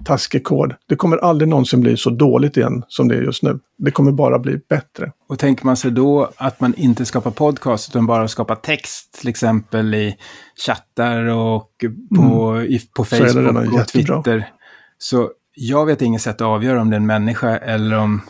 taskig 0.05 0.43
kod. 0.43 0.73
Det 0.87 0.95
kommer 0.95 1.17
aldrig 1.17 1.47
någonsin 1.47 1.81
bli 1.81 1.97
så 1.97 2.09
dåligt 2.09 2.57
igen 2.57 2.83
som 2.87 3.07
det 3.07 3.15
är 3.15 3.21
just 3.21 3.43
nu. 3.43 3.59
Det 3.77 3.91
kommer 3.91 4.11
bara 4.11 4.39
bli 4.39 4.59
bättre. 4.69 5.11
Och 5.29 5.39
tänker 5.39 5.65
man 5.65 5.77
sig 5.77 5.91
då 5.91 6.31
att 6.37 6.59
man 6.59 6.73
inte 6.73 7.05
skapar 7.05 7.31
podcast 7.31 7.89
utan 7.89 8.05
bara 8.05 8.27
skapar 8.27 8.55
text, 8.55 9.19
till 9.19 9.29
exempel 9.29 9.95
i 9.95 10.17
chattar 10.65 11.25
och 11.25 11.71
på, 12.15 12.51
mm. 12.51 12.65
i, 12.65 12.81
på 12.95 13.05
Facebook 13.05 13.73
och 13.73 13.87
Twitter. 13.87 14.49
Så 14.97 15.31
jag 15.55 15.85
vet 15.85 16.01
inget 16.01 16.21
sätt 16.21 16.35
att 16.35 16.47
avgöra 16.47 16.81
om 16.81 16.89
det 16.89 16.95
är 16.95 16.99
en 16.99 17.05
människa 17.05 17.57
eller 17.57 17.97
om 17.97 18.21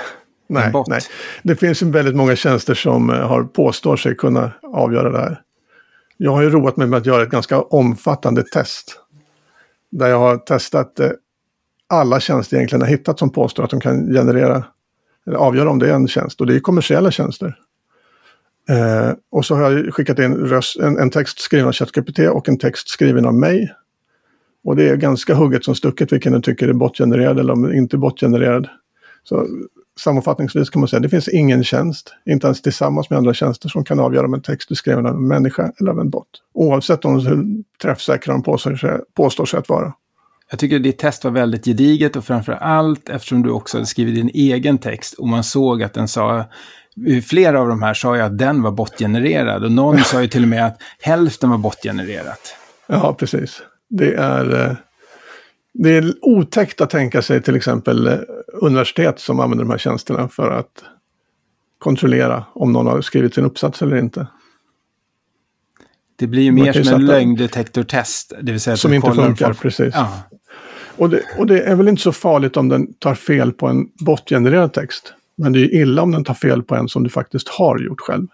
nej, 0.48 0.66
en 0.66 0.72
bot. 0.72 0.86
Nej. 0.88 1.00
Det 1.42 1.56
finns 1.56 1.82
ju 1.82 1.90
väldigt 1.90 2.16
många 2.16 2.36
tjänster 2.36 2.74
som 2.74 3.10
eh, 3.10 3.16
har 3.16 3.42
påstår 3.42 3.96
sig 3.96 4.16
kunna 4.16 4.52
avgöra 4.72 5.10
det 5.10 5.18
här. 5.18 5.40
Jag 6.16 6.32
har 6.32 6.42
ju 6.42 6.50
roat 6.50 6.76
mig 6.76 6.86
med 6.86 6.96
att 6.96 7.06
göra 7.06 7.22
ett 7.22 7.30
ganska 7.30 7.60
omfattande 7.60 8.42
test 8.42 9.00
där 9.90 10.08
jag 10.08 10.18
har 10.18 10.36
testat 10.36 11.00
eh, 11.00 11.10
alla 11.86 12.20
tjänster 12.20 12.56
egentligen 12.56 12.82
har 12.82 12.88
hittat 12.88 13.18
som 13.18 13.30
påstår 13.30 13.64
att 13.64 13.70
de 13.70 13.80
kan 13.80 14.12
generera, 14.12 14.64
eller 15.26 15.36
avgöra 15.36 15.70
om 15.70 15.78
det 15.78 15.90
är 15.90 15.94
en 15.94 16.08
tjänst. 16.08 16.40
Och 16.40 16.46
det 16.46 16.54
är 16.54 16.60
kommersiella 16.60 17.10
tjänster. 17.10 17.58
Eh, 18.68 19.12
och 19.30 19.44
så 19.44 19.54
har 19.54 19.70
jag 19.70 19.94
skickat 19.94 20.18
in 20.18 20.34
röst, 20.34 20.76
en, 20.76 20.98
en, 20.98 21.10
text 21.10 21.38
skriven 21.38 21.66
av 21.66 21.72
ChatGPT 21.72 22.18
och 22.18 22.48
en 22.48 22.58
text 22.58 22.88
skriven 22.88 23.26
av 23.26 23.34
mig. 23.34 23.74
Och 24.64 24.76
det 24.76 24.88
är 24.88 24.96
ganska 24.96 25.34
hugget 25.34 25.64
som 25.64 25.74
stucket 25.74 26.12
vilken 26.12 26.32
du 26.32 26.40
tycker 26.40 26.68
är 26.68 26.72
botgenererad 26.72 27.38
eller 27.38 27.52
om 27.52 27.62
den 27.62 27.74
inte 27.74 27.96
är 27.96 27.98
botgenererad. 27.98 28.68
Så 29.22 29.46
sammanfattningsvis 30.00 30.70
kan 30.70 30.80
man 30.80 30.88
säga 30.88 30.98
att 30.98 31.02
det 31.02 31.08
finns 31.08 31.28
ingen 31.28 31.64
tjänst, 31.64 32.14
inte 32.26 32.46
ens 32.46 32.62
tillsammans 32.62 33.10
med 33.10 33.16
andra 33.16 33.34
tjänster, 33.34 33.68
som 33.68 33.84
kan 33.84 34.00
avgöra 34.00 34.26
om 34.26 34.34
en 34.34 34.42
text 34.42 34.70
är 34.70 34.74
skriven 34.74 35.06
av 35.06 35.14
en 35.14 35.28
människa 35.28 35.72
eller 35.80 35.90
av 35.90 36.00
en 36.00 36.10
bot. 36.10 36.28
Oavsett 36.54 37.04
om 37.04 37.26
hur 37.26 37.62
träffsäkra 37.82 38.32
de 38.32 38.42
påstår 38.42 38.76
sig, 38.76 39.00
påstår 39.16 39.46
sig 39.46 39.58
att 39.58 39.68
vara. 39.68 39.92
Jag 40.50 40.58
tycker 40.58 40.78
ditt 40.78 40.98
test 40.98 41.24
var 41.24 41.30
väldigt 41.30 41.64
gediget 41.64 42.16
och 42.16 42.24
framför 42.24 42.52
allt 42.52 43.08
eftersom 43.08 43.42
du 43.42 43.50
också 43.50 43.76
hade 43.76 43.86
skrivit 43.86 44.14
din 44.14 44.30
egen 44.34 44.78
text 44.78 45.14
och 45.14 45.28
man 45.28 45.44
såg 45.44 45.82
att 45.82 45.94
den 45.94 46.08
sa 46.08 46.44
Flera 47.24 47.60
av 47.60 47.68
de 47.68 47.82
här 47.82 47.94
sa 47.94 48.16
ju 48.16 48.22
att 48.22 48.38
den 48.38 48.62
var 48.62 48.70
botgenererad 48.70 49.64
och 49.64 49.72
någon 49.72 49.98
sa 50.04 50.22
ju 50.22 50.28
till 50.28 50.42
och 50.42 50.48
med 50.48 50.66
att 50.66 50.78
hälften 51.00 51.50
var 51.50 51.58
botgenererat. 51.58 52.56
Ja, 52.86 53.14
precis. 53.18 53.62
Det 53.90 54.14
är, 54.14 54.66
eh, 54.66 54.76
det 55.74 55.90
är 55.90 56.14
otäckt 56.22 56.80
att 56.80 56.90
tänka 56.90 57.22
sig 57.22 57.42
till 57.42 57.56
exempel 57.56 58.06
eh, 58.06 58.18
universitet 58.52 59.20
som 59.20 59.40
använder 59.40 59.64
de 59.64 59.70
här 59.70 59.78
tjänsterna 59.78 60.28
för 60.28 60.50
att 60.50 60.84
kontrollera 61.78 62.44
om 62.52 62.72
någon 62.72 62.86
har 62.86 63.00
skrivit 63.00 63.34
sin 63.34 63.44
uppsats 63.44 63.82
eller 63.82 63.96
inte. 63.96 64.26
Det 66.16 66.26
blir 66.26 66.42
ju 66.42 66.52
mer 66.52 66.82
som 66.82 66.94
en 66.94 67.06
lögndetektortest. 67.06 68.32
Det 68.42 68.52
vill 68.52 68.60
säga 68.60 68.76
som 68.76 68.92
inte 68.92 69.12
funkar, 69.12 69.46
folk... 69.46 69.60
precis. 69.60 69.94
Ja. 69.94 70.22
Och, 70.96 71.10
det, 71.10 71.22
och 71.38 71.46
det 71.46 71.62
är 71.62 71.74
väl 71.74 71.88
inte 71.88 72.02
så 72.02 72.12
farligt 72.12 72.56
om 72.56 72.68
den 72.68 72.94
tar 72.94 73.14
fel 73.14 73.52
på 73.52 73.66
en 73.66 73.86
botgenererad 74.04 74.72
text. 74.72 75.14
Men 75.36 75.52
det 75.52 75.60
är 75.60 75.74
illa 75.74 76.02
om 76.02 76.12
den 76.12 76.24
tar 76.24 76.34
fel 76.34 76.62
på 76.62 76.74
en 76.74 76.88
som 76.88 77.02
du 77.02 77.10
faktiskt 77.10 77.48
har 77.48 77.78
gjort 77.78 78.00
själv. 78.00 78.26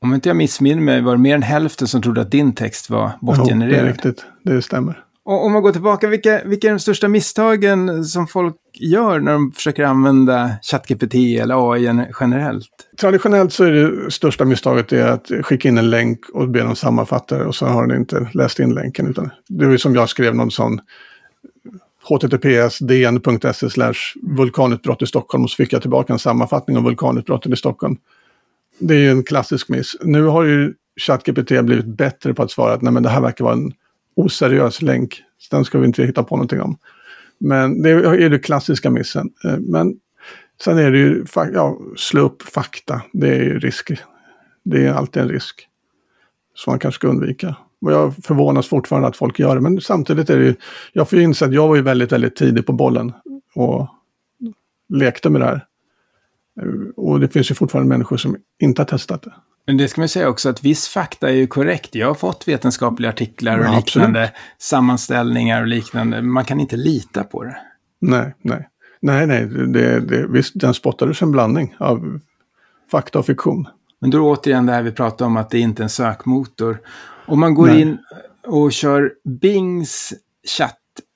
Om 0.00 0.14
inte 0.14 0.28
jag 0.28 0.36
missminner 0.36 0.82
mig 0.82 1.02
var 1.02 1.12
det 1.12 1.22
mer 1.22 1.34
än 1.34 1.42
hälften 1.42 1.88
som 1.88 2.02
trodde 2.02 2.20
att 2.20 2.30
din 2.30 2.54
text 2.54 2.90
var 2.90 3.10
botgenererad. 3.20 3.72
Jo, 3.72 3.82
det 3.82 3.88
är 3.88 3.92
riktigt. 3.92 4.24
Det 4.42 4.62
stämmer. 4.62 5.04
Och 5.30 5.44
om 5.44 5.52
man 5.52 5.62
går 5.62 5.72
tillbaka, 5.72 6.08
vilka, 6.08 6.40
vilka 6.44 6.66
är 6.66 6.72
de 6.72 6.78
största 6.78 7.08
misstagen 7.08 8.04
som 8.04 8.26
folk 8.26 8.56
gör 8.74 9.20
när 9.20 9.32
de 9.32 9.52
försöker 9.52 9.84
använda 9.84 10.50
ChatGPT 10.62 11.14
eller 11.14 11.72
AI 11.72 12.06
generellt? 12.20 12.68
Traditionellt 13.00 13.52
så 13.52 13.64
är 13.64 13.72
det 13.72 14.10
största 14.10 14.44
misstaget 14.44 14.92
är 14.92 15.06
att 15.06 15.30
skicka 15.42 15.68
in 15.68 15.78
en 15.78 15.90
länk 15.90 16.28
och 16.32 16.48
be 16.48 16.62
dem 16.62 16.76
sammanfatta 16.76 17.38
det 17.38 17.44
och 17.44 17.54
så 17.54 17.66
har 17.66 17.86
den 17.86 17.96
inte 17.96 18.30
läst 18.34 18.58
in 18.58 18.74
länken. 18.74 19.06
Utan 19.06 19.30
det 19.48 19.64
var 19.64 19.72
ju 19.72 19.78
som 19.78 19.94
jag 19.94 20.08
skrev 20.08 20.34
någon 20.34 20.50
sån 20.50 20.80
https 22.08 22.78
dn.se 22.78 23.70
slash 23.70 23.94
vulkanutbrott 24.22 25.02
i 25.02 25.06
Stockholm 25.06 25.44
och 25.44 25.50
så 25.50 25.56
fick 25.56 25.72
jag 25.72 25.80
tillbaka 25.80 26.12
en 26.12 26.18
sammanfattning 26.18 26.76
av 26.76 26.82
vulkanutbrottet 26.82 27.52
i 27.52 27.56
Stockholm. 27.56 27.96
Det 28.78 28.94
är 28.94 28.98
ju 28.98 29.10
en 29.10 29.22
klassisk 29.22 29.68
miss. 29.68 29.96
Nu 30.00 30.24
har 30.24 30.44
ju 30.44 30.74
ChatGPT 31.00 31.64
blivit 31.64 31.86
bättre 31.86 32.34
på 32.34 32.42
att 32.42 32.50
svara 32.50 32.72
att 32.72 32.82
nej 32.82 32.92
men 32.92 33.02
det 33.02 33.08
här 33.08 33.20
verkar 33.20 33.44
vara 33.44 33.54
en 33.54 33.72
oseriös 34.20 34.82
länk. 34.82 35.22
Så 35.38 35.56
den 35.56 35.64
ska 35.64 35.78
vi 35.78 35.86
inte 35.86 36.04
hitta 36.04 36.22
på 36.22 36.36
någonting 36.36 36.60
om. 36.60 36.78
Men 37.38 37.82
det 37.82 37.90
är 37.90 38.30
det 38.30 38.38
klassiska 38.38 38.90
missen. 38.90 39.30
Eh, 39.44 39.58
men 39.58 39.96
sen 40.64 40.78
är 40.78 40.90
det 40.90 40.98
ju, 40.98 41.24
ja, 41.34 41.78
slå 41.96 42.20
upp 42.20 42.42
fakta. 42.42 43.02
Det 43.12 43.28
är 43.28 43.42
ju 43.42 43.58
risk. 43.58 43.90
Det 44.64 44.86
är 44.86 44.92
alltid 44.92 45.22
en 45.22 45.28
risk. 45.28 45.66
Som 46.54 46.70
man 46.70 46.78
kanske 46.78 46.98
ska 46.98 47.08
undvika. 47.08 47.56
Och 47.80 47.92
jag 47.92 48.14
förvånas 48.24 48.68
fortfarande 48.68 49.08
att 49.08 49.16
folk 49.16 49.38
gör 49.38 49.54
det. 49.54 49.60
Men 49.60 49.80
samtidigt 49.80 50.30
är 50.30 50.38
det 50.38 50.44
ju, 50.44 50.54
jag 50.92 51.08
får 51.08 51.18
ju 51.18 51.24
inse 51.24 51.44
att 51.44 51.54
jag 51.54 51.68
var 51.68 51.76
ju 51.76 51.82
väldigt, 51.82 52.12
väldigt 52.12 52.36
tidig 52.36 52.66
på 52.66 52.72
bollen. 52.72 53.12
Och 53.54 53.88
lekte 54.88 55.30
med 55.30 55.40
det 55.40 55.44
här. 55.44 55.66
Eh, 56.62 56.68
och 56.96 57.20
det 57.20 57.28
finns 57.28 57.50
ju 57.50 57.54
fortfarande 57.54 57.88
människor 57.88 58.16
som 58.16 58.36
inte 58.58 58.82
har 58.82 58.86
testat 58.86 59.22
det. 59.22 59.32
Men 59.66 59.76
det 59.76 59.88
ska 59.88 60.00
man 60.00 60.08
säga 60.08 60.28
också 60.28 60.48
att 60.48 60.64
viss 60.64 60.88
fakta 60.88 61.28
är 61.28 61.34
ju 61.34 61.46
korrekt. 61.46 61.94
Jag 61.94 62.06
har 62.06 62.14
fått 62.14 62.48
vetenskapliga 62.48 63.10
artiklar 63.10 63.58
och 63.58 63.64
ja, 63.64 63.76
liknande 63.76 64.22
absolut. 64.22 64.38
sammanställningar 64.58 65.60
och 65.60 65.68
liknande. 65.68 66.22
Man 66.22 66.44
kan 66.44 66.60
inte 66.60 66.76
lita 66.76 67.24
på 67.24 67.44
det. 67.44 67.56
Nej, 68.00 68.34
nej. 68.42 68.68
Nej, 69.02 69.26
nej, 69.26 69.46
det, 69.46 70.00
det, 70.00 70.26
visst, 70.26 70.52
den 70.54 70.74
spottades 70.74 71.22
en 71.22 71.32
blandning 71.32 71.74
av 71.78 72.20
fakta 72.90 73.18
och 73.18 73.26
fiktion. 73.26 73.68
Men 74.00 74.10
då 74.10 74.30
återigen 74.30 74.66
det 74.66 74.72
här 74.72 74.82
vi 74.82 74.92
pratade 74.92 75.24
om 75.24 75.36
att 75.36 75.50
det 75.50 75.58
inte 75.58 75.82
är 75.82 75.84
en 75.84 75.90
sökmotor. 75.90 76.80
Om 77.26 77.40
man 77.40 77.54
går 77.54 77.66
nej. 77.66 77.80
in 77.80 77.98
och 78.46 78.72
kör 78.72 79.12
Bings 79.24 80.12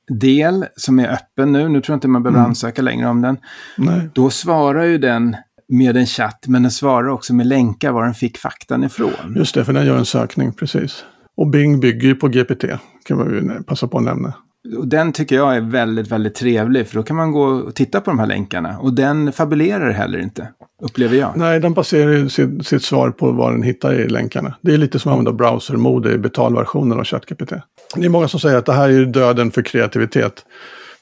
chattdel 0.08 0.66
som 0.76 0.98
är 0.98 1.08
öppen 1.12 1.52
nu, 1.52 1.68
nu 1.68 1.80
tror 1.80 1.92
jag 1.92 1.96
inte 1.96 2.08
man 2.08 2.22
behöver 2.22 2.38
mm. 2.38 2.48
ansöka 2.48 2.82
längre 2.82 3.08
om 3.08 3.22
den. 3.22 3.36
Nej. 3.76 4.08
Då 4.14 4.30
svarar 4.30 4.84
ju 4.84 4.98
den 4.98 5.36
med 5.68 5.96
en 5.96 6.06
chatt, 6.06 6.44
men 6.46 6.62
den 6.62 6.70
svarar 6.70 7.08
också 7.08 7.34
med 7.34 7.46
länkar 7.46 7.92
var 7.92 8.04
den 8.04 8.14
fick 8.14 8.38
faktan 8.38 8.84
ifrån. 8.84 9.34
Just 9.36 9.54
det, 9.54 9.64
för 9.64 9.72
den 9.72 9.86
gör 9.86 9.98
en 9.98 10.04
sökning, 10.04 10.52
precis. 10.52 11.04
Och 11.36 11.50
Bing 11.50 11.80
bygger 11.80 12.08
ju 12.08 12.14
på 12.14 12.28
GPT, 12.28 12.64
kan 13.04 13.18
man 13.18 13.30
ju 13.30 13.62
passa 13.62 13.88
på 13.88 13.98
att 13.98 14.04
nämna. 14.04 14.34
Och 14.78 14.88
den 14.88 15.12
tycker 15.12 15.36
jag 15.36 15.56
är 15.56 15.60
väldigt, 15.60 16.08
väldigt 16.08 16.34
trevlig, 16.34 16.86
för 16.86 16.96
då 16.96 17.02
kan 17.02 17.16
man 17.16 17.32
gå 17.32 17.44
och 17.44 17.74
titta 17.74 18.00
på 18.00 18.10
de 18.10 18.18
här 18.18 18.26
länkarna. 18.26 18.78
Och 18.78 18.94
den 18.94 19.32
fabulerar 19.32 19.90
heller 19.90 20.18
inte, 20.18 20.48
upplever 20.82 21.16
jag. 21.16 21.32
Nej, 21.36 21.60
den 21.60 21.74
baserar 21.74 22.12
ju 22.12 22.28
sitt, 22.28 22.66
sitt 22.66 22.82
svar 22.82 23.10
på 23.10 23.32
vad 23.32 23.52
den 23.52 23.62
hittar 23.62 23.94
i 23.94 24.08
länkarna. 24.08 24.54
Det 24.60 24.74
är 24.74 24.78
lite 24.78 24.98
som 24.98 25.12
att 25.12 25.18
använda 25.18 25.32
browsermode 25.32 26.12
i 26.12 26.18
betalversionen 26.18 26.98
av 26.98 27.04
ChatGPT. 27.04 27.52
Det 27.96 28.06
är 28.06 28.10
många 28.10 28.28
som 28.28 28.40
säger 28.40 28.58
att 28.58 28.66
det 28.66 28.72
här 28.72 28.88
är 28.88 29.04
döden 29.04 29.50
för 29.50 29.62
kreativitet. 29.62 30.44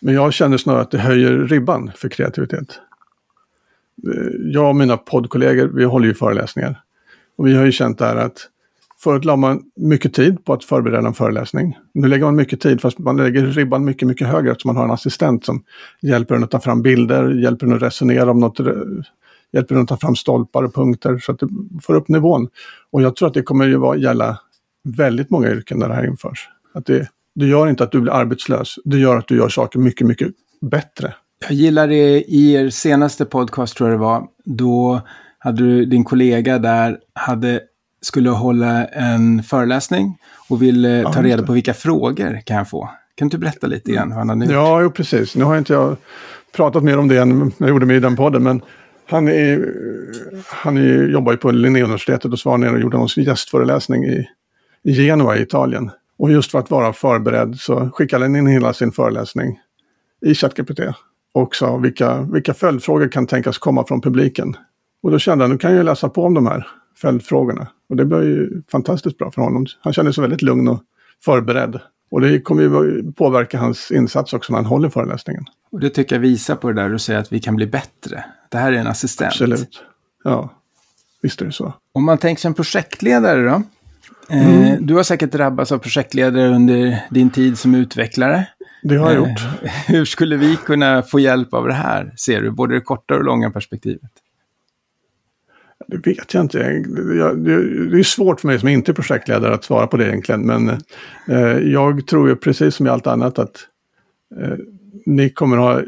Men 0.00 0.14
jag 0.14 0.32
känner 0.32 0.56
snarare 0.56 0.82
att 0.82 0.90
det 0.90 0.98
höjer 0.98 1.38
ribban 1.38 1.92
för 1.96 2.08
kreativitet. 2.08 2.80
Eh, 4.08 4.52
jag 4.52 4.68
och 4.68 4.76
mina 4.76 4.96
poddkollegor, 4.96 5.70
vi 5.74 5.84
håller 5.84 6.06
ju 6.06 6.14
föreläsningar. 6.14 6.80
Och 7.36 7.46
vi 7.46 7.54
har 7.54 7.64
ju 7.64 7.72
känt 7.72 7.98
där 7.98 8.16
att 8.16 8.48
Förut 9.02 9.24
la 9.24 9.36
man 9.36 9.62
mycket 9.76 10.14
tid 10.14 10.44
på 10.44 10.52
att 10.52 10.64
förbereda 10.64 11.08
en 11.08 11.14
föreläsning. 11.14 11.78
Nu 11.94 12.08
lägger 12.08 12.24
man 12.24 12.36
mycket 12.36 12.60
tid, 12.60 12.80
fast 12.80 12.98
man 12.98 13.16
lägger 13.16 13.46
ribban 13.46 13.84
mycket, 13.84 14.08
mycket 14.08 14.28
högre 14.28 14.50
eftersom 14.50 14.68
man 14.68 14.76
har 14.76 14.84
en 14.84 14.90
assistent 14.90 15.44
som 15.44 15.62
hjälper 16.02 16.34
en 16.34 16.44
att 16.44 16.50
ta 16.50 16.60
fram 16.60 16.82
bilder, 16.82 17.30
hjälper 17.30 17.66
en 17.66 17.72
att 17.72 17.82
resonera 17.82 18.30
om 18.30 18.40
något, 18.40 18.60
eh, 18.60 18.66
hjälper 19.52 19.74
en 19.74 19.80
att 19.80 19.88
ta 19.88 19.96
fram 19.96 20.16
stolpar 20.16 20.62
och 20.62 20.74
punkter 20.74 21.18
så 21.18 21.32
att 21.32 21.38
det 21.38 21.48
får 21.82 21.94
upp 21.94 22.08
nivån. 22.08 22.48
Och 22.90 23.02
jag 23.02 23.16
tror 23.16 23.28
att 23.28 23.34
det 23.34 23.42
kommer 23.42 23.66
ju 23.66 23.76
vara, 23.76 23.96
gälla 23.96 24.38
väldigt 24.84 25.30
många 25.30 25.50
yrken 25.50 25.78
när 25.78 25.88
det 25.88 25.94
här 25.94 26.06
införs. 26.06 26.48
Att 26.74 26.86
det, 26.86 27.08
det 27.34 27.46
gör 27.46 27.68
inte 27.68 27.84
att 27.84 27.92
du 27.92 28.00
blir 28.00 28.12
arbetslös, 28.12 28.74
det 28.84 28.98
gör 28.98 29.16
att 29.16 29.28
du 29.28 29.36
gör 29.36 29.48
saker 29.48 29.78
mycket, 29.78 30.06
mycket 30.06 30.28
bättre. 30.60 31.14
Jag 31.48 31.52
gillar 31.52 31.88
det 31.88 32.22
i 32.22 32.52
er 32.52 32.70
senaste 32.70 33.24
podcast 33.24 33.76
tror 33.76 33.90
jag 33.90 33.98
det 33.98 34.02
var. 34.02 34.26
Då 34.44 35.00
hade 35.38 35.62
du, 35.62 35.84
din 35.84 36.04
kollega 36.04 36.58
där 36.58 36.98
hade, 37.14 37.60
skulle 38.02 38.30
hålla 38.30 38.84
en 38.84 39.42
föreläsning 39.42 40.18
och 40.48 40.62
ville 40.62 40.88
ja, 40.88 41.12
ta 41.12 41.22
reda 41.22 41.42
på 41.42 41.52
vilka 41.52 41.74
frågor 41.74 42.40
kan 42.44 42.56
jag 42.56 42.70
få. 42.70 42.90
Kan 43.14 43.28
du 43.28 43.38
berätta 43.38 43.66
lite 43.66 43.92
grann 43.92 44.08
vad 44.08 44.18
han 44.18 44.28
hade 44.28 44.44
gjort? 44.44 44.52
Ja, 44.52 44.82
jo, 44.82 44.90
precis. 44.90 45.36
Nu 45.36 45.44
har 45.44 45.58
inte 45.58 45.72
jag 45.72 45.96
pratat 46.56 46.82
mer 46.82 46.98
om 46.98 47.08
det 47.08 47.18
än 47.18 47.52
jag 47.58 47.68
gjorde 47.68 47.86
med 47.86 47.96
i 47.96 48.00
den 48.00 48.16
podden, 48.16 48.42
men 48.42 48.62
han, 49.06 49.28
är, 49.28 49.74
han 50.46 50.76
är, 50.76 51.08
jobbar 51.08 51.32
ju 51.32 51.38
på 51.38 51.50
Linnéuniversitetet 51.50 52.32
och 52.32 52.38
så 52.38 52.50
var 52.50 52.58
nere 52.58 52.70
och 52.70 52.80
gjorde 52.80 52.96
någon 52.96 53.08
gästföreläsning 53.16 54.04
i, 54.04 54.28
i 54.84 54.92
Genua 54.92 55.36
i 55.36 55.42
Italien. 55.42 55.90
Och 56.22 56.30
just 56.30 56.50
för 56.50 56.58
att 56.58 56.70
vara 56.70 56.92
förberedd 56.92 57.56
så 57.58 57.90
skickade 57.94 58.24
han 58.24 58.36
in 58.36 58.46
hela 58.46 58.72
sin 58.72 58.92
föreläsning 58.92 59.60
i 60.26 60.34
ChatGPT. 60.34 60.80
Och 61.34 61.56
sa 61.56 61.76
vilka, 61.76 62.20
vilka 62.20 62.54
följdfrågor 62.54 63.08
kan 63.08 63.26
tänkas 63.26 63.58
komma 63.58 63.84
från 63.86 64.00
publiken. 64.00 64.56
Och 65.02 65.10
då 65.10 65.18
kände 65.18 65.44
han, 65.44 65.50
nu 65.50 65.58
kan 65.58 65.74
jag 65.74 65.84
läsa 65.84 66.08
på 66.08 66.24
om 66.24 66.34
de 66.34 66.46
här 66.46 66.66
följdfrågorna. 66.96 67.68
Och 67.88 67.96
det 67.96 68.04
blev 68.04 68.22
ju 68.22 68.62
fantastiskt 68.72 69.18
bra 69.18 69.30
för 69.30 69.42
honom. 69.42 69.66
Han 69.80 69.92
kände 69.92 70.12
sig 70.12 70.22
väldigt 70.22 70.42
lugn 70.42 70.68
och 70.68 70.82
förberedd. 71.24 71.80
Och 72.10 72.20
det 72.20 72.40
kommer 72.40 72.62
ju 72.62 73.12
påverka 73.12 73.58
hans 73.58 73.90
insats 73.90 74.32
också 74.32 74.52
när 74.52 74.58
han 74.58 74.66
håller 74.66 74.88
föreläsningen. 74.88 75.44
Och 75.72 75.80
det 75.80 75.90
tycker 75.90 76.16
jag 76.16 76.20
visar 76.20 76.56
på 76.56 76.72
det 76.72 76.82
där 76.82 76.88
du 76.88 76.98
säger 76.98 77.20
att 77.20 77.32
vi 77.32 77.40
kan 77.40 77.56
bli 77.56 77.66
bättre. 77.66 78.24
Det 78.48 78.58
här 78.58 78.72
är 78.72 78.76
en 78.76 78.86
assistent. 78.86 79.32
Absolut. 79.32 79.84
Ja, 80.24 80.50
visst 81.22 81.40
är 81.40 81.46
det 81.46 81.52
så. 81.52 81.74
Om 81.92 82.04
man 82.04 82.18
tänker 82.18 82.40
sig 82.40 82.48
en 82.48 82.54
projektledare 82.54 83.50
då? 83.50 83.62
Eh, 84.28 84.48
mm. 84.48 84.86
Du 84.86 84.94
har 84.94 85.02
säkert 85.02 85.32
drabbats 85.32 85.72
av 85.72 85.78
projektledare 85.78 86.48
under 86.48 86.98
din 87.10 87.30
tid 87.30 87.58
som 87.58 87.74
utvecklare. 87.74 88.46
Det 88.82 88.96
har 88.96 89.12
jag 89.12 89.16
gjort. 89.16 89.40
Eh, 89.62 89.70
hur 89.86 90.04
skulle 90.04 90.36
vi 90.36 90.56
kunna 90.56 91.02
få 91.02 91.20
hjälp 91.20 91.54
av 91.54 91.66
det 91.66 91.74
här, 91.74 92.12
ser 92.16 92.40
du? 92.40 92.50
Både 92.50 92.74
det 92.74 92.80
korta 92.80 93.14
och 93.14 93.24
långa 93.24 93.50
perspektivet. 93.50 94.10
Det 95.86 96.06
vet 96.06 96.34
jag 96.34 96.44
inte. 96.44 96.58
Det 96.58 97.98
är 97.98 98.02
svårt 98.02 98.40
för 98.40 98.48
mig 98.48 98.58
som 98.58 98.68
inte 98.68 98.92
är 98.92 98.94
projektledare 98.94 99.54
att 99.54 99.64
svara 99.64 99.86
på 99.86 99.96
det 99.96 100.06
egentligen. 100.06 100.46
Men 100.46 100.68
eh, 101.28 101.58
jag 101.58 102.06
tror 102.06 102.28
ju 102.28 102.36
precis 102.36 102.74
som 102.74 102.86
i 102.86 102.90
allt 102.90 103.06
annat 103.06 103.38
att 103.38 103.68
ni 105.06 105.30
kommer 105.30 105.56
ha 105.56 105.82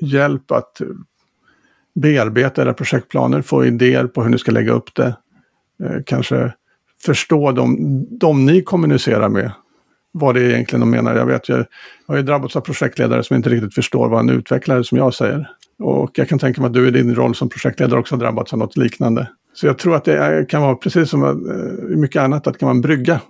hjälp 0.00 0.50
att 0.50 0.80
bearbeta 1.94 2.62
era 2.62 2.74
projektplaner, 2.74 3.42
få 3.42 3.64
idéer 3.64 4.06
på 4.06 4.22
hur 4.22 4.30
ni 4.30 4.38
ska 4.38 4.52
lägga 4.52 4.72
upp 4.72 4.94
det. 4.94 5.16
Kanske 6.06 6.52
förstå 7.04 7.52
de, 7.52 7.76
de 8.18 8.46
ni 8.46 8.62
kommunicerar 8.62 9.28
med. 9.28 9.52
Vad 10.12 10.34
det 10.34 10.40
är 10.40 10.50
egentligen 10.50 10.80
de 10.80 10.90
menar. 10.90 11.16
Jag 11.16 11.26
vet, 11.26 11.48
jag, 11.48 11.58
jag 11.58 11.66
har 12.06 12.16
ju 12.16 12.22
drabbats 12.22 12.56
av 12.56 12.60
projektledare 12.60 13.24
som 13.24 13.36
inte 13.36 13.50
riktigt 13.50 13.74
förstår 13.74 14.08
vad 14.08 14.20
en 14.20 14.30
utvecklare 14.30 14.84
som 14.84 14.98
jag 14.98 15.14
säger. 15.14 15.50
Och 15.78 16.10
jag 16.18 16.28
kan 16.28 16.38
tänka 16.38 16.60
mig 16.60 16.68
att 16.68 16.74
du 16.74 16.88
i 16.88 16.90
din 16.90 17.14
roll 17.14 17.34
som 17.34 17.48
projektledare 17.48 18.00
också 18.00 18.14
har 18.14 18.20
drabbats 18.20 18.52
av 18.52 18.58
något 18.58 18.76
liknande. 18.76 19.28
Så 19.54 19.66
jag 19.66 19.78
tror 19.78 19.96
att 19.96 20.04
det 20.04 20.48
kan 20.48 20.62
vara 20.62 20.74
precis 20.74 21.10
som 21.10 21.24
eh, 21.24 21.96
mycket 21.96 22.22
annat, 22.22 22.46
att 22.46 22.52
det 22.52 22.58
kan 22.58 22.66
vara 22.66 22.76
en 22.76 22.80
brygga. 22.80 23.20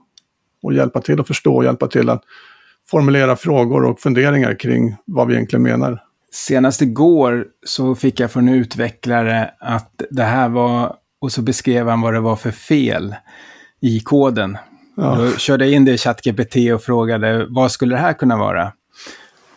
Och 0.63 0.75
hjälpa 0.75 1.01
till 1.01 1.21
att 1.21 1.27
förstå 1.27 1.57
och 1.57 1.65
hjälpa 1.65 1.87
till 1.87 2.09
att 2.09 2.23
formulera 2.91 3.37
frågor 3.37 3.85
och 3.85 4.01
funderingar 4.01 4.55
kring 4.55 4.97
vad 5.05 5.29
vi 5.29 5.35
egentligen 5.35 5.63
menar. 5.63 6.03
Senast 6.33 6.83
igår 6.83 7.47
så 7.67 7.95
fick 7.95 8.21
jag 8.21 8.31
från 8.31 8.49
en 8.49 8.55
utvecklare 8.55 9.51
att 9.59 10.03
det 10.11 10.23
här 10.23 10.49
var, 10.49 10.95
och 11.21 11.33
så 11.33 11.43
beskrev 11.43 11.89
han 11.89 12.01
vad 12.01 12.15
det 12.15 12.21
var 12.21 12.37
för 12.37 12.51
fel 12.51 13.15
i 13.81 14.01
koden. 14.01 14.59
Ja. 14.97 15.15
Då 15.15 15.37
körde 15.37 15.65
jag 15.65 15.75
in 15.75 15.85
det 15.85 15.93
i 15.93 15.99
ChatGPT 15.99 16.57
och 16.75 16.83
frågade 16.83 17.47
vad 17.49 17.73
skulle 17.73 17.95
det 17.95 18.01
här 18.01 18.13
kunna 18.13 18.37
vara? 18.37 18.73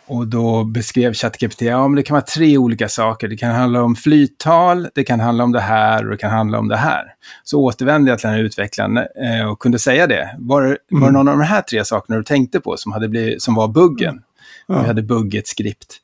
Och 0.06 0.26
då 0.26 0.64
beskrev 0.64 1.14
ChatGPT, 1.14 1.62
ja 1.62 1.88
men 1.88 1.96
det 1.96 2.02
kan 2.02 2.14
vara 2.14 2.24
tre 2.24 2.58
olika 2.58 2.88
saker. 2.88 3.28
Det 3.28 3.36
kan 3.36 3.50
handla 3.54 3.82
om 3.82 3.96
flyttal, 3.96 4.88
det 4.94 5.04
kan 5.04 5.20
handla 5.20 5.44
om 5.44 5.52
det 5.52 5.60
här 5.60 6.04
och 6.04 6.10
det 6.10 6.16
kan 6.16 6.30
handla 6.30 6.58
om 6.58 6.68
det 6.68 6.76
här. 6.76 7.04
Så 7.44 7.60
återvände 7.60 8.10
jag 8.10 8.18
till 8.18 8.26
den 8.26 8.36
här 8.36 8.44
utvecklaren 8.44 8.96
eh, 8.96 9.50
och 9.50 9.58
kunde 9.58 9.78
säga 9.78 10.06
det. 10.06 10.36
Var, 10.38 10.62
mm. 10.62 10.76
var 10.90 11.00
det 11.00 11.06
mm. 11.06 11.12
någon 11.12 11.28
av 11.28 11.38
de 11.38 11.44
här 11.44 11.62
tre 11.62 11.84
sakerna 11.84 12.18
du 12.18 12.24
tänkte 12.24 12.60
på 12.60 12.76
som, 12.76 12.92
hade 12.92 13.08
blivit, 13.08 13.42
som 13.42 13.54
var 13.54 13.68
buggen? 13.68 14.22
Ja. 14.66 14.80
Vi 14.80 14.86
hade 14.86 15.02
bugget 15.02 15.46
skript. 15.46 15.96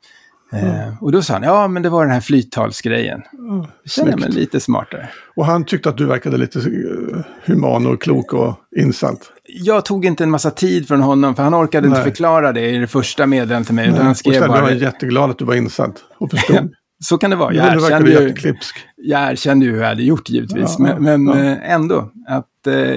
Mm. 0.52 0.94
och 1.00 1.12
då 1.12 1.22
sa 1.22 1.32
han, 1.32 1.42
ja 1.42 1.68
men 1.68 1.82
det 1.82 1.88
var 1.88 2.04
den 2.04 2.14
här 2.14 2.20
flyttalsgrejen. 2.20 3.22
Mm. 3.38 3.66
känner 3.84 4.16
mig 4.16 4.30
lite 4.30 4.60
smartare. 4.60 5.08
Och 5.36 5.46
han 5.46 5.64
tyckte 5.64 5.88
att 5.88 5.96
du 5.96 6.06
verkade 6.06 6.36
lite 6.36 6.58
eh, 6.58 7.20
human 7.44 7.86
och 7.86 8.02
klok 8.02 8.32
och 8.32 8.56
insatt. 8.76 9.32
Jag 9.44 9.84
tog 9.84 10.04
inte 10.04 10.24
en 10.24 10.30
massa 10.30 10.50
tid 10.50 10.88
från 10.88 11.00
honom, 11.00 11.34
för 11.34 11.42
han 11.42 11.54
orkade 11.54 11.88
Nej. 11.88 11.98
inte 11.98 12.10
förklara 12.10 12.52
det 12.52 12.70
i 12.70 12.78
det 12.78 12.86
första 12.86 13.26
meddelandet 13.26 13.66
till 13.66 13.74
mig. 13.74 13.90
Nej. 13.90 14.00
Han 14.00 14.14
skrev 14.14 14.32
och 14.32 14.38
sen 14.38 14.48
bara... 14.48 14.62
var 14.62 14.70
jätteglad 14.70 15.30
att 15.30 15.38
du 15.38 15.44
var 15.44 15.54
insatt 15.54 15.94
och 16.18 16.30
förstod. 16.30 16.74
Så 17.00 17.18
kan 17.18 17.30
det 17.30 17.36
vara. 17.36 17.54
Jag 17.54 17.74
erkände, 17.74 18.10
ju, 18.10 18.54
jag 18.96 19.30
erkände 19.30 19.66
ju 19.66 19.72
hur 19.72 19.80
jag 19.80 19.88
hade 19.88 20.02
gjort 20.02 20.28
givetvis. 20.28 20.76
Ja, 20.78 20.98
men, 20.98 21.24
men 21.24 21.26
ja. 21.26 21.56
ändå, 21.56 22.10
att 22.28 22.66
eh, 22.66 22.96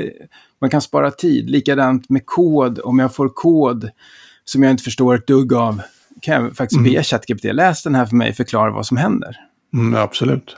man 0.61 0.69
kan 0.69 0.81
spara 0.81 1.11
tid. 1.11 1.49
Likadant 1.49 2.09
med 2.09 2.25
kod. 2.25 2.79
Om 2.83 2.99
jag 2.99 3.15
får 3.15 3.29
kod 3.29 3.89
som 4.45 4.63
jag 4.63 4.71
inte 4.71 4.83
förstår 4.83 5.15
ett 5.15 5.27
dugg 5.27 5.53
av 5.53 5.81
kan 6.21 6.43
jag 6.43 6.55
faktiskt 6.55 6.79
mm. 6.79 6.93
be 6.93 7.03
ChatGPT, 7.03 7.43
läs 7.43 7.83
den 7.83 7.95
här 7.95 8.05
för 8.05 8.15
mig, 8.15 8.33
förklara 8.33 8.71
vad 8.71 8.85
som 8.85 8.97
händer. 8.97 9.35
Mm, 9.73 9.95
absolut. 9.95 10.57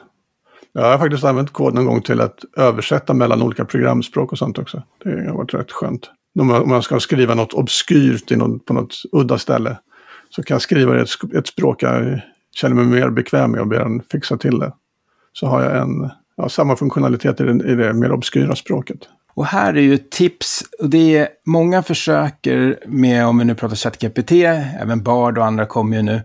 Jag 0.73 0.91
har 0.91 0.97
faktiskt 0.97 1.23
använt 1.23 1.53
kod 1.53 1.73
någon 1.73 1.85
gång 1.85 2.01
till 2.01 2.21
att 2.21 2.39
översätta 2.57 3.13
mellan 3.13 3.41
olika 3.41 3.65
programspråk 3.65 4.31
och 4.31 4.37
sånt 4.37 4.57
också. 4.57 4.83
Det 5.03 5.09
har 5.09 5.37
varit 5.37 5.53
rätt 5.53 5.71
skönt. 5.71 6.09
Om 6.39 6.47
man 6.47 6.83
ska 6.83 6.99
skriva 6.99 7.35
något 7.35 7.53
obskyrt 7.53 8.31
på 8.65 8.73
något 8.73 8.95
udda 9.11 9.37
ställe 9.37 9.77
så 10.29 10.43
kan 10.43 10.55
jag 10.55 10.61
skriva 10.61 11.01
ett, 11.01 11.09
ett 11.35 11.47
språk 11.47 11.83
jag 11.83 12.21
känner 12.55 12.75
mig 12.75 12.85
mer 12.85 13.09
bekväm 13.09 13.51
med 13.51 13.61
och 13.61 13.67
be 13.67 13.77
den 13.77 14.01
fixa 14.11 14.37
till 14.37 14.59
det. 14.59 14.73
Så 15.33 15.47
har 15.47 15.63
jag 15.63 15.77
en, 15.77 16.09
ja, 16.37 16.49
samma 16.49 16.75
funktionalitet 16.75 17.41
i 17.41 17.43
det, 17.43 17.71
i 17.71 17.75
det 17.75 17.93
mer 17.93 18.11
obskyra 18.11 18.55
språket. 18.55 18.99
Och 19.35 19.45
här 19.45 19.73
är 19.73 19.81
ju 19.81 19.93
ett 19.93 20.11
tips, 20.11 20.63
och 20.79 20.89
det 20.89 21.17
är 21.17 21.27
många 21.45 21.83
försöker 21.83 22.79
med, 22.87 23.25
om 23.25 23.37
vi 23.37 23.45
nu 23.45 23.55
pratar 23.55 23.75
ChatGPT, 23.75 24.31
även 24.81 25.03
Bard 25.03 25.37
och 25.37 25.45
andra 25.45 25.65
kommer 25.65 25.97
ju 25.97 26.03
nu, 26.03 26.21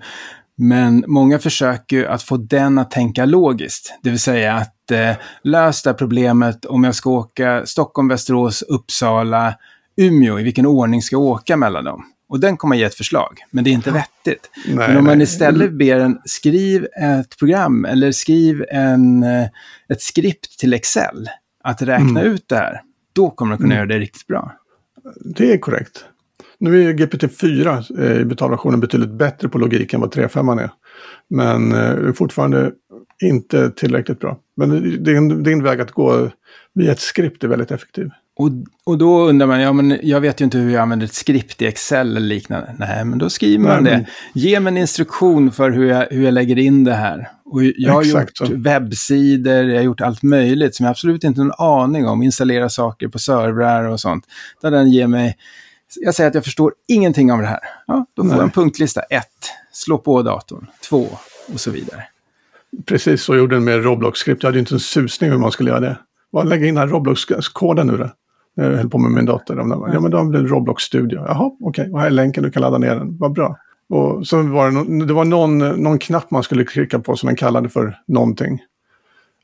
men 0.56 1.04
många 1.06 1.38
försöker 1.38 2.04
att 2.04 2.22
få 2.22 2.36
den 2.36 2.78
att 2.78 2.90
tänka 2.90 3.24
logiskt. 3.24 3.98
Det 4.02 4.10
vill 4.10 4.20
säga 4.20 4.54
att 4.54 4.90
eh, 4.90 5.12
lös 5.42 5.82
det 5.82 5.94
problemet 5.94 6.64
om 6.64 6.84
jag 6.84 6.94
ska 6.94 7.10
åka 7.10 7.66
Stockholm, 7.66 8.08
Västerås, 8.08 8.62
Uppsala, 8.62 9.54
Umeå. 9.96 10.38
I 10.38 10.42
vilken 10.42 10.66
ordning 10.66 11.02
ska 11.02 11.16
jag 11.16 11.22
åka 11.22 11.56
mellan 11.56 11.84
dem? 11.84 12.04
Och 12.28 12.40
den 12.40 12.56
kommer 12.56 12.76
ge 12.76 12.84
ett 12.84 12.94
förslag, 12.94 13.38
men 13.50 13.64
det 13.64 13.70
är 13.70 13.72
inte 13.72 13.90
vettigt. 13.90 14.50
Nej, 14.66 14.88
men 14.88 14.96
om 14.96 15.04
man 15.04 15.20
istället 15.20 15.72
ber 15.72 16.00
en 16.00 16.18
skriv 16.24 16.86
ett 17.02 17.38
program 17.38 17.84
eller 17.84 18.12
skriv 18.12 18.64
en, 18.70 19.22
eh, 19.22 19.46
ett 19.88 20.02
skript 20.02 20.58
till 20.58 20.74
Excel 20.74 21.28
att 21.64 21.82
räkna 21.82 22.20
mm. 22.20 22.32
ut 22.32 22.48
det 22.48 22.56
här 22.56 22.80
då 23.18 23.30
kommer 23.30 23.50
den 23.50 23.58
kunna 23.58 23.74
mm. 23.74 23.76
göra 23.76 23.86
det 23.86 24.04
riktigt 24.04 24.26
bra. 24.26 24.52
Det 25.36 25.52
är 25.52 25.58
korrekt. 25.58 26.04
Nu 26.58 26.84
är 26.84 26.92
GPT-4 26.92 28.00
eh, 28.00 28.20
i 28.20 28.24
betalversionen 28.24 28.80
betydligt 28.80 29.10
bättre 29.10 29.48
på 29.48 29.58
logik 29.58 29.94
än 29.94 30.00
vad 30.00 30.14
3.5 30.14 30.62
är. 30.62 30.70
Men 31.30 31.72
eh, 31.72 31.78
är 31.78 32.12
fortfarande 32.12 32.72
inte 33.22 33.70
tillräckligt 33.70 34.20
bra. 34.20 34.38
Men 34.56 35.02
din, 35.04 35.42
din 35.42 35.62
väg 35.62 35.80
att 35.80 35.92
gå 35.92 36.30
via 36.74 36.92
ett 36.92 37.00
skript 37.00 37.44
är 37.44 37.48
väldigt 37.48 37.70
effektiv. 37.70 38.10
Och, 38.38 38.50
och 38.84 38.98
då 38.98 39.28
undrar 39.28 39.46
man, 39.46 39.60
ja 39.60 39.72
men 39.72 39.98
jag 40.02 40.20
vet 40.20 40.40
ju 40.40 40.44
inte 40.44 40.58
hur 40.58 40.70
jag 40.70 40.82
använder 40.82 41.06
ett 41.06 41.14
skript 41.14 41.62
i 41.62 41.66
Excel 41.66 42.16
eller 42.16 42.26
liknande. 42.26 42.74
Nej, 42.78 43.04
men 43.04 43.18
då 43.18 43.30
skriver 43.30 43.64
man 43.64 43.84
Nej, 43.84 44.06
det. 44.34 44.40
Ge 44.40 44.60
mig 44.60 44.70
en 44.70 44.76
instruktion 44.76 45.52
för 45.52 45.70
hur 45.70 45.86
jag, 45.86 46.06
hur 46.10 46.24
jag 46.24 46.34
lägger 46.34 46.58
in 46.58 46.84
det 46.84 46.94
här. 46.94 47.28
Och 47.44 47.64
jag 47.64 47.92
har 47.92 48.02
gjort 48.02 48.36
så. 48.36 48.46
webbsidor, 48.54 49.64
jag 49.64 49.76
har 49.76 49.82
gjort 49.82 50.00
allt 50.00 50.22
möjligt 50.22 50.74
som 50.74 50.84
jag 50.84 50.90
absolut 50.90 51.24
inte 51.24 51.40
har 51.40 51.44
någon 51.44 51.82
aning 51.82 52.06
om. 52.06 52.22
Installera 52.22 52.68
saker 52.68 53.08
på 53.08 53.18
servrar 53.18 53.84
och 53.84 54.00
sånt. 54.00 54.24
Där 54.62 54.70
den 54.70 54.90
ger 54.90 55.06
mig, 55.06 55.36
jag 56.00 56.14
säger 56.14 56.28
att 56.28 56.34
jag 56.34 56.44
förstår 56.44 56.72
ingenting 56.88 57.32
av 57.32 57.38
det 57.38 57.46
här. 57.46 57.60
Ja, 57.86 58.06
då 58.16 58.24
får 58.24 58.32
jag 58.32 58.42
en 58.42 58.50
punktlista. 58.50 59.00
Ett, 59.00 59.24
slå 59.72 59.98
på 59.98 60.22
datorn. 60.22 60.66
Två, 60.88 61.08
och 61.52 61.60
så 61.60 61.70
vidare. 61.70 62.04
Precis 62.86 63.22
så 63.22 63.36
gjorde 63.36 63.56
den 63.56 63.64
med 63.64 63.84
Roblox-skript. 63.84 64.42
Jag 64.42 64.48
hade 64.48 64.58
inte 64.58 64.74
en 64.74 64.80
susning 64.80 65.30
hur 65.30 65.38
man 65.38 65.52
skulle 65.52 65.70
göra 65.70 65.80
det. 65.80 65.98
Vad 66.30 66.48
lägga 66.48 66.66
in 66.66 66.74
den 66.74 66.88
här 66.88 66.94
Roblox-koden 66.94 67.86
nu 67.86 67.96
då? 67.96 68.10
Jag 68.60 68.76
höll 68.76 68.90
på 68.90 68.98
med 68.98 69.10
min 69.10 69.24
dator. 69.24 69.58
Ja, 69.92 70.00
men 70.00 70.10
då 70.10 70.18
har 70.18 70.32
vi 70.32 70.38
en 70.38 70.48
Roblox-studio. 70.48 71.24
Jaha, 71.26 71.50
okej. 71.60 71.82
Okay. 71.82 71.90
Och 71.92 72.00
här 72.00 72.06
är 72.06 72.10
länken, 72.10 72.42
du 72.42 72.50
kan 72.50 72.62
ladda 72.62 72.78
ner 72.78 72.94
den. 72.94 73.18
Vad 73.18 73.32
bra. 73.32 73.56
Och 73.88 74.26
så 74.26 74.42
var 74.42 74.70
det, 74.70 74.72
no 74.72 75.04
det 75.04 75.14
var 75.14 75.24
någon, 75.24 75.58
någon 75.58 75.98
knapp 75.98 76.30
man 76.30 76.42
skulle 76.42 76.64
klicka 76.64 76.98
på 76.98 77.16
som 77.16 77.26
den 77.26 77.36
kallade 77.36 77.68
för 77.68 77.98
någonting. 78.06 78.62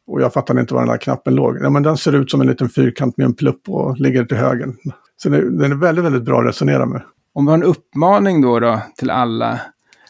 Och 0.07 0.21
jag 0.21 0.33
fattade 0.33 0.61
inte 0.61 0.75
var 0.75 0.81
den 0.81 0.91
där 0.91 0.97
knappen 0.97 1.35
låg. 1.35 1.59
Ja, 1.63 1.71
men 1.71 1.83
den 1.83 1.97
ser 1.97 2.15
ut 2.15 2.31
som 2.31 2.41
en 2.41 2.47
liten 2.47 2.69
fyrkant 2.69 3.17
med 3.17 3.25
en 3.25 3.35
plupp 3.35 3.69
och 3.69 3.99
ligger 3.99 4.25
till 4.25 4.37
höger. 4.37 4.73
Så 5.17 5.29
den 5.29 5.73
är 5.73 5.77
väldigt, 5.77 6.05
väldigt 6.05 6.23
bra 6.23 6.41
att 6.41 6.47
resonera 6.47 6.87
med. 6.87 7.03
Om 7.33 7.47
vi 7.47 7.51
har 7.51 7.59
en 7.59 7.65
uppmaning 7.65 8.43
då, 8.43 8.61
då 8.61 8.81
till 8.97 9.11
alla, 9.11 9.61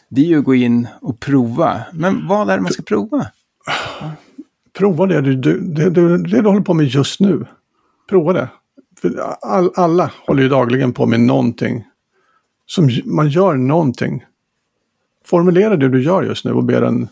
det 0.09 0.21
är 0.21 0.25
ju 0.25 0.39
att 0.39 0.45
gå 0.45 0.55
in 0.55 0.87
och 1.01 1.19
prova. 1.19 1.81
Men 1.93 2.27
vad 2.27 2.49
är 2.49 2.55
det 2.57 2.63
man 2.63 2.71
ska 2.71 2.83
prova? 2.83 3.27
Prova 4.77 5.05
det 5.05 5.21
du, 5.21 5.35
det, 5.35 5.89
det, 5.89 6.17
det 6.17 6.41
du 6.41 6.47
håller 6.47 6.61
på 6.61 6.73
med 6.73 6.85
just 6.85 7.19
nu. 7.19 7.45
Prova 8.09 8.33
det. 8.33 8.49
För 9.05 9.35
all, 9.41 9.71
alla 9.75 10.11
håller 10.27 10.43
ju 10.43 10.49
dagligen 10.49 10.93
på 10.93 11.05
med 11.05 11.19
någonting. 11.19 11.85
Som 12.65 12.89
man 13.05 13.29
gör 13.29 13.55
någonting. 13.55 14.25
Formulera 15.25 15.75
det 15.75 15.89
du 15.89 16.03
gör 16.03 16.23
just 16.23 16.45
nu 16.45 16.51
och 16.51 16.63
be 16.63 16.79
den 16.79 17.07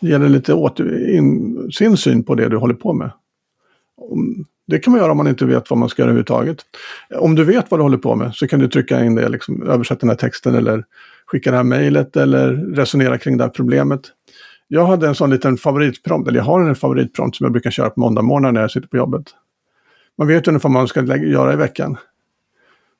ge 0.00 0.18
dig 0.18 0.28
lite 0.28 0.54
åter, 0.54 1.10
in, 1.16 1.56
sin 1.72 1.96
syn 1.96 2.24
på 2.24 2.34
det 2.34 2.48
du 2.48 2.56
håller 2.56 2.74
på 2.74 2.92
med. 2.92 3.10
Det 4.66 4.78
kan 4.78 4.92
man 4.92 5.00
göra 5.00 5.10
om 5.10 5.16
man 5.16 5.28
inte 5.28 5.44
vet 5.44 5.70
vad 5.70 5.78
man 5.78 5.88
ska 5.88 6.02
göra 6.02 6.10
överhuvudtaget. 6.10 6.58
Om 7.18 7.34
du 7.34 7.44
vet 7.44 7.70
vad 7.70 7.80
du 7.80 7.82
håller 7.82 7.98
på 7.98 8.14
med 8.14 8.34
så 8.34 8.48
kan 8.48 8.60
du 8.60 8.68
trycka 8.68 9.04
in 9.04 9.14
det, 9.14 9.28
liksom, 9.28 9.62
översätta 9.62 10.00
den 10.00 10.08
här 10.08 10.16
texten 10.16 10.54
eller 10.54 10.84
skicka 11.26 11.50
det 11.50 11.56
här 11.56 11.64
mejlet 11.64 12.16
eller 12.16 12.48
resonera 12.54 13.18
kring 13.18 13.36
det 13.36 13.44
här 13.44 13.50
problemet. 13.50 14.00
Jag 14.68 14.86
hade 14.86 15.08
en 15.08 15.14
sån 15.14 15.30
liten 15.30 15.56
favoritprompt, 15.56 16.28
eller 16.28 16.38
jag 16.38 16.44
har 16.44 16.60
en 16.60 16.74
favoritprompt 16.74 17.36
som 17.36 17.44
jag 17.44 17.52
brukar 17.52 17.70
köra 17.70 17.90
på 17.90 18.00
måndagmorgnar 18.00 18.52
när 18.52 18.60
jag 18.60 18.70
sitter 18.70 18.88
på 18.88 18.96
jobbet. 18.96 19.24
Man 20.18 20.26
vet 20.28 20.48
ungefär 20.48 20.68
vad 20.68 20.72
man 20.72 20.88
ska 20.88 21.16
göra 21.16 21.52
i 21.52 21.56
veckan. 21.56 21.96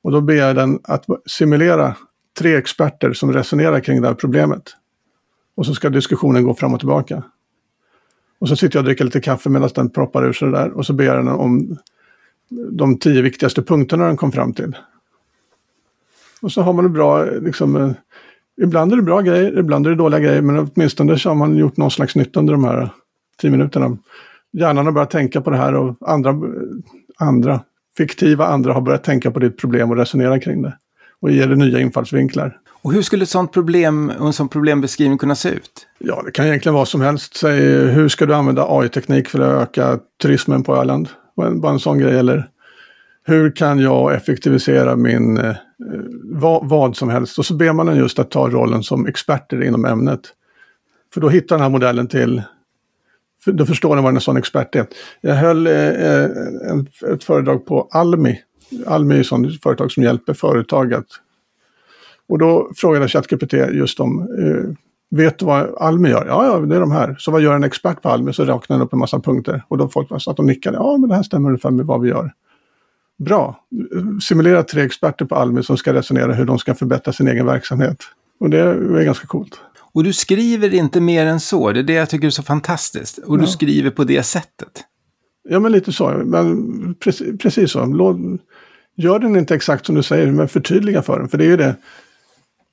Och 0.01 0.11
då 0.11 0.21
ber 0.21 0.33
jag 0.33 0.55
den 0.55 0.79
att 0.83 1.05
simulera 1.25 1.95
tre 2.37 2.55
experter 2.55 3.13
som 3.13 3.33
resonerar 3.33 3.79
kring 3.79 4.01
det 4.01 4.07
här 4.07 4.15
problemet. 4.15 4.63
Och 5.55 5.65
så 5.65 5.73
ska 5.75 5.89
diskussionen 5.89 6.43
gå 6.43 6.53
fram 6.53 6.73
och 6.73 6.79
tillbaka. 6.79 7.23
Och 8.39 8.49
så 8.49 8.55
sitter 8.55 8.77
jag 8.77 8.81
och 8.81 8.85
dricker 8.85 9.05
lite 9.05 9.21
kaffe 9.21 9.49
medan 9.49 9.69
den 9.75 9.89
proppar 9.89 10.25
ur 10.25 10.33
sig 10.33 10.51
där. 10.51 10.71
Och 10.71 10.85
så 10.85 10.93
ber 10.93 11.03
jag 11.05 11.15
den 11.15 11.27
om 11.27 11.77
de 12.71 12.97
tio 12.97 13.21
viktigaste 13.21 13.61
punkterna 13.61 14.05
den 14.05 14.17
kom 14.17 14.31
fram 14.31 14.53
till. 14.53 14.77
Och 16.41 16.51
så 16.51 16.61
har 16.61 16.73
man 16.73 16.83
det 16.83 16.89
bra, 16.89 17.23
liksom, 17.23 17.75
eh, 17.75 17.91
ibland 18.61 18.91
är 18.91 18.95
det 18.95 19.01
bra 19.01 19.21
grejer, 19.21 19.59
ibland 19.59 19.85
är 19.85 19.89
det 19.89 19.95
dåliga 19.95 20.19
grejer, 20.19 20.41
men 20.41 20.57
åtminstone 20.57 21.19
så 21.19 21.29
har 21.29 21.35
man 21.35 21.55
gjort 21.55 21.77
någon 21.77 21.91
slags 21.91 22.15
nytta 22.15 22.39
under 22.39 22.53
de 22.53 22.63
här 22.63 22.89
tio 23.37 23.51
minuterna. 23.51 23.97
Hjärnan 24.51 24.85
har 24.85 24.91
börjat 24.91 25.09
tänka 25.09 25.41
på 25.41 25.49
det 25.49 25.57
här 25.57 25.75
och 25.75 25.95
andra, 26.01 26.29
eh, 26.29 26.35
andra 27.19 27.61
fiktiva 27.99 28.45
andra 28.45 28.73
har 28.73 28.81
börjat 28.81 29.03
tänka 29.03 29.31
på 29.31 29.39
ditt 29.39 29.57
problem 29.57 29.91
och 29.91 29.97
resonera 29.97 30.39
kring 30.39 30.61
det. 30.61 30.77
Och 31.21 31.31
ger 31.31 31.47
det 31.47 31.55
nya 31.55 31.79
infallsvinklar. 31.79 32.57
Och 32.81 32.93
hur 32.93 33.01
skulle 33.01 33.23
ett 33.23 33.29
sådant 33.29 33.53
problem 33.53 34.11
och 34.19 34.27
en 34.27 34.33
sån 34.33 34.49
problembeskrivning 34.49 35.17
kunna 35.17 35.35
se 35.35 35.49
ut? 35.49 35.87
Ja, 35.97 36.21
det 36.25 36.31
kan 36.31 36.45
egentligen 36.45 36.73
vara 36.73 36.85
som 36.85 37.01
helst. 37.01 37.37
Säg, 37.37 37.61
hur 37.87 38.09
ska 38.09 38.25
du 38.25 38.35
använda 38.35 38.65
AI-teknik 38.69 39.27
för 39.27 39.39
att 39.39 39.61
öka 39.61 39.99
turismen 40.21 40.63
på 40.63 40.75
Öland? 40.75 41.09
Bara 41.35 41.71
en 41.71 41.79
sån 41.79 41.97
grej. 41.97 42.19
Eller 42.19 42.47
hur 43.25 43.51
kan 43.51 43.79
jag 43.79 44.15
effektivisera 44.15 44.95
min, 44.95 45.37
eh, 45.37 45.55
vad, 46.23 46.69
vad, 46.69 46.97
som 46.97 47.09
helst? 47.09 47.39
Och 47.39 47.45
så 47.45 47.53
ber 47.53 47.73
man 47.73 47.85
den 47.85 47.97
just 47.97 48.19
att 48.19 48.31
ta 48.31 48.49
rollen 48.49 48.83
som 48.83 49.07
experter 49.07 49.63
inom 49.63 49.85
ämnet. 49.85 50.21
För 51.13 51.21
då 51.21 51.29
hittar 51.29 51.55
den 51.55 51.63
här 51.63 51.69
modellen 51.69 52.07
till, 52.07 52.43
då 53.45 53.65
förstår 53.65 53.95
den 53.95 54.03
vad 54.03 54.15
en 54.15 54.21
sån 54.21 54.37
expert 54.37 54.75
är. 54.75 54.85
Jag 55.21 55.35
höll 55.35 55.67
eh, 55.67 55.73
eh, 55.73 56.29
en, 56.69 56.87
ett 57.13 57.23
föredrag 57.23 57.65
på 57.65 57.87
Almi. 57.91 58.41
Almi 58.87 59.15
är 59.15 59.19
ett 59.19 59.27
sånt 59.27 59.63
företag 59.63 59.91
som 59.91 60.03
hjälper 60.03 60.33
företag 60.33 60.93
att 60.93 61.07
och 62.29 62.37
då 62.37 62.71
frågade 62.75 63.07
ChatGPT 63.07 63.53
just 63.53 63.99
om, 63.99 64.21
eh, 64.21 64.75
vet 65.17 65.39
du 65.39 65.45
vad 65.45 65.75
Almi 65.77 66.09
gör? 66.09 66.25
Ja, 66.27 66.45
ja, 66.45 66.59
det 66.59 66.75
är 66.75 66.79
de 66.79 66.91
här. 66.91 67.15
Så 67.19 67.31
vad 67.31 67.41
gör 67.41 67.55
en 67.55 67.63
expert 67.63 68.01
på 68.01 68.09
Almi? 68.09 68.33
Så 68.33 68.43
räknade 68.43 68.65
den 68.67 68.81
upp 68.81 68.93
en 68.93 68.99
massa 68.99 69.19
punkter. 69.19 69.63
Och 69.67 69.77
då 69.77 69.87
folk 69.87 70.21
satt 70.21 70.39
och 70.39 70.45
nickade. 70.45 70.77
Ja, 70.77 70.97
men 70.97 71.09
det 71.09 71.15
här 71.15 71.23
stämmer 71.23 71.49
ungefär 71.49 71.71
med 71.71 71.85
vad 71.85 72.01
vi 72.01 72.09
gör. 72.09 72.31
Bra. 73.17 73.65
Simulera 74.21 74.63
tre 74.63 74.81
experter 74.81 75.25
på 75.25 75.35
Almi 75.35 75.63
som 75.63 75.77
ska 75.77 75.93
resonera 75.93 76.33
hur 76.33 76.45
de 76.45 76.59
ska 76.59 76.75
förbättra 76.75 77.13
sin 77.13 77.27
egen 77.27 77.45
verksamhet. 77.45 77.97
Och 78.39 78.49
det 78.49 78.59
är 78.59 79.03
ganska 79.03 79.27
coolt. 79.27 79.61
Och 79.91 80.03
du 80.03 80.13
skriver 80.13 80.73
inte 80.73 81.01
mer 81.01 81.25
än 81.25 81.39
så. 81.39 81.71
Det 81.71 81.79
är 81.79 81.83
det 81.83 81.93
jag 81.93 82.09
tycker 82.09 82.27
är 82.27 82.31
så 82.31 82.43
fantastiskt. 82.43 83.17
Och 83.17 83.37
ja. 83.37 83.41
du 83.41 83.47
skriver 83.47 83.89
på 83.89 84.03
det 84.03 84.23
sättet. 84.23 84.83
Ja, 85.49 85.59
men 85.59 85.71
lite 85.71 85.91
så. 85.91 86.21
Men 86.25 86.95
precis, 86.95 87.37
precis 87.39 87.71
så. 87.71 87.79
Gör 88.95 89.19
den 89.19 89.35
inte 89.35 89.55
exakt 89.55 89.85
som 89.85 89.95
du 89.95 90.03
säger, 90.03 90.31
men 90.31 90.47
förtydliga 90.47 91.01
för 91.01 91.19
den. 91.19 91.29
För 91.29 91.37
det 91.37 91.43
är 91.43 91.49
ju 91.49 91.57
det 91.57 91.75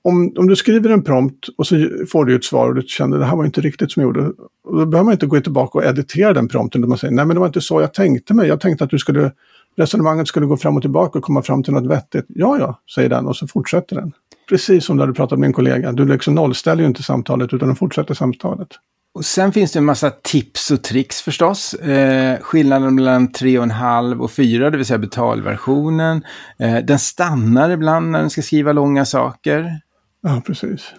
om, 0.06 0.32
om 0.36 0.46
du 0.46 0.56
skriver 0.56 0.90
en 0.90 1.02
prompt 1.02 1.48
och 1.58 1.66
så 1.66 1.88
får 2.12 2.24
du 2.24 2.36
ett 2.36 2.44
svar 2.44 2.68
och 2.68 2.74
du 2.74 2.82
känner 2.82 3.16
att 3.16 3.22
det 3.22 3.26
här 3.26 3.36
var 3.36 3.44
inte 3.44 3.60
riktigt 3.60 3.92
som 3.92 4.02
jag 4.02 4.08
gjorde. 4.08 4.32
då 4.64 4.86
behöver 4.86 5.02
man 5.02 5.12
inte 5.12 5.26
gå 5.26 5.40
tillbaka 5.40 5.78
och 5.78 5.84
editera 5.84 6.32
den 6.32 6.48
prompten. 6.48 6.80
Då 6.80 6.88
man 6.88 6.98
säger 6.98 7.14
nej 7.14 7.26
men 7.26 7.34
det 7.34 7.40
var 7.40 7.46
inte 7.46 7.60
så 7.60 7.80
jag 7.80 7.94
tänkte 7.94 8.34
mig. 8.34 8.48
Jag 8.48 8.60
tänkte 8.60 8.84
att 8.84 8.90
du 8.90 8.98
skulle, 8.98 9.32
resonemanget 9.76 10.28
skulle 10.28 10.46
gå 10.46 10.56
fram 10.56 10.76
och 10.76 10.82
tillbaka 10.82 11.18
och 11.18 11.24
komma 11.24 11.42
fram 11.42 11.62
till 11.62 11.72
något 11.72 11.90
vettigt. 11.90 12.24
Ja, 12.28 12.58
ja, 12.58 12.80
säger 12.94 13.08
den 13.08 13.26
och 13.26 13.36
så 13.36 13.46
fortsätter 13.46 13.96
den. 13.96 14.12
Precis 14.48 14.84
som 14.84 14.96
du 14.96 15.02
hade 15.02 15.12
pratat 15.12 15.38
med 15.38 15.46
en 15.46 15.52
kollega. 15.52 15.92
Du 15.92 16.04
liksom 16.04 16.34
nollställer 16.34 16.82
ju 16.82 16.88
inte 16.88 17.02
samtalet 17.02 17.52
utan 17.52 17.68
du 17.68 17.74
fortsätter 17.74 18.14
samtalet. 18.14 18.68
Och 19.14 19.24
sen 19.24 19.52
finns 19.52 19.72
det 19.72 19.78
en 19.78 19.84
massa 19.84 20.10
tips 20.10 20.70
och 20.70 20.82
tricks 20.82 21.22
förstås. 21.22 21.74
Eh, 21.74 22.40
skillnaden 22.40 22.94
mellan 22.94 23.28
3,5 23.28 24.20
och 24.20 24.30
4, 24.30 24.70
det 24.70 24.76
vill 24.76 24.86
säga 24.86 24.98
betalversionen. 24.98 26.24
Eh, 26.58 26.76
den 26.76 26.98
stannar 26.98 27.70
ibland 27.70 28.10
när 28.10 28.20
den 28.20 28.30
ska 28.30 28.42
skriva 28.42 28.72
långa 28.72 29.04
saker. 29.04 29.80
Ja, 30.22 30.42
precis. 30.46 30.94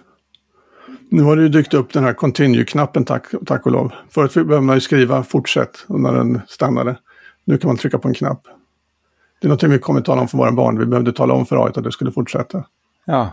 Nu 1.10 1.22
har 1.22 1.36
det 1.36 1.42
ju 1.42 1.48
dykt 1.48 1.74
upp 1.74 1.92
den 1.92 2.04
här 2.04 2.12
continue-knappen 2.12 3.04
tack, 3.04 3.24
tack 3.46 3.66
och 3.66 3.72
lov. 3.72 3.92
Förut 4.10 4.34
behövde 4.34 4.60
man 4.60 4.76
ju 4.76 4.80
skriva 4.80 5.22
fortsätt 5.22 5.84
när 5.88 6.12
den 6.12 6.40
stannade. 6.48 6.98
Nu 7.44 7.58
kan 7.58 7.68
man 7.68 7.76
trycka 7.76 7.98
på 7.98 8.08
en 8.08 8.14
knapp. 8.14 8.42
Det 9.40 9.46
är 9.46 9.48
någonting 9.48 9.70
vi 9.70 9.78
kommer 9.78 10.00
att 10.00 10.06
tala 10.06 10.20
om 10.20 10.28
för 10.28 10.38
våra 10.38 10.52
barn. 10.52 10.78
Vi 10.78 10.86
behövde 10.86 11.12
tala 11.12 11.34
om 11.34 11.46
för 11.46 11.64
AI 11.66 11.72
att 11.76 11.84
det 11.84 11.92
skulle 11.92 12.12
fortsätta. 12.12 12.64
Ja. 13.08 13.30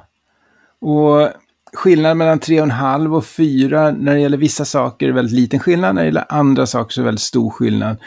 Och 0.82 1.30
skillnaden 1.74 2.18
mellan 2.18 2.40
3,5 2.40 3.16
och 3.16 3.26
4 3.26 3.92
när 3.92 4.14
det 4.14 4.20
gäller 4.20 4.38
vissa 4.38 4.66
saker 4.66 5.08
är 5.10 5.12
väldigt 5.12 5.36
liten 5.36 5.60
skillnad. 5.60 5.96
När 5.96 6.02
det 6.02 6.06
gäller 6.06 6.26
andra 6.30 6.66
saker 6.66 6.94
så 6.94 7.02
är 7.02 7.04
det 7.04 7.08
väldigt 7.08 7.22
stor 7.22 7.50
skillnad. 7.50 7.98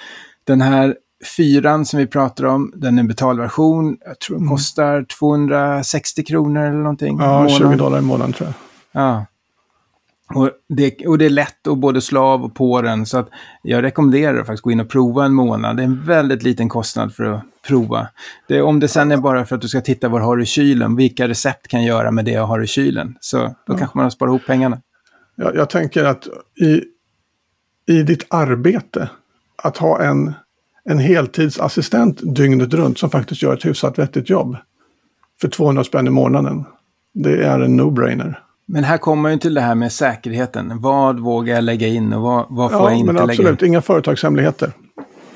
Den 0.44 0.60
här 0.60 0.96
fyran 1.36 1.86
som 1.86 1.98
vi 1.98 2.06
pratar 2.06 2.44
om, 2.44 2.72
den 2.76 2.98
är 2.98 3.00
en 3.00 3.08
betalversion. 3.08 3.96
Jag 4.04 4.18
tror 4.18 4.36
den 4.36 4.44
mm. 4.44 4.56
kostar 4.56 5.04
260 5.18 6.24
kronor 6.24 6.62
eller 6.62 6.78
någonting. 6.78 7.18
Ja, 7.20 7.48
20 7.48 7.76
dollar 7.76 7.98
i 7.98 8.02
månaden 8.02 8.32
tror 8.32 8.48
jag. 8.48 8.54
Ja. 9.02 9.26
Och 10.34 10.50
det, 10.68 11.06
och 11.06 11.18
det 11.18 11.24
är 11.24 11.30
lätt 11.30 11.66
att 11.66 11.78
både 11.78 12.00
slå 12.00 12.22
av 12.22 12.44
och 12.44 12.54
på 12.54 12.82
den. 12.82 13.06
Så 13.06 13.18
att 13.18 13.28
jag 13.62 13.82
rekommenderar 13.82 14.40
att 14.40 14.46
faktiskt 14.46 14.62
gå 14.62 14.70
in 14.70 14.80
och 14.80 14.88
prova 14.88 15.24
en 15.24 15.34
månad. 15.34 15.76
Det 15.76 15.82
är 15.82 15.84
en 15.84 16.04
väldigt 16.04 16.42
liten 16.42 16.68
kostnad 16.68 17.14
för 17.14 17.24
att 17.24 17.42
prova. 17.68 18.08
Det, 18.48 18.62
om 18.62 18.80
det 18.80 18.88
sen 18.88 19.12
är 19.12 19.16
bara 19.16 19.44
för 19.44 19.56
att 19.56 19.62
du 19.62 19.68
ska 19.68 19.80
titta 19.80 20.08
vad 20.08 20.20
du 20.20 20.24
har 20.24 20.42
i 20.42 20.46
kylen, 20.46 20.96
vilka 20.96 21.28
recept 21.28 21.68
kan 21.68 21.84
jag 21.84 21.88
göra 21.88 22.10
med 22.10 22.24
det 22.24 22.30
jag 22.30 22.46
har 22.46 22.62
i 22.62 22.66
kylen. 22.66 23.16
Så 23.20 23.38
då 23.38 23.54
ja. 23.66 23.76
kanske 23.78 23.98
man 23.98 24.04
har 24.04 24.10
sparat 24.10 24.30
ihop 24.30 24.46
pengarna. 24.46 24.80
Jag, 25.36 25.56
jag 25.56 25.70
tänker 25.70 26.04
att 26.04 26.28
i, 26.60 26.82
i 27.92 28.02
ditt 28.02 28.26
arbete, 28.30 29.10
att 29.62 29.76
ha 29.76 30.02
en 30.02 30.34
en 30.90 30.98
heltidsassistent 30.98 32.36
dygnet 32.36 32.74
runt 32.74 32.98
som 32.98 33.10
faktiskt 33.10 33.42
gör 33.42 33.54
ett 33.54 33.64
hyfsat 33.64 33.98
vettigt 33.98 34.30
jobb. 34.30 34.56
För 35.40 35.48
200 35.48 35.84
spänn 35.84 36.06
i 36.06 36.10
månaden. 36.10 36.64
Det 37.14 37.44
är 37.44 37.60
en 37.60 37.80
no-brainer. 37.80 38.38
Men 38.66 38.84
här 38.84 38.98
kommer 38.98 39.30
ju 39.30 39.38
till 39.38 39.54
det 39.54 39.60
här 39.60 39.74
med 39.74 39.92
säkerheten. 39.92 40.80
Vad 40.80 41.20
vågar 41.20 41.54
jag 41.54 41.64
lägga 41.64 41.86
in 41.86 42.12
och 42.12 42.22
vad, 42.22 42.46
vad 42.48 42.70
får 42.70 42.80
ja, 42.80 42.90
jag 42.90 42.98
inte 42.98 43.12
lägga 43.12 43.24
in? 43.24 43.30
Absolut, 43.30 43.62
inga 43.62 43.82
företagshemligheter. 43.82 44.72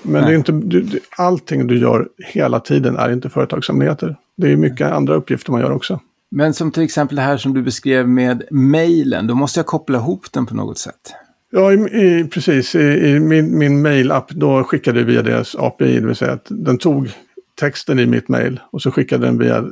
Men 0.02 0.24
det 0.24 0.32
är 0.32 0.36
inte, 0.36 0.52
du, 0.52 1.00
allting 1.16 1.66
du 1.66 1.78
gör 1.78 2.08
hela 2.18 2.60
tiden 2.60 2.96
är 2.96 3.12
inte 3.12 3.30
företagshemligheter. 3.30 4.16
Det 4.36 4.52
är 4.52 4.56
mycket 4.56 4.92
andra 4.92 5.14
uppgifter 5.14 5.52
man 5.52 5.60
gör 5.60 5.72
också. 5.72 6.00
Men 6.30 6.54
som 6.54 6.72
till 6.72 6.82
exempel 6.82 7.16
det 7.16 7.22
här 7.22 7.36
som 7.36 7.54
du 7.54 7.62
beskrev 7.62 8.08
med 8.08 8.42
mejlen, 8.50 9.26
då 9.26 9.34
måste 9.34 9.58
jag 9.58 9.66
koppla 9.66 9.98
ihop 9.98 10.32
den 10.32 10.46
på 10.46 10.54
något 10.54 10.78
sätt. 10.78 11.14
Ja, 11.50 11.72
i, 11.72 11.76
i, 11.76 12.24
precis. 12.24 12.74
I, 12.74 12.78
i 12.78 13.20
min, 13.20 13.58
min 13.58 13.82
mail-app 13.82 14.30
då 14.30 14.64
skickade 14.64 14.98
jag 14.98 15.06
via 15.06 15.22
deras 15.22 15.56
API, 15.56 16.00
det 16.00 16.06
vill 16.06 16.16
säga 16.16 16.32
att 16.32 16.46
den 16.48 16.78
tog 16.78 17.10
texten 17.60 17.98
i 17.98 18.06
mitt 18.06 18.28
mail 18.28 18.60
och 18.70 18.82
så 18.82 18.90
skickade 18.90 19.26
den 19.26 19.38
via 19.38 19.64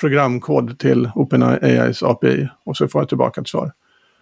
programkod 0.00 0.78
till 0.78 1.10
OpenAIs 1.14 2.02
API 2.02 2.48
och 2.64 2.76
så 2.76 2.88
får 2.88 3.00
jag 3.00 3.08
tillbaka 3.08 3.40
ett 3.40 3.48
svar. 3.48 3.72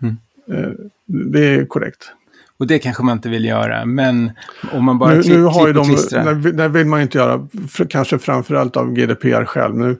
Mm. 0.02 0.16
Eh, 0.50 0.72
det 1.06 1.54
är 1.54 1.66
korrekt. 1.66 2.12
Och 2.58 2.66
det 2.66 2.78
kanske 2.78 3.02
man 3.02 3.16
inte 3.16 3.28
vill 3.28 3.44
göra, 3.44 3.84
men 3.84 4.32
om 4.72 4.84
man 4.84 4.98
bara 4.98 5.14
nu, 5.14 5.22
klick, 5.22 5.34
nu 5.34 5.42
har 5.42 5.72
de, 5.72 6.42
det, 6.42 6.52
det 6.52 6.68
vill 6.68 6.86
man 6.86 7.00
inte 7.00 7.18
göra, 7.18 7.48
för, 7.70 7.84
kanske 7.84 8.18
framförallt 8.18 8.76
av 8.76 8.92
GDPR 8.92 9.44
själv. 9.44 9.76
Nu, 9.76 9.96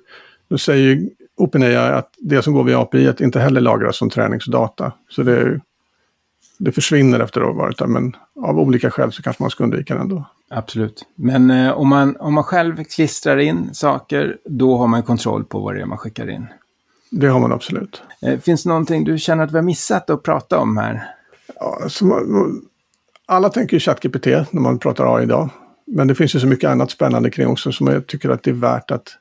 nu 0.49 0.59
säger 0.59 1.09
OpenAI 1.37 1.77
att 1.77 2.11
det 2.19 2.43
som 2.43 2.53
går 2.53 2.65
via 2.65 2.81
API 2.81 3.13
inte 3.21 3.41
heller 3.41 3.61
lagras 3.61 3.97
som 3.97 4.11
träningsdata. 4.11 4.93
Så 5.09 5.23
det 5.23 5.33
är 5.33 5.61
det 6.59 6.73
försvinner 6.73 7.21
efter 7.21 7.41
där. 7.41 7.87
Men 7.87 8.17
av 8.43 8.59
olika 8.59 8.91
skäl 8.91 9.13
så 9.13 9.23
kanske 9.23 9.43
man 9.43 9.51
ska 9.51 9.65
undvika 9.65 9.95
det 9.95 10.01
ändå. 10.01 10.25
Absolut. 10.51 11.05
Men 11.15 11.51
eh, 11.51 11.73
om, 11.73 11.89
man, 11.89 12.17
om 12.17 12.35
man 12.35 12.45
själv 12.45 12.85
klistrar 12.85 13.37
in 13.37 13.75
saker, 13.75 14.37
då 14.45 14.77
har 14.77 14.87
man 14.87 15.03
kontroll 15.03 15.45
på 15.45 15.61
vad 15.61 15.75
det 15.75 15.81
är 15.81 15.87
man 15.87 15.99
skickar 15.99 16.31
in. 16.31 16.47
Det 17.11 17.27
har 17.27 17.41
man 17.41 17.53
absolut. 17.53 18.03
Eh, 18.23 18.39
finns 18.39 18.63
det 18.63 18.69
någonting 18.69 19.05
du 19.05 19.19
känner 19.19 19.45
att 19.45 19.53
vi 19.53 19.57
har 19.57 19.63
missat 19.63 20.11
att 20.11 20.23
prata 20.23 20.59
om 20.59 20.77
här? 20.77 21.14
Ja, 21.61 21.89
man, 22.03 22.63
alla 23.27 23.49
tänker 23.49 23.77
ju 23.77 23.81
ChatGPT 23.81 24.27
när 24.27 24.61
man 24.61 24.79
pratar 24.79 25.17
AI 25.17 25.23
idag. 25.23 25.51
Men 25.87 26.09
det 26.09 26.15
finns 26.15 26.35
ju 26.35 26.41
så 26.41 26.47
mycket 26.47 26.71
annat 26.71 26.91
spännande 26.91 27.31
kring 27.31 27.47
också 27.47 27.73
som 27.73 27.87
jag 27.87 28.07
tycker 28.07 28.29
att 28.29 28.43
det 28.43 28.51
är 28.51 28.55
värt 28.55 28.91
att 28.91 29.19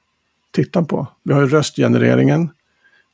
titta 0.52 0.84
på. 0.84 1.08
Vi 1.24 1.34
har 1.34 1.42
ju 1.42 1.48
röstgenereringen. 1.48 2.50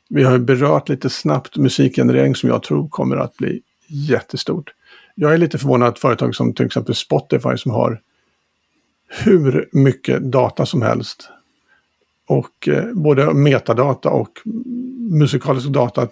Vi 0.08 0.22
har 0.22 0.32
ju 0.32 0.38
berört 0.38 0.88
lite 0.88 1.10
snabbt 1.10 1.56
musikgenerering 1.56 2.34
som 2.34 2.48
jag 2.48 2.62
tror 2.62 2.88
kommer 2.88 3.16
att 3.16 3.36
bli 3.36 3.62
jättestort. 3.86 4.74
Jag 5.14 5.34
är 5.34 5.38
lite 5.38 5.58
förvånad 5.58 5.88
att 5.88 5.98
företag 5.98 6.34
som 6.34 6.54
till 6.54 6.66
exempel 6.66 6.94
Spotify 6.94 7.56
som 7.56 7.70
har 7.70 8.00
hur 9.08 9.68
mycket 9.72 10.22
data 10.22 10.66
som 10.66 10.82
helst 10.82 11.28
och 12.26 12.68
eh, 12.68 12.84
både 12.92 13.34
metadata 13.34 14.10
och 14.10 14.30
musikalisk 15.10 15.68
data 15.68 16.08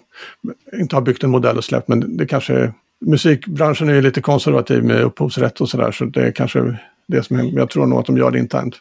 inte 0.73 0.95
har 0.95 1.01
byggt 1.01 1.23
en 1.23 1.29
modell 1.29 1.57
och 1.57 1.63
släppt 1.63 1.87
men 1.87 2.17
det 2.17 2.25
kanske 2.25 2.53
är 2.53 2.73
musikbranschen 3.01 3.89
är 3.89 4.01
lite 4.01 4.21
konservativ 4.21 4.83
med 4.83 5.01
upphovsrätt 5.01 5.61
och 5.61 5.69
sådär 5.69 5.91
så 5.91 6.05
det 6.05 6.21
är 6.21 6.31
kanske 6.31 6.79
det 7.07 7.23
som 7.23 7.39
är, 7.39 7.57
jag 7.57 7.69
tror 7.69 7.85
nog 7.85 7.99
att 7.99 8.05
de 8.05 8.17
gör 8.17 8.31
det 8.31 8.39
internt. 8.39 8.75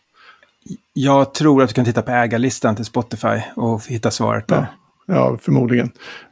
Jag 0.92 1.34
tror 1.34 1.62
att 1.62 1.68
du 1.68 1.74
kan 1.74 1.84
titta 1.84 2.02
på 2.02 2.10
ägarlistan 2.10 2.76
till 2.76 2.84
Spotify 2.84 3.40
och 3.56 3.86
hitta 3.86 4.10
svaret 4.10 4.48
där. 4.48 4.66
Ja, 5.06 5.14
ja 5.14 5.38
förmodligen. 5.42 5.90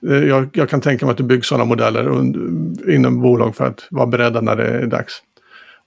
Eh, 0.09 0.17
jag, 0.17 0.49
jag, 0.53 0.69
kan 0.69 0.81
tänka 0.81 1.07
mig 1.07 1.11
att 1.11 1.19
det 1.19 1.25
byggs 1.25 1.49
sådana 1.49 1.65
modeller 1.65 2.21
inom 2.95 3.21
bolag 3.21 3.57
för 3.57 3.67
att 3.67 3.87
vara 3.91 4.07
beredda 4.07 4.41
när 4.41 4.57
det 4.57 4.69
är 4.69 4.87
dags. 4.87 5.23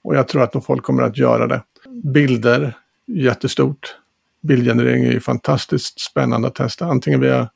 Och 0.02 0.16
jag 0.16 0.28
tror 0.28 0.42
att 0.42 0.64
folk 0.64 0.82
kommer 0.82 1.02
att 1.02 1.18
göra 1.18 1.46
det. 1.46 1.62
Bilder, 2.04 2.72
jättestort. 3.06 3.96
Bildgenerering 4.42 5.04
är 5.04 5.12
ju 5.12 5.20
fantastiskt 5.20 6.00
spännande 6.00 6.48
att 6.48 6.54
testa. 6.54 6.86
Antingen 6.86 7.20
via 7.20 7.48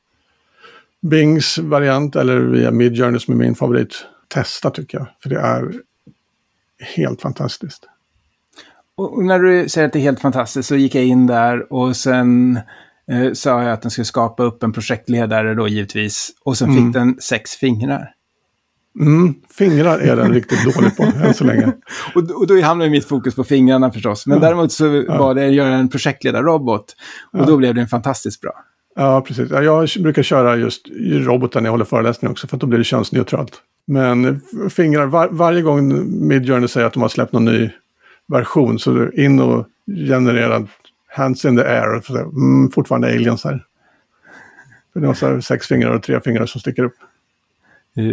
Bings 1.01 1.57
variant 1.57 2.15
eller 2.15 2.39
via 2.39 2.71
Midjourney 2.71 3.19
som 3.19 3.33
är 3.33 3.37
min 3.37 3.55
favorit. 3.55 4.05
Testa 4.27 4.69
tycker 4.69 4.97
jag, 4.97 5.07
för 5.23 5.29
det 5.29 5.39
är 5.39 5.81
helt 6.95 7.21
fantastiskt. 7.21 7.89
Och 8.97 9.25
när 9.25 9.39
du 9.39 9.69
säger 9.69 9.87
att 9.87 9.93
det 9.93 9.99
är 9.99 10.03
helt 10.03 10.19
fantastiskt 10.19 10.69
så 10.69 10.75
gick 10.75 10.95
jag 10.95 11.03
in 11.03 11.27
där 11.27 11.73
och 11.73 11.95
sen 11.95 12.59
eh, 13.11 13.33
sa 13.33 13.63
jag 13.63 13.71
att 13.71 13.81
den 13.81 13.91
skulle 13.91 14.05
skapa 14.05 14.43
upp 14.43 14.63
en 14.63 14.73
projektledare 14.73 15.53
då 15.53 15.67
givetvis. 15.67 16.31
Och 16.43 16.57
sen 16.57 16.69
mm. 16.69 16.85
fick 16.85 16.93
den 16.93 17.17
sex 17.21 17.51
fingrar. 17.51 18.11
Mm, 18.99 19.35
fingrar 19.57 19.99
är 19.99 20.15
den 20.15 20.33
riktigt 20.33 20.63
dålig 20.75 20.97
på 20.97 21.03
än 21.03 21.33
så 21.33 21.43
länge. 21.43 21.73
och, 22.15 22.21
och 22.21 22.47
då 22.47 22.61
hamnade 22.61 22.89
mitt 22.89 23.05
fokus 23.05 23.35
på 23.35 23.43
fingrarna 23.43 23.91
förstås. 23.91 24.27
Men 24.27 24.37
ja. 24.37 24.47
däremot 24.47 24.71
så 24.71 25.03
ja. 25.07 25.17
var 25.17 25.35
det 25.35 25.45
att 25.47 25.53
göra 25.53 25.75
en 25.75 25.89
projektledarrobot. 25.89 26.95
Och 27.31 27.39
ja. 27.39 27.45
då 27.45 27.57
blev 27.57 27.75
den 27.75 27.87
fantastiskt 27.87 28.41
bra. 28.41 28.53
Ja, 28.95 29.21
precis. 29.21 29.51
Jag 29.51 29.89
brukar 29.99 30.23
köra 30.23 30.55
just 30.55 30.87
roboten 31.11 31.63
när 31.63 31.67
jag 31.67 31.71
håller 31.71 31.85
föreläsningar 31.85 32.31
också, 32.31 32.47
för 32.47 32.57
att 32.57 32.61
då 32.61 32.67
blir 32.67 32.77
det 32.77 32.83
könsneutralt. 32.83 33.61
Men 33.87 34.41
fingrar, 34.69 35.05
var, 35.05 35.27
varje 35.31 35.61
gång 35.61 36.05
Midjourney 36.27 36.67
säger 36.67 36.87
att 36.87 36.93
de 36.93 37.01
har 37.01 37.09
släppt 37.09 37.33
någon 37.33 37.45
ny 37.45 37.69
version, 38.27 38.79
så 38.79 39.11
in 39.11 39.39
och 39.39 39.65
generera 39.87 40.67
hands 41.07 41.45
in 41.45 41.57
the 41.57 41.63
air. 41.63 42.01
Så, 42.01 42.17
mm, 42.17 42.71
fortfarande 42.71 43.07
aliens 43.07 43.43
här. 43.43 43.63
För 44.93 44.99
det 44.99 45.07
har 45.07 45.41
sex 45.41 45.67
fingrar 45.67 45.91
och 45.91 46.03
tre 46.03 46.19
fingrar 46.19 46.45
som 46.45 46.61
sticker 46.61 46.83
upp. 46.83 46.95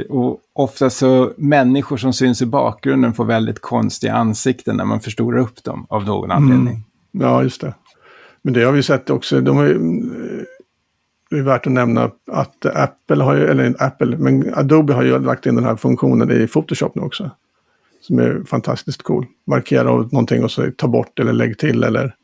Och 0.08 0.40
ofta 0.52 0.90
så 0.90 1.32
människor 1.36 1.96
som 1.96 2.12
syns 2.12 2.42
i 2.42 2.46
bakgrunden 2.46 3.14
får 3.14 3.24
väldigt 3.24 3.60
konstiga 3.60 4.14
ansikten 4.14 4.76
när 4.76 4.84
man 4.84 5.00
förstorar 5.00 5.38
upp 5.38 5.64
dem 5.64 5.86
av 5.88 6.04
någon 6.04 6.30
mm. 6.30 6.36
anledning. 6.36 6.74
Mm. 7.14 7.26
Ja, 7.28 7.42
just 7.42 7.60
det. 7.60 7.74
Men 8.42 8.54
det 8.54 8.64
har 8.64 8.72
vi 8.72 8.82
sett 8.82 9.10
också. 9.10 9.40
De 9.40 9.56
har, 9.56 9.66
det 11.32 11.38
är 11.38 11.42
värt 11.42 11.66
att 11.66 11.72
nämna 11.72 12.10
att 12.32 12.66
Apple 12.66 13.24
har 13.24 13.34
ju, 13.34 13.46
eller 13.46 13.74
Apple, 13.78 14.16
men 14.16 14.54
Adobe 14.54 14.92
har 14.92 15.02
ju 15.02 15.18
lagt 15.18 15.46
in 15.46 15.54
den 15.54 15.64
här 15.64 15.76
funktionen 15.76 16.30
i 16.30 16.46
Photoshop 16.46 16.94
nu 16.94 17.02
också. 17.02 17.30
Som 18.00 18.18
är 18.18 18.44
fantastiskt 18.46 19.02
cool. 19.02 19.26
Markera 19.46 19.82
någonting 19.82 20.44
och 20.44 20.50
så 20.50 20.70
ta 20.76 20.88
bort 20.88 21.18
eller 21.18 21.32
lägg 21.32 21.58
till 21.58 21.84
eller 21.84 22.14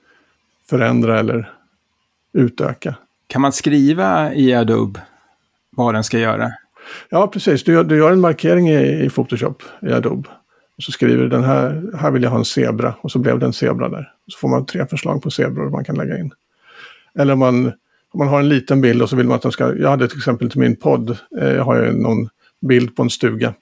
förändra 0.71 1.19
eller 1.19 1.53
utöka. 2.33 2.95
Kan 3.27 3.43
man 3.43 3.53
skriva 3.53 4.35
i 4.35 4.55
Adobe 4.55 5.01
vad 5.71 5.95
den 5.95 6.05
ska 6.05 6.19
göra? 6.19 6.51
Ja, 7.09 7.27
precis. 7.27 7.65
Du 7.65 7.73
gör, 7.73 7.85
du 7.85 7.97
gör 7.97 8.13
en 8.13 8.21
markering 8.21 8.69
i, 8.69 9.05
i, 9.05 9.11
Photoshop 9.11 9.63
i 9.83 9.93
Adobe. 9.93 10.29
Och 10.77 10.83
så 10.83 10.93
skriver 10.93 11.23
du 11.23 11.29
den 11.29 11.45
här, 11.45 11.83
här 11.99 12.11
vill 12.11 12.23
jag 12.23 12.31
ha 12.31 12.39
en 12.39 12.45
zebra. 12.45 12.95
Och 13.01 13.13
så 13.13 13.19
blev 13.19 13.39
det 13.39 13.47
en 13.47 13.53
zebra 13.53 13.89
där. 13.89 14.13
Så 14.27 14.39
får 14.39 14.49
man 14.49 14.67
tre 14.67 14.87
förslag 14.87 15.23
på 15.23 15.31
zebror 15.31 15.71
man 15.71 15.85
kan 15.85 15.97
lägga 15.97 16.19
in. 16.19 16.31
Eller 17.19 17.33
om 17.33 17.39
man, 17.39 17.73
man 18.15 18.29
har 18.29 18.41
en 18.41 18.49
liten 18.49 18.81
bild 18.81 19.03
och 19.03 19.11
så 19.11 19.17
vill 19.17 19.27
man 19.27 19.37
att 19.37 19.43
den 19.43 19.53
ska... 19.53 19.77
Jag 19.77 19.91
hade 19.91 20.09
till 20.09 20.19
exempel 20.19 20.51
till 20.51 20.61
min 20.61 20.77
podd, 20.77 21.11
eh, 21.41 21.49
jag 21.49 21.65
har 21.65 21.77
jag 21.77 21.95
någon 21.95 22.29
bild 22.69 22.97
på 22.97 23.03
en 23.03 23.11
stuga. 23.11 23.55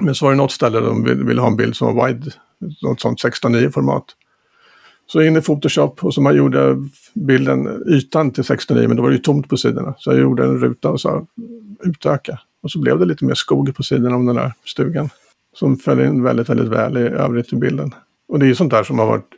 Men 0.00 0.14
så 0.14 0.24
var 0.24 0.32
det 0.32 0.36
något 0.36 0.52
ställe 0.52 0.80
där 0.80 0.86
de 0.86 1.04
ville, 1.04 1.24
vill 1.24 1.38
ha 1.38 1.46
en 1.46 1.56
bild 1.56 1.76
som 1.76 1.96
var 1.96 2.08
wide, 2.08 2.30
något 2.82 3.00
sånt 3.00 3.24
16.9 3.24 3.70
format. 3.70 4.04
Så 5.06 5.22
in 5.22 5.36
i 5.36 5.40
Photoshop 5.40 6.04
och 6.04 6.14
så 6.14 6.20
man 6.20 6.36
gjorde 6.36 6.76
bilden, 7.14 7.84
ytan 7.86 8.30
till 8.30 8.44
16.9 8.44 8.88
men 8.88 8.96
då 8.96 9.02
var 9.02 9.10
det 9.10 9.16
ju 9.16 9.22
tomt 9.22 9.48
på 9.48 9.56
sidorna. 9.56 9.94
Så 9.98 10.10
jag 10.10 10.20
gjorde 10.20 10.44
en 10.44 10.58
ruta 10.58 10.90
och 10.90 11.00
sa 11.00 11.26
utöka. 11.84 12.40
Och 12.62 12.70
så 12.70 12.78
blev 12.78 12.98
det 12.98 13.04
lite 13.04 13.24
mer 13.24 13.34
skog 13.34 13.76
på 13.76 13.82
sidorna 13.82 14.16
om 14.16 14.26
den 14.26 14.36
där 14.36 14.52
stugan. 14.64 15.10
Som 15.54 15.76
föll 15.76 16.00
in 16.00 16.22
väldigt, 16.22 16.48
väldigt 16.48 16.68
väl 16.68 16.96
i 16.96 17.00
övrigt 17.00 17.52
i 17.52 17.56
bilden. 17.56 17.94
Och 18.28 18.38
det 18.38 18.46
är 18.46 18.48
ju 18.48 18.54
sånt 18.54 18.70
där 18.70 18.84
som 18.84 18.98
har 18.98 19.06
varit 19.06 19.30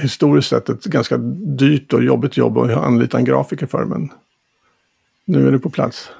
historiskt 0.00 0.48
sett 0.48 0.68
ett 0.68 0.84
ganska 0.84 1.16
dyrt 1.58 1.92
och 1.92 2.04
jobbigt 2.04 2.36
jobb 2.36 2.58
att 2.58 2.70
anlita 2.70 3.18
en 3.18 3.24
grafiker 3.24 3.66
för. 3.66 3.84
Men 3.84 4.12
nu 5.24 5.48
är 5.48 5.52
det 5.52 5.58
på 5.58 5.70
plats. 5.70 6.10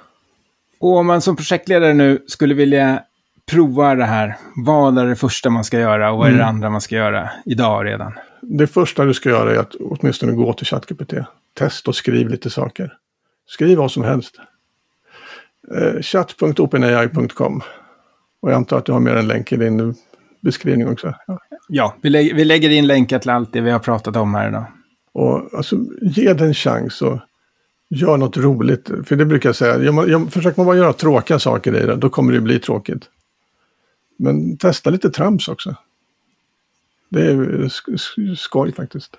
Och 0.80 0.96
om 0.96 1.06
man 1.06 1.20
som 1.20 1.36
projektledare 1.36 1.94
nu 1.94 2.24
skulle 2.26 2.54
vilja 2.54 3.02
prova 3.50 3.94
det 3.94 4.04
här, 4.04 4.36
vad 4.56 4.98
är 4.98 5.06
det 5.06 5.16
första 5.16 5.50
man 5.50 5.64
ska 5.64 5.78
göra 5.78 6.12
och 6.12 6.18
vad 6.18 6.26
är 6.26 6.30
det 6.30 6.36
mm. 6.36 6.48
andra 6.48 6.70
man 6.70 6.80
ska 6.80 6.96
göra 6.96 7.30
idag 7.46 7.86
redan? 7.86 8.12
Det 8.42 8.66
första 8.66 9.04
du 9.04 9.14
ska 9.14 9.28
göra 9.28 9.54
är 9.54 9.58
att 9.58 9.74
åtminstone 9.74 10.32
gå 10.32 10.52
till 10.52 10.66
ChatGPT. 10.66 11.14
Testa 11.54 11.90
och 11.90 11.96
skriv 11.96 12.28
lite 12.28 12.50
saker. 12.50 12.92
Skriv 13.46 13.78
vad 13.78 13.90
som 13.90 14.04
helst 14.04 14.36
eh, 15.76 16.02
chatt.openai.com. 16.02 17.62
Och 18.42 18.50
jag 18.50 18.56
antar 18.56 18.78
att 18.78 18.84
du 18.84 18.92
har 18.92 19.00
med 19.00 19.16
en 19.16 19.28
länk 19.28 19.52
i 19.52 19.56
din 19.56 19.94
beskrivning 20.40 20.88
också. 20.88 21.14
Ja, 21.26 21.38
ja 21.68 21.96
vi, 22.00 22.10
lä 22.10 22.30
vi 22.34 22.44
lägger 22.44 22.70
in 22.70 22.86
länkar 22.86 23.18
till 23.18 23.30
allt 23.30 23.52
det 23.52 23.60
vi 23.60 23.70
har 23.70 23.78
pratat 23.78 24.16
om 24.16 24.34
här 24.34 24.48
idag. 24.48 24.64
Och 25.12 25.54
alltså, 25.54 25.76
ge 26.02 26.32
den 26.32 26.48
en 26.48 26.54
chans 26.54 27.02
och 27.02 27.18
gör 27.90 28.16
något 28.16 28.36
roligt. 28.36 28.90
För 29.04 29.16
det 29.16 29.26
brukar 29.26 29.48
jag 29.48 29.56
säga, 29.56 29.78
jag, 29.78 30.08
jag, 30.08 30.32
försöker 30.32 30.60
man 30.60 30.66
bara 30.66 30.76
göra 30.76 30.92
tråkiga 30.92 31.38
saker 31.38 31.82
i 31.82 31.86
det, 31.86 31.96
då 31.96 32.10
kommer 32.10 32.32
det 32.32 32.40
bli 32.40 32.58
tråkigt. 32.58 33.08
Men 34.18 34.56
testa 34.56 34.90
lite 34.90 35.10
trams 35.10 35.48
också. 35.48 35.76
Det 37.08 37.26
är 37.26 37.68
skoj 38.34 38.72
faktiskt. 38.72 39.16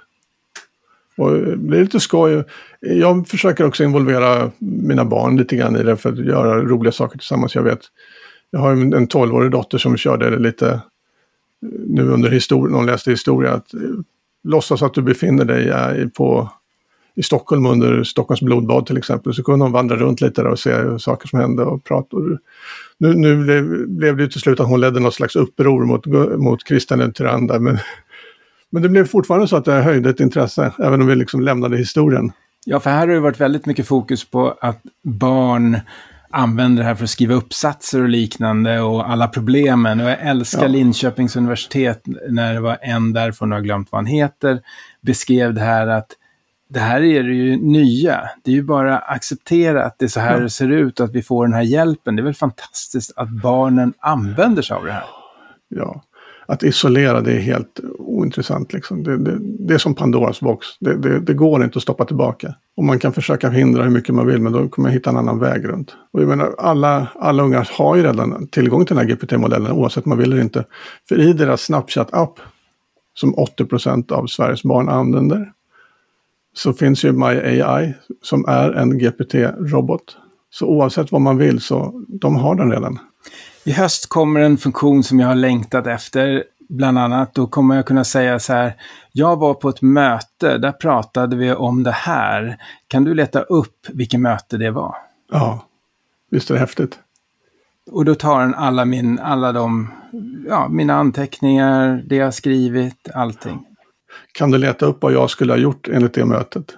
Och 1.17 1.31
det 1.57 1.77
är 1.77 1.81
lite 1.81 1.99
skoj. 1.99 2.43
Jag 2.79 3.27
försöker 3.27 3.65
också 3.65 3.83
involvera 3.83 4.51
mina 4.57 5.05
barn 5.05 5.37
lite 5.37 5.55
grann 5.55 5.75
i 5.75 5.83
det 5.83 5.97
för 5.97 6.11
att 6.11 6.25
göra 6.25 6.61
roliga 6.61 6.91
saker 6.91 7.17
tillsammans. 7.17 7.55
Jag 7.55 7.63
vet, 7.63 7.79
jag 8.49 8.59
har 8.59 8.71
en 8.71 9.07
12-årig 9.07 9.51
dotter 9.51 9.77
som 9.77 9.97
körde 9.97 10.39
lite 10.39 10.81
nu 11.87 12.09
under 12.09 12.29
historien, 12.29 12.75
hon 12.75 12.85
läste 12.85 13.11
historia, 13.11 13.51
att 13.51 13.73
eh, 13.73 13.79
låtsas 14.43 14.81
att 14.81 14.93
du 14.93 15.01
befinner 15.01 15.45
dig 15.45 15.69
eh, 15.69 16.07
på, 16.07 16.49
i 17.15 17.23
Stockholm 17.23 17.65
under 17.65 18.03
Stockholms 18.03 18.41
blodbad 18.41 18.85
till 18.85 18.97
exempel. 18.97 19.33
Så 19.33 19.43
kunde 19.43 19.65
hon 19.65 19.71
vandra 19.71 19.95
runt 19.95 20.21
lite 20.21 20.41
där 20.41 20.49
och 20.49 20.59
se 20.59 20.99
saker 20.99 21.27
som 21.27 21.39
hände 21.39 21.63
och 21.63 21.83
prata. 21.83 22.17
Nu, 22.97 23.13
nu 23.13 23.35
blev 23.87 24.17
det 24.17 24.27
till 24.27 24.41
slut 24.41 24.59
att 24.59 24.67
hon 24.67 24.81
ledde 24.81 24.99
något 24.99 25.13
slags 25.13 25.35
uppror 25.35 25.85
mot, 25.85 26.05
mot 26.37 26.67
Christian 26.67 27.13
Tyrand 27.13 27.61
men 27.61 27.79
men 28.71 28.81
det 28.81 28.89
blev 28.89 29.07
fortfarande 29.07 29.47
så 29.47 29.55
att 29.55 29.65
det 29.65 29.81
höjde 29.81 30.09
ett 30.09 30.19
intresse, 30.19 30.71
även 30.79 31.01
om 31.01 31.07
vi 31.07 31.15
liksom 31.15 31.41
lämnade 31.41 31.77
historien. 31.77 32.31
Ja, 32.65 32.79
för 32.79 32.89
här 32.89 32.99
har 32.99 33.07
det 33.07 33.19
varit 33.19 33.39
väldigt 33.39 33.65
mycket 33.65 33.87
fokus 33.87 34.25
på 34.25 34.57
att 34.61 34.81
barn 35.03 35.79
använder 36.31 36.83
det 36.83 36.87
här 36.87 36.95
för 36.95 37.03
att 37.03 37.09
skriva 37.09 37.33
uppsatser 37.33 38.01
och 38.01 38.09
liknande 38.09 38.81
och 38.81 39.09
alla 39.09 39.27
problemen. 39.27 40.01
Och 40.01 40.09
jag 40.09 40.19
älskar 40.21 40.61
ja. 40.61 40.67
Linköpings 40.67 41.35
universitet 41.35 42.01
när 42.29 42.53
det 42.53 42.59
var 42.59 42.77
en 42.81 43.13
därifrån, 43.13 43.49
nu 43.49 43.55
har 43.55 43.61
glömt 43.61 43.91
vad 43.91 43.99
han 43.99 44.05
heter, 44.05 44.61
beskrev 45.01 45.53
det 45.53 45.61
här 45.61 45.87
att 45.87 46.07
det 46.69 46.79
här 46.79 47.01
är 47.01 47.23
det 47.23 47.33
ju 47.33 47.57
nya. 47.57 48.29
Det 48.43 48.51
är 48.51 48.55
ju 48.55 48.63
bara 48.63 48.97
att 48.97 49.15
acceptera 49.15 49.85
att 49.85 49.99
det 49.99 50.05
är 50.05 50.09
så 50.09 50.19
här 50.19 50.33
ja. 50.33 50.39
det 50.39 50.49
ser 50.49 50.69
ut 50.69 50.99
och 50.99 51.05
att 51.05 51.15
vi 51.15 51.21
får 51.21 51.45
den 51.47 51.53
här 51.53 51.61
hjälpen. 51.61 52.15
Det 52.15 52.21
är 52.21 52.23
väl 52.23 52.33
fantastiskt 52.33 53.13
att 53.15 53.29
barnen 53.29 53.93
använder 53.99 54.61
sig 54.61 54.75
av 54.75 54.85
det 54.85 54.91
här. 54.91 55.05
Ja, 55.67 56.03
att 56.51 56.63
isolera 56.63 57.21
det 57.21 57.31
är 57.31 57.39
helt 57.39 57.79
ointressant. 57.99 58.73
Liksom. 58.73 59.03
Det, 59.03 59.17
det, 59.17 59.37
det 59.39 59.73
är 59.73 59.77
som 59.77 59.95
Pandoras 59.95 60.39
box. 60.39 60.67
Det, 60.79 60.97
det, 60.97 61.19
det, 61.19 61.33
går 61.33 61.63
inte 61.63 61.77
att 61.77 61.83
stoppa 61.83 62.05
tillbaka. 62.05 62.55
Och 62.77 62.83
man 62.83 62.99
kan 62.99 63.13
försöka 63.13 63.49
hindra 63.49 63.83
hur 63.83 63.89
mycket 63.89 64.15
man 64.15 64.27
vill 64.27 64.41
men 64.41 64.53
då 64.53 64.69
kommer 64.69 64.89
man 64.89 64.93
hitta 64.93 65.09
en 65.09 65.17
annan 65.17 65.39
väg 65.39 65.67
runt. 65.67 65.95
Och 66.13 66.21
jag 66.21 66.27
menar, 66.27 66.55
alla, 66.57 67.07
alla 67.15 67.43
ungar 67.43 67.69
har 67.71 67.95
ju 67.95 68.03
redan 68.03 68.47
tillgång 68.47 68.85
till 68.85 68.95
den 68.95 69.07
här 69.07 69.15
GPT-modellen 69.15 69.71
oavsett 69.71 70.05
om 70.05 70.09
man 70.09 70.17
vill 70.17 70.33
eller 70.33 70.41
inte. 70.41 70.65
För 71.09 71.19
i 71.19 71.33
deras 71.33 71.61
Snapchat-app, 71.61 72.39
som 73.13 73.35
80% 73.35 74.11
av 74.11 74.27
Sveriges 74.27 74.63
barn 74.63 74.89
använder, 74.89 75.51
så 76.53 76.73
finns 76.73 77.05
ju 77.05 77.11
My 77.11 77.25
AI 77.25 77.93
som 78.21 78.45
är 78.47 78.71
en 78.71 78.99
GPT-robot. 78.99 80.17
Så 80.49 80.65
oavsett 80.65 81.11
vad 81.11 81.21
man 81.21 81.37
vill 81.37 81.61
så 81.61 82.03
de 82.07 82.35
har 82.35 82.55
den 82.55 82.71
redan. 82.71 82.99
I 83.63 83.71
höst 83.71 84.09
kommer 84.09 84.39
en 84.39 84.57
funktion 84.57 85.03
som 85.03 85.19
jag 85.19 85.27
har 85.27 85.35
längtat 85.35 85.87
efter. 85.87 86.43
Bland 86.69 86.99
annat, 86.99 87.33
då 87.33 87.47
kommer 87.47 87.75
jag 87.75 87.85
kunna 87.85 88.03
säga 88.03 88.39
så 88.39 88.53
här. 88.53 88.75
Jag 89.11 89.39
var 89.39 89.53
på 89.53 89.69
ett 89.69 89.81
möte, 89.81 90.57
där 90.57 90.71
pratade 90.71 91.35
vi 91.35 91.53
om 91.53 91.83
det 91.83 91.91
här. 91.91 92.57
Kan 92.87 93.03
du 93.03 93.13
leta 93.13 93.41
upp 93.41 93.87
vilket 93.89 94.19
möte 94.19 94.57
det 94.57 94.71
var? 94.71 94.95
Ja, 95.31 95.65
visst 96.31 96.49
är 96.49 96.53
det 96.53 96.59
häftigt. 96.59 96.99
Och 97.91 98.05
då 98.05 98.15
tar 98.15 98.41
den 98.41 98.55
alla, 98.55 98.85
min, 98.85 99.19
alla 99.19 99.51
de, 99.51 99.91
ja, 100.47 100.67
mina 100.67 100.93
anteckningar, 100.93 102.03
det 102.07 102.15
jag 102.15 102.25
har 102.25 102.31
skrivit, 102.31 103.09
allting. 103.13 103.65
Kan 104.31 104.51
du 104.51 104.57
leta 104.57 104.85
upp 104.85 104.97
vad 105.01 105.13
jag 105.13 105.29
skulle 105.29 105.53
ha 105.53 105.57
gjort 105.57 105.87
enligt 105.87 106.13
det 106.13 106.25
mötet? 106.25 106.77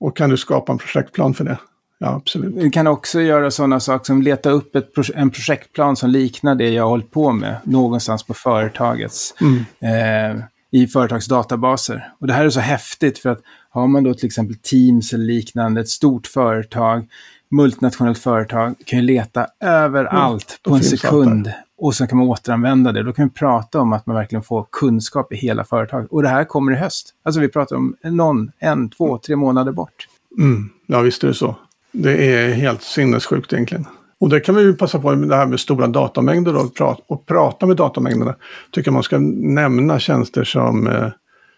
Och 0.00 0.16
kan 0.16 0.30
du 0.30 0.36
skapa 0.36 0.72
en 0.72 0.78
projektplan 0.78 1.34
för 1.34 1.44
det? 1.44 1.58
Ja, 1.98 2.14
absolut. 2.14 2.60
Du 2.60 2.70
kan 2.70 2.86
också 2.86 3.20
göra 3.20 3.50
sådana 3.50 3.80
saker 3.80 4.04
som 4.04 4.22
leta 4.22 4.50
upp 4.50 4.76
ett, 4.76 4.90
en 5.14 5.30
projektplan 5.30 5.96
som 5.96 6.10
liknar 6.10 6.54
det 6.54 6.70
jag 6.70 6.82
har 6.82 6.90
hållit 6.90 7.10
på 7.10 7.32
med 7.32 7.56
någonstans 7.64 8.22
på 8.22 8.34
företagets, 8.34 9.34
mm. 9.40 9.64
eh, 9.80 10.44
i 10.70 10.86
företagsdatabaser. 10.86 12.12
Och 12.20 12.26
det 12.26 12.32
här 12.32 12.44
är 12.44 12.50
så 12.50 12.60
häftigt 12.60 13.18
för 13.18 13.30
att 13.30 13.40
har 13.70 13.86
man 13.86 14.04
då 14.04 14.14
till 14.14 14.26
exempel 14.26 14.56
Teams 14.56 15.12
eller 15.12 15.24
liknande, 15.24 15.80
ett 15.80 15.88
stort 15.88 16.26
företag, 16.26 17.08
multinationellt 17.50 18.18
företag, 18.18 18.74
kan 18.84 18.98
ju 18.98 19.04
leta 19.04 19.46
överallt 19.60 20.58
mm, 20.66 20.72
på 20.72 20.74
en 20.74 20.82
sekund. 20.82 21.52
Och 21.78 21.94
så 21.94 22.06
kan 22.06 22.18
man 22.18 22.28
återanvända 22.28 22.92
det. 22.92 23.02
Då 23.02 23.12
kan 23.12 23.28
vi 23.28 23.34
prata 23.34 23.80
om 23.80 23.92
att 23.92 24.06
man 24.06 24.16
verkligen 24.16 24.42
får 24.42 24.66
kunskap 24.72 25.32
i 25.32 25.36
hela 25.36 25.64
företaget. 25.64 26.10
Och 26.10 26.22
det 26.22 26.28
här 26.28 26.44
kommer 26.44 26.72
i 26.72 26.76
höst. 26.76 27.14
Alltså 27.22 27.40
vi 27.40 27.48
pratar 27.48 27.76
om 27.76 27.96
någon, 28.02 28.50
en, 28.58 28.90
två, 28.90 29.18
tre 29.18 29.36
månader 29.36 29.72
bort. 29.72 30.08
Mm. 30.38 30.70
Ja, 30.86 31.00
visst 31.00 31.24
är 31.24 31.28
det 31.28 31.34
så. 31.34 31.56
Det 31.98 32.34
är 32.34 32.52
helt 32.52 32.82
sinnessjukt 32.82 33.52
egentligen. 33.52 33.86
Och 34.18 34.28
det 34.28 34.40
kan 34.40 34.54
vi 34.54 34.62
ju 34.62 34.74
passa 34.76 34.98
på 34.98 35.14
det 35.14 35.36
här 35.36 35.46
med 35.46 35.60
stora 35.60 35.86
datamängder 35.86 36.52
då, 36.52 36.60
och, 36.60 36.74
prata, 36.74 37.02
och 37.06 37.26
prata 37.26 37.66
med 37.66 37.76
datamängderna. 37.76 38.34
Tycker 38.70 38.90
man 38.90 39.02
ska 39.02 39.18
nämna 39.18 39.98
tjänster 39.98 40.44
som 40.44 40.86
eh, 40.86 41.08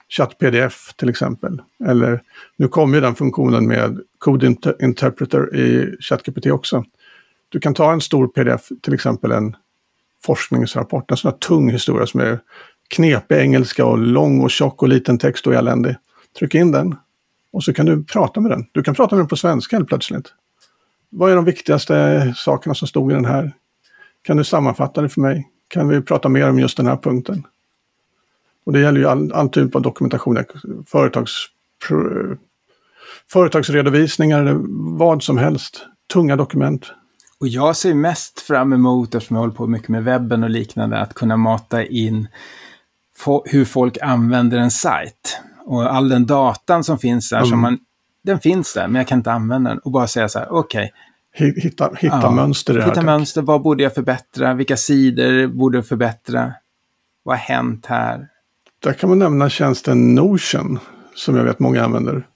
ChatPDF 0.09 0.95
till 0.97 1.09
exempel. 1.09 1.63
Eller 1.85 2.23
nu 2.57 2.69
kommer 2.69 2.95
ju 2.95 3.01
den 3.01 3.15
funktionen 3.15 3.69
med 3.69 4.01
Code 4.19 4.55
Interpreter 4.81 5.57
i 5.57 5.97
ChatGPT 6.01 6.47
också. 6.47 6.85
Du 7.49 7.61
kan 7.61 7.75
ta 7.75 7.93
en 7.93 8.01
stor 8.01 8.29
pdf, 8.29 8.69
till 8.83 8.95
exempel 8.95 9.33
en 9.33 9.57
forskningsrapport, 10.25 11.11
en 11.11 11.17
sån 11.17 11.31
här 11.31 11.39
tung 11.39 11.71
historia 11.71 12.07
som 12.07 12.21
är 12.21 12.39
knepig 12.89 13.37
engelska 13.37 13.85
och 13.85 13.99
lång 13.99 14.41
och 14.41 14.51
tjock 14.51 14.83
och 14.83 14.89
liten 14.89 15.19
text 15.19 15.47
och 15.47 15.55
eländig. 15.55 15.97
Tryck 16.39 16.55
in 16.55 16.73
den 16.73 16.97
och 17.53 17.65
så 17.65 17.73
kan 17.73 17.87
du 17.87 18.05
prata 18.05 18.41
med 18.41 18.51
den. 18.51 18.67
Du 18.73 18.83
kan 18.83 18.95
prata 18.95 19.17
med 19.17 19.23
den 19.23 19.29
på 19.29 19.37
svenska 19.37 19.77
helt 19.77 19.89
plötsligt. 19.89 20.33
Vad 21.11 21.31
är 21.31 21.37
de 21.37 21.45
viktigaste 21.45 22.35
sakerna 22.37 22.75
som 22.75 22.89
stod 22.89 23.13
i 23.13 23.15
den 23.15 23.25
här? 23.25 23.53
Kan 24.23 24.37
du 24.37 24.45
sammanfatta 24.45 25.03
det 25.03 25.09
för 25.09 25.21
mig? 25.21 25.49
Kan 25.69 25.89
vi 25.89 26.03
prata 26.03 26.29
mer 26.29 26.49
om 26.49 26.59
just 26.59 26.77
den 26.77 26.87
här 26.87 26.97
punkten? 26.97 27.47
Och 28.67 28.73
det 28.73 28.81
gäller 28.81 29.01
ju 29.01 29.07
all, 29.07 29.33
all 29.33 29.49
typ 29.49 29.75
av 29.75 29.83
dokumentation, 29.83 30.37
eh, 30.37 30.45
företags, 30.87 31.33
företagsredovisningar 33.33 34.41
eller 34.41 34.57
vad 34.99 35.23
som 35.23 35.39
helst. 35.39 35.87
Tunga 36.13 36.37
dokument. 36.37 36.93
Och 37.41 37.49
jag 37.49 37.77
ser 37.77 37.95
mest 37.95 38.41
fram 38.41 38.73
emot, 38.73 39.15
eftersom 39.15 39.37
jag 39.37 39.43
håller 39.43 39.55
på 39.55 39.67
mycket 39.67 39.89
med 39.89 40.05
webben 40.05 40.45
och 40.45 40.51
liknande, 40.51 40.99
att 40.99 41.15
kunna 41.15 41.37
mata 41.37 41.85
in 41.85 42.29
hur 43.45 43.65
folk 43.65 43.99
använder 44.03 44.59
en 44.59 44.71
sajt. 44.71 45.41
Och 45.69 45.95
all 45.95 46.09
den 46.09 46.27
datan 46.27 46.85
som 46.85 46.99
finns 46.99 47.31
där, 47.31 47.37
mm. 47.37 47.49
som 47.49 47.61
man, 47.61 47.79
den 48.23 48.41
finns 48.41 48.75
där, 48.75 48.89
men 48.89 48.95
jag 48.95 49.09
kan 49.09 49.19
inte 49.19 49.33
använda 49.33 49.71
den. 49.71 49.79
Och 49.79 49.91
bara 49.91 50.07
säga 50.07 50.29
så 50.29 50.39
här, 50.39 50.53
okej. 50.53 50.93
Okay. 51.35 51.53
Hitta, 51.57 51.91
hitta 51.99 52.21
ja, 52.23 52.31
mönster 52.31 52.73
i 52.73 52.77
det 52.77 52.83
här. 52.83 52.91
Hitta 52.91 53.03
mönster, 53.03 53.43
vad 53.43 53.63
borde 53.63 53.83
jag 53.83 53.95
förbättra? 53.95 54.55
Vilka 54.55 54.77
sidor 54.77 55.47
borde 55.47 55.79
jag 55.79 55.87
förbättra? 55.87 56.53
Vad 57.23 57.37
har 57.37 57.43
hänt 57.43 57.87
här? 57.87 58.29
Där 58.79 58.93
kan 58.93 59.09
man 59.09 59.19
nämna 59.19 59.49
tjänsten 59.49 60.15
Notion, 60.15 60.79
som 61.15 61.37
jag 61.37 61.45
vet 61.45 61.59
många 61.59 61.85
använder. 61.85 62.27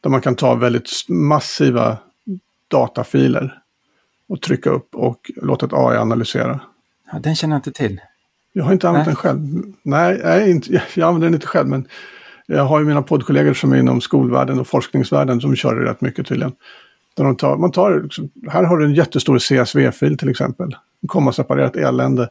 Där 0.00 0.10
man 0.10 0.20
kan 0.20 0.34
ta 0.34 0.54
väldigt 0.54 0.90
massiva 1.08 1.98
datafiler 2.68 3.58
och 4.28 4.40
trycka 4.40 4.70
upp 4.70 4.94
och 4.94 5.30
låta 5.36 5.66
ett 5.66 5.72
AI 5.72 5.96
analysera. 5.96 6.60
Ja, 7.12 7.18
den 7.18 7.36
känner 7.36 7.54
jag 7.54 7.58
inte 7.58 7.72
till. 7.72 8.00
Jag 8.52 8.64
har 8.64 8.72
inte 8.72 8.88
använt 8.88 9.06
nej. 9.06 9.14
den 9.14 9.16
själv. 9.16 9.62
Nej, 9.82 10.20
nej 10.24 10.50
inte, 10.50 10.72
jag 10.94 11.08
använder 11.08 11.26
den 11.26 11.34
inte 11.34 11.46
själv, 11.46 11.68
men 11.68 11.88
jag 12.46 12.64
har 12.64 12.78
ju 12.80 12.86
mina 12.86 13.02
poddkollegor 13.02 13.54
som 13.54 13.72
är 13.72 13.76
inom 13.76 14.00
skolvärlden 14.00 14.60
och 14.60 14.66
forskningsvärlden 14.66 15.40
som 15.40 15.56
kör 15.56 15.74
det 15.74 15.90
rätt 15.90 16.00
mycket 16.00 16.26
tydligen. 16.26 16.52
Där 17.16 17.24
de 17.24 17.36
tar, 17.36 17.56
man 17.56 17.72
tar, 17.72 18.00
liksom- 18.02 18.30
här 18.48 18.64
har 18.64 18.78
du 18.78 18.84
en 18.84 18.94
jättestor 18.94 19.38
CSV-fil 19.38 20.18
till 20.18 20.28
exempel. 20.28 20.76
En 21.02 21.08
kommaseparerat 21.08 21.76
elände 21.76 22.28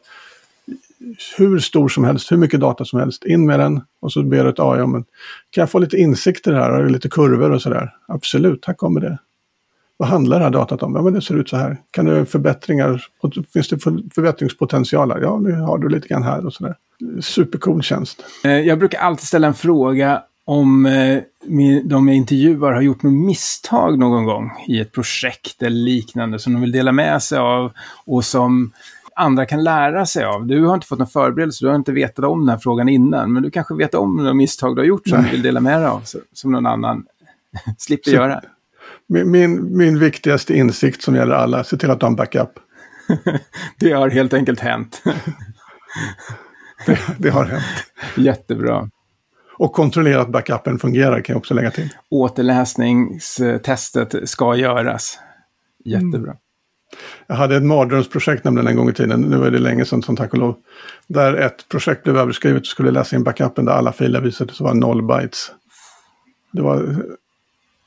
hur 1.36 1.58
stor 1.58 1.88
som 1.88 2.04
helst, 2.04 2.32
hur 2.32 2.36
mycket 2.36 2.60
data 2.60 2.84
som 2.84 3.00
helst. 3.00 3.24
In 3.24 3.46
med 3.46 3.60
den 3.60 3.80
och 4.00 4.12
så 4.12 4.22
ber 4.22 4.44
du 4.44 4.50
ett 4.50 4.60
AI 4.60 4.80
om 4.80 4.94
en, 4.94 5.04
kan 5.50 5.62
jag 5.62 5.70
få 5.70 5.78
lite 5.78 5.96
insikter 5.96 6.52
här 6.52 6.70
och 6.70 6.90
lite 6.90 7.08
kurvor 7.08 7.50
och 7.50 7.62
sådär. 7.62 7.94
Absolut, 8.08 8.64
här 8.66 8.74
kommer 8.74 9.00
det. 9.00 9.18
Vad 9.96 10.08
handlar 10.08 10.38
det 10.38 10.44
här 10.44 10.52
datat 10.52 10.82
om? 10.82 10.94
Ja, 10.94 11.02
men 11.02 11.12
det 11.12 11.22
ser 11.22 11.34
ut 11.34 11.48
så 11.48 11.56
här. 11.56 11.76
Kan 11.90 12.04
du 12.04 12.24
förbättringar, 12.24 13.04
finns 13.52 13.68
det 13.68 13.78
förbättringspotential 14.14 15.10
här? 15.10 15.20
Ja, 15.20 15.38
nu 15.38 15.52
har 15.52 15.78
du 15.78 15.88
lite 15.88 16.08
grann 16.08 16.22
här 16.22 16.46
och 16.46 16.52
sådär. 16.52 16.76
Supercool 17.20 17.82
tjänst. 17.82 18.24
Eh, 18.44 18.50
jag 18.50 18.78
brukar 18.78 18.98
alltid 18.98 19.26
ställa 19.26 19.46
en 19.46 19.54
fråga 19.54 20.22
om 20.44 20.86
eh, 20.86 21.22
de 21.84 22.08
jag 22.08 22.16
intervjuar 22.16 22.72
har 22.72 22.80
gjort 22.80 23.02
något 23.02 23.26
misstag 23.26 23.98
någon 23.98 24.24
gång 24.24 24.50
i 24.68 24.80
ett 24.80 24.92
projekt 24.92 25.62
eller 25.62 25.76
liknande 25.76 26.38
som 26.38 26.52
de 26.52 26.62
vill 26.62 26.72
dela 26.72 26.92
med 26.92 27.22
sig 27.22 27.38
av 27.38 27.72
och 28.06 28.24
som 28.24 28.72
andra 29.16 29.46
kan 29.46 29.64
lära 29.64 30.06
sig 30.06 30.24
av. 30.24 30.46
Du 30.46 30.64
har 30.64 30.74
inte 30.74 30.86
fått 30.86 30.98
någon 30.98 31.08
förberedelse, 31.08 31.64
du 31.64 31.68
har 31.68 31.76
inte 31.76 31.92
vetat 31.92 32.24
om 32.24 32.40
den 32.40 32.48
här 32.48 32.58
frågan 32.58 32.88
innan, 32.88 33.32
men 33.32 33.42
du 33.42 33.50
kanske 33.50 33.74
vet 33.74 33.94
om 33.94 34.16
några 34.16 34.34
misstag 34.34 34.76
du 34.76 34.80
har 34.80 34.86
gjort 34.86 35.08
som 35.08 35.18
Nej. 35.18 35.30
du 35.30 35.36
vill 35.36 35.42
dela 35.42 35.60
med 35.60 35.80
dig 35.80 35.88
av, 35.88 36.02
som 36.32 36.52
någon 36.52 36.66
annan 36.66 37.04
slipper 37.78 38.10
så, 38.10 38.16
göra. 38.16 38.40
Min, 39.12 39.30
min, 39.30 39.76
min 39.76 39.98
viktigaste 39.98 40.54
insikt 40.54 41.02
som 41.02 41.14
gäller 41.14 41.34
alla, 41.34 41.64
se 41.64 41.76
till 41.76 41.90
att 41.90 42.00
du 42.00 42.06
har 42.06 42.10
en 42.10 42.16
backup. 42.16 42.50
det 43.78 43.92
har 43.92 44.10
helt 44.10 44.34
enkelt 44.34 44.60
hänt. 44.60 45.02
det, 46.86 46.98
det 47.18 47.30
har 47.30 47.44
hänt. 47.44 47.64
Jättebra. 48.16 48.88
Och 49.58 49.72
kontrollera 49.72 50.20
att 50.20 50.28
backupen 50.28 50.78
fungerar 50.78 51.20
kan 51.20 51.32
jag 51.32 51.38
också 51.38 51.54
lägga 51.54 51.70
till. 51.70 51.88
Återläsningstestet 52.10 54.28
ska 54.28 54.56
göras. 54.56 55.18
Jättebra. 55.84 56.30
Mm. 56.30 56.36
Jag 57.26 57.34
hade 57.34 57.56
ett 57.56 57.62
mardrömsprojekt 57.62 58.44
nämligen 58.44 58.68
en 58.68 58.76
gång 58.76 58.88
i 58.88 58.92
tiden, 58.92 59.20
nu 59.20 59.44
är 59.44 59.50
det 59.50 59.58
länge 59.58 59.84
sedan 59.84 60.02
som 60.02 60.16
tack 60.16 60.32
och 60.32 60.38
lov. 60.38 60.56
Där 61.06 61.34
ett 61.34 61.68
projekt 61.68 62.02
blev 62.02 62.16
överskrivet 62.16 62.60
och 62.60 62.66
skulle 62.66 62.90
läsa 62.90 63.16
in 63.16 63.24
backupen 63.24 63.64
där 63.64 63.72
alla 63.72 63.92
filer 63.92 64.20
visade 64.20 64.54
sig 64.54 64.64
vara 64.64 64.74
noll 64.74 65.02
bytes. 65.02 65.50
Det 66.52 66.62
var 66.62 67.04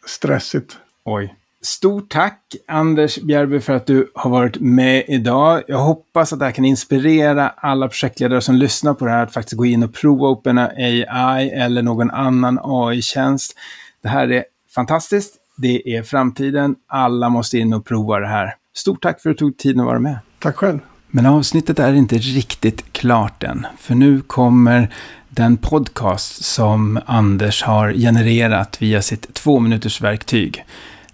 stressigt. 0.05 0.78
Oj. 1.08 1.36
Stort 1.62 2.10
tack 2.10 2.56
Anders 2.68 3.18
Bjärby 3.18 3.60
för 3.60 3.74
att 3.74 3.88
du 3.88 4.12
har 4.16 4.30
varit 4.30 4.60
med 4.60 5.03
idag. 5.08 5.64
Jag 5.68 5.78
hoppas 5.78 6.34
att 6.34 6.39
det 6.39 6.45
här 6.45 6.51
kan 6.51 6.66
inspirera 6.66 7.49
alla 7.49 7.88
projektledare 7.88 8.41
som 8.41 8.56
lyssnar 8.56 8.93
på 8.93 9.06
det 9.06 9.12
här 9.12 9.24
att 9.24 9.34
faktiskt 9.34 9.58
gå 9.58 9.66
in 9.66 9.84
och 9.84 9.93
prova 9.93 10.28
OpenAI 10.28 11.49
eller 11.49 11.82
någon 11.82 12.12
annan 12.12 12.60
AI-tjänst. 12.64 13.56
Det 14.01 14.10
här 14.10 14.32
är 14.32 14.45
fantastiskt. 14.76 15.36
Det 15.58 15.95
är 15.95 16.03
framtiden. 16.03 16.76
Alla 16.88 17.30
måste 17.30 17.58
in 17.58 17.74
och 17.74 17.86
prova 17.86 18.20
det 18.20 18.28
här. 18.28 18.56
Stort 18.74 19.03
tack 19.03 19.22
för 19.22 19.30
att 19.30 19.38
du 19.38 19.39
tog 19.39 19.58
tiden 19.58 19.80
att 19.80 19.88
vara 19.88 19.99
med. 19.99 20.18
Tack 20.39 20.56
själv. 20.56 20.80
Men 21.08 21.26
avsnittet 21.26 21.80
är 21.80 21.93
inte 21.93 22.18
riktigt 22.18 22.93
klart 22.93 23.43
än. 23.43 23.68
För 23.78 23.95
nu 23.95 24.22
kommer 24.22 24.93
den 25.30 25.58
podcast 25.58 26.43
som 26.45 26.99
Anders 27.06 27.64
har 27.64 27.93
genererat 27.93 28.82
via 28.82 29.01
sitt 29.01 29.34
två 29.34 29.60
minuters 29.60 30.01
verktyg. 30.01 30.66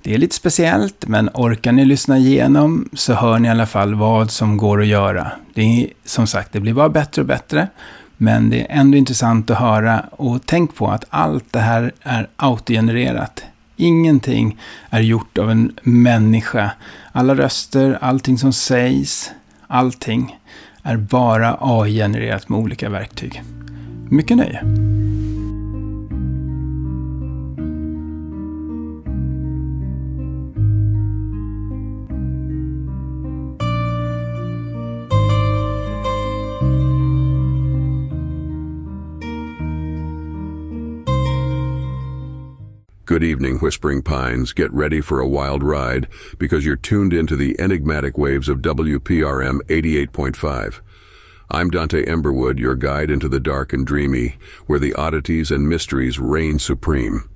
Det 0.03 0.13
är 0.13 0.17
lite 0.17 0.35
speciellt, 0.35 1.07
men 1.07 1.29
orkar 1.33 1.71
ni 1.71 1.85
lyssna 1.85 2.17
igenom 2.17 2.89
så 2.93 3.13
hör 3.13 3.39
ni 3.39 3.47
i 3.47 3.51
alla 3.51 3.65
fall 3.65 3.95
vad 3.95 4.31
som 4.31 4.57
går 4.57 4.81
att 4.81 4.87
göra. 4.87 5.31
Det 5.53 5.61
är 5.61 5.87
som 6.05 6.27
sagt, 6.27 6.53
det 6.53 6.59
blir 6.59 6.73
bara 6.73 6.89
bättre 6.89 7.21
och 7.21 7.27
bättre. 7.27 7.67
Men 8.17 8.49
det 8.49 8.61
är 8.61 8.79
ändå 8.79 8.97
intressant 8.97 9.49
att 9.49 9.57
höra 9.57 10.05
och 10.11 10.41
tänk 10.45 10.75
på 10.75 10.87
att 10.87 11.05
allt 11.09 11.45
det 11.51 11.59
här 11.59 11.91
är 12.01 12.27
autogenererat. 12.35 13.43
Ingenting 13.75 14.57
är 14.89 15.01
gjort 15.01 15.37
av 15.37 15.51
en 15.51 15.71
människa. 15.83 16.71
Alla 17.11 17.35
röster, 17.35 17.97
allting 18.01 18.37
som 18.37 18.53
sägs, 18.53 19.31
allting 19.67 20.39
är 20.83 20.97
bara 20.97 21.57
AI-genererat 21.59 22.49
med 22.49 22.59
olika 22.59 22.89
verktyg. 22.89 23.43
Mycket 24.09 24.37
nöje! 24.37 24.61
Good 43.11 43.25
evening, 43.25 43.57
Whispering 43.57 44.03
Pines. 44.03 44.53
Get 44.53 44.71
ready 44.71 45.01
for 45.01 45.19
a 45.19 45.27
wild 45.27 45.63
ride 45.63 46.07
because 46.37 46.65
you're 46.65 46.77
tuned 46.77 47.11
into 47.11 47.35
the 47.35 47.59
enigmatic 47.59 48.17
waves 48.17 48.47
of 48.47 48.59
WPRM 48.59 49.59
88.5. 49.63 50.79
I'm 51.49 51.69
Dante 51.69 52.05
Emberwood, 52.05 52.57
your 52.57 52.77
guide 52.77 53.11
into 53.11 53.27
the 53.27 53.41
dark 53.41 53.73
and 53.73 53.85
dreamy, 53.85 54.37
where 54.65 54.79
the 54.79 54.93
oddities 54.93 55.51
and 55.51 55.67
mysteries 55.67 56.19
reign 56.19 56.57
supreme. 56.57 57.29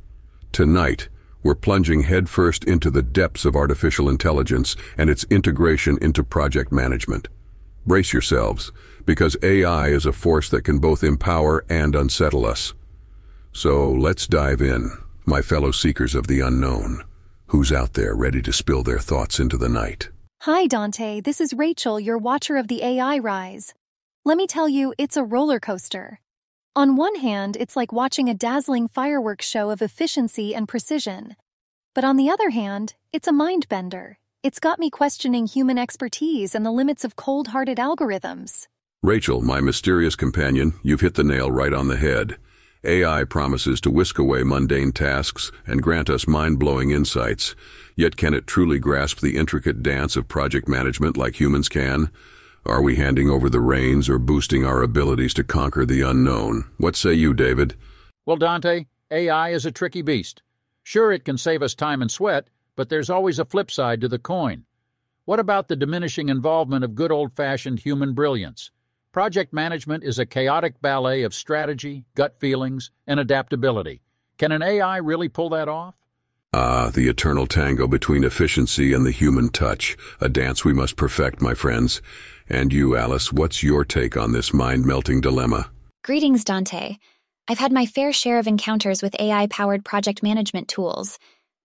Tonight, 0.54 1.10
we're 1.44 1.56
plunging 1.56 2.04
headfirst 2.04 2.64
into 2.64 2.90
the 2.90 3.04
depths 3.04 3.44
of 3.44 3.58
artificial 3.58 4.08
intelligence 4.08 4.78
and 4.98 5.10
its 5.10 5.26
integration 5.26 5.98
into 6.02 6.24
project 6.24 6.72
management. 6.72 7.28
Brace 7.86 8.14
yourselves, 8.14 8.72
because 9.06 9.36
AI 9.44 9.90
is 9.90 10.06
a 10.06 10.14
force 10.14 10.50
that 10.52 10.64
can 10.64 10.80
both 10.80 11.04
empower 11.04 11.66
and 11.68 11.98
unsettle 11.98 12.46
us. 12.46 12.74
So 13.52 13.92
let's 13.92 14.26
dive 14.26 14.62
in 14.62 15.04
my 15.28 15.42
fellow 15.42 15.72
seekers 15.72 16.16
of 16.16 16.28
the 16.28 16.40
unknown. 16.40 17.04
Who's 17.48 17.72
out 17.72 17.94
there 17.94 18.16
ready 18.16 18.42
to 18.42 18.54
spill 18.54 18.84
their 18.84 19.00
thoughts 19.00 19.40
into 19.40 19.58
the 19.58 19.70
night? 19.70 20.10
Hi, 20.42 20.68
Dante. 20.68 21.22
This 21.22 21.42
is 21.42 21.54
Rachel, 21.54 22.00
your 22.00 22.18
watcher 22.18 22.58
of 22.58 22.68
the 22.68 22.84
AI 22.84 23.18
rise. 23.18 23.74
Let 24.24 24.38
me 24.38 24.48
tell 24.48 24.70
you, 24.70 24.94
it's 24.98 25.18
a 25.18 25.24
roller 25.24 25.60
coaster. 25.60 26.20
On 26.76 26.96
one 26.96 27.16
hand, 27.16 27.56
it's 27.60 27.76
like 27.76 27.94
watching 27.94 28.30
a 28.30 28.34
dazzling 28.34 28.88
fireworks 28.88 29.48
show 29.48 29.70
of 29.70 29.82
efficiency 29.82 30.54
and 30.54 30.68
precision. 30.68 31.36
But 31.94 32.04
on 32.04 32.18
the 32.18 32.30
other 32.30 32.50
hand, 32.50 32.96
it's 33.14 33.28
a 33.28 33.32
mind 33.32 33.70
bender. 33.70 34.18
It's 34.44 34.60
got 34.60 34.78
me 34.78 34.90
questioning 34.90 35.48
human 35.48 35.78
expertise 35.78 36.54
and 36.54 36.66
the 36.66 36.72
limits 36.72 37.04
of 37.04 37.16
cold 37.16 37.48
hearted 37.48 37.78
algorithms. 37.78 38.68
Rachel, 39.02 39.42
my 39.42 39.62
mysterious 39.62 40.16
companion, 40.16 40.74
you've 40.84 41.02
hit 41.02 41.14
the 41.14 41.24
nail 41.24 41.50
right 41.50 41.74
on 41.74 41.88
the 41.88 41.98
head. 41.98 42.38
AI 42.86 43.24
promises 43.24 43.82
to 43.82 43.92
whisk 43.92 44.18
away 44.18 44.44
mundane 44.44 44.92
tasks 44.92 45.52
and 45.66 45.82
grant 45.82 46.10
us 46.10 46.28
mind-blowing 46.28 46.92
insights. 46.92 47.56
Yet 47.96 48.18
can 48.18 48.34
it 48.34 48.48
truly 48.48 48.80
grasp 48.80 49.20
the 49.20 49.38
intricate 49.38 49.84
dance 49.84 50.16
of 50.16 50.28
project 50.28 50.68
management 50.68 51.18
like 51.18 51.40
humans 51.40 51.70
can? 51.70 52.12
Are 52.66 52.82
we 52.82 52.96
handing 52.96 53.30
over 53.30 53.50
the 53.50 53.60
reins 53.60 54.10
or 54.10 54.18
boosting 54.18 54.66
our 54.66 54.82
abilities 54.82 55.34
to 55.36 55.44
conquer 55.44 55.86
the 55.86 56.02
unknown? 56.02 56.66
What 56.78 56.96
say 56.96 57.14
you, 57.14 57.34
David? 57.34 57.76
Well, 58.26 58.38
Dante, 58.38 58.86
AI 59.12 59.50
is 59.50 59.66
a 59.66 59.72
tricky 59.72 60.02
beast. 60.02 60.42
Sure, 60.84 61.12
it 61.12 61.26
can 61.26 61.38
save 61.38 61.62
us 61.62 61.76
time 61.76 62.02
and 62.02 62.10
sweat, 62.10 62.50
but 62.76 62.90
there's 62.90 63.10
always 63.10 63.40
a 63.40 63.46
flip 63.46 63.70
side 63.70 64.02
to 64.02 64.08
the 64.08 64.20
coin. 64.20 64.66
What 65.26 65.40
about 65.40 65.68
the 65.68 65.76
diminishing 65.76 66.30
involvement 66.30 66.84
of 66.84 66.96
good 66.96 67.12
old-fashioned 67.12 67.80
human 67.80 68.14
brilliance? 68.14 68.72
Project 69.16 69.54
management 69.54 70.04
is 70.04 70.20
a 70.20 70.26
chaotic 70.26 70.82
ballet 70.82 71.24
of 71.24 71.34
strategy, 71.34 72.04
gut 72.16 72.36
feelings, 72.36 72.92
and 73.08 73.18
adaptability. 73.18 74.02
Can 74.38 74.52
an 74.52 74.62
AI 74.62 74.98
really 74.98 75.30
pull 75.30 75.48
that 75.52 75.70
off? 75.70 75.96
Ah, 76.52 76.92
the 76.94 77.08
eternal 77.08 77.48
tango 77.48 77.88
between 77.88 78.26
efficiency 78.26 78.92
and 78.92 79.06
the 79.06 79.12
human 79.12 79.48
touch, 79.48 79.96
a 80.20 80.28
dance 80.28 80.66
we 80.66 80.74
must 80.74 80.98
perfect, 80.98 81.42
my 81.42 81.54
friends. 81.54 82.02
And 82.50 82.74
you, 82.74 82.98
Alice, 82.98 83.32
what's 83.32 83.64
your 83.64 83.86
take 83.86 84.18
on 84.18 84.34
this 84.34 84.54
mind-melting 84.54 85.22
dilemma? 85.22 85.72
Greetings, 86.04 86.44
Dante. 86.44 86.98
I've 87.48 87.60
had 87.60 87.72
my 87.72 87.86
fair 87.86 88.12
share 88.12 88.38
of 88.38 88.48
encounters 88.48 89.02
with 89.02 89.16
AI 89.18 89.48
powered 89.48 89.86
project 89.86 90.24
management 90.24 90.68
tools. 90.68 91.20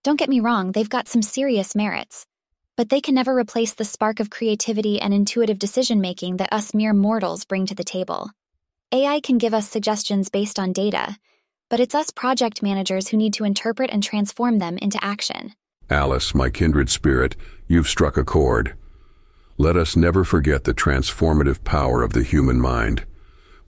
Don't 0.04 0.20
get 0.20 0.28
me 0.28 0.38
wrong, 0.38 0.70
they've 0.70 0.88
got 0.88 1.08
some 1.08 1.20
serious 1.20 1.74
merits 1.74 2.28
but 2.76 2.88
they 2.88 3.00
can 3.00 3.14
never 3.14 3.36
replace 3.36 3.74
the 3.74 3.84
spark 3.84 4.20
of 4.20 4.30
creativity 4.30 5.00
and 5.00 5.12
intuitive 5.12 5.58
decision 5.58 6.00
making 6.00 6.38
that 6.38 6.52
us 6.52 6.74
mere 6.74 6.94
mortals 6.94 7.44
bring 7.44 7.66
to 7.66 7.74
the 7.74 7.84
table. 7.84 8.30
AI 8.92 9.20
can 9.20 9.38
give 9.38 9.54
us 9.54 9.68
suggestions 9.68 10.28
based 10.28 10.58
on 10.58 10.72
data, 10.72 11.16
but 11.68 11.80
it's 11.80 11.94
us 11.94 12.10
project 12.10 12.62
managers 12.62 13.08
who 13.08 13.16
need 13.16 13.34
to 13.34 13.44
interpret 13.44 13.90
and 13.90 14.02
transform 14.02 14.58
them 14.58 14.76
into 14.78 15.02
action. 15.04 15.54
Alice, 15.88 16.34
my 16.34 16.50
kindred 16.50 16.90
spirit, 16.90 17.36
you've 17.68 17.88
struck 17.88 18.16
a 18.16 18.24
chord. 18.24 18.74
Let 19.58 19.76
us 19.76 19.94
never 19.94 20.24
forget 20.24 20.64
the 20.64 20.74
transformative 20.74 21.62
power 21.64 22.02
of 22.02 22.12
the 22.12 22.22
human 22.22 22.60
mind. 22.60 23.04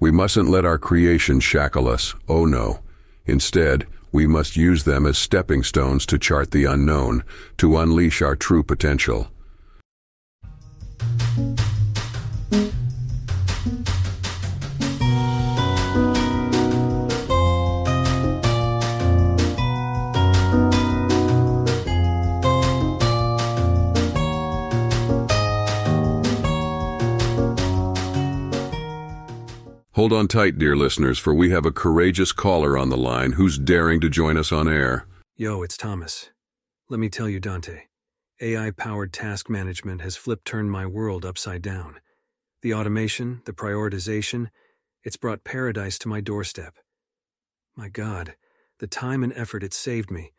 We 0.00 0.11
mustn't 0.11 0.48
let 0.48 0.64
our 0.64 0.78
creation 0.78 1.38
shackle 1.38 1.86
us, 1.86 2.14
oh 2.28 2.44
no. 2.44 2.80
Instead, 3.26 3.86
we 4.12 4.26
must 4.26 4.56
use 4.56 4.84
them 4.84 5.06
as 5.06 5.18
stepping 5.18 5.64
stones 5.64 6.06
to 6.06 6.18
chart 6.18 6.52
the 6.52 6.66
unknown, 6.66 7.24
to 7.56 7.78
unleash 7.78 8.22
our 8.22 8.36
true 8.36 8.62
potential. 8.62 9.32
Hold 30.03 30.12
on 30.12 30.26
tight, 30.26 30.59
dear 30.59 30.74
listeners, 30.74 31.20
for 31.20 31.32
we 31.32 31.50
have 31.50 31.64
a 31.64 31.70
courageous 31.70 32.32
caller 32.32 32.76
on 32.76 32.88
the 32.88 32.96
line 32.96 33.34
who's 33.34 33.57
daring 33.57 34.00
to 34.00 34.11
join 34.11 34.36
us 34.36 34.50
on 34.50 34.66
air. 34.66 35.07
Yo, 35.36 35.62
it's 35.62 35.76
Thomas. 35.76 36.30
Let 36.88 36.98
me 36.98 37.09
tell 37.09 37.28
you, 37.28 37.38
Dante. 37.38 37.82
AI 38.40 38.72
powered 38.72 39.12
task 39.12 39.48
management 39.48 40.00
has 40.00 40.16
flipped 40.16 40.44
turned 40.44 40.72
my 40.72 40.86
world 40.86 41.24
upside 41.24 41.62
down. 41.62 42.00
The 42.62 42.74
automation, 42.74 43.42
the 43.44 43.53
prioritization, 43.53 44.48
it's 45.05 45.16
brought 45.16 45.44
paradise 45.44 46.00
to 46.00 46.09
my 46.09 46.20
doorstep. 46.20 46.74
My 47.76 47.88
God, 47.88 48.34
the 48.80 48.88
time 48.88 49.22
and 49.22 49.32
effort 49.36 49.62
it 49.62 49.72
saved 49.72 50.11
me. 50.11 50.32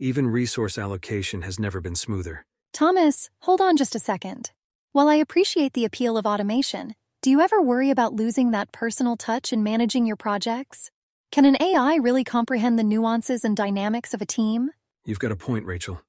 Even 0.00 0.26
resource 0.26 0.76
allocation 0.76 1.42
has 1.42 1.60
never 1.60 1.80
been 1.80 1.94
smoother. 1.94 2.46
Thomas, 2.72 3.30
hold 3.42 3.60
on 3.60 3.76
just 3.76 3.94
a 3.94 4.00
second. 4.00 4.50
While 4.90 5.06
I 5.06 5.14
appreciate 5.14 5.74
the 5.74 5.84
appeal 5.84 6.16
of 6.18 6.26
automation, 6.26 6.96
do 7.20 7.30
you 7.30 7.40
ever 7.40 7.60
worry 7.60 7.90
about 7.90 8.14
losing 8.14 8.52
that 8.52 8.70
personal 8.70 9.16
touch 9.16 9.52
in 9.52 9.64
managing 9.64 10.06
your 10.06 10.14
projects? 10.14 10.90
Can 11.32 11.44
an 11.44 11.56
AI 11.60 11.96
really 11.96 12.22
comprehend 12.22 12.78
the 12.78 12.84
nuances 12.84 13.44
and 13.44 13.56
dynamics 13.56 14.14
of 14.14 14.22
a 14.22 14.26
team? 14.26 14.70
You've 15.04 15.18
got 15.18 15.32
a 15.32 15.36
point, 15.36 15.66
Rachel. 15.66 16.00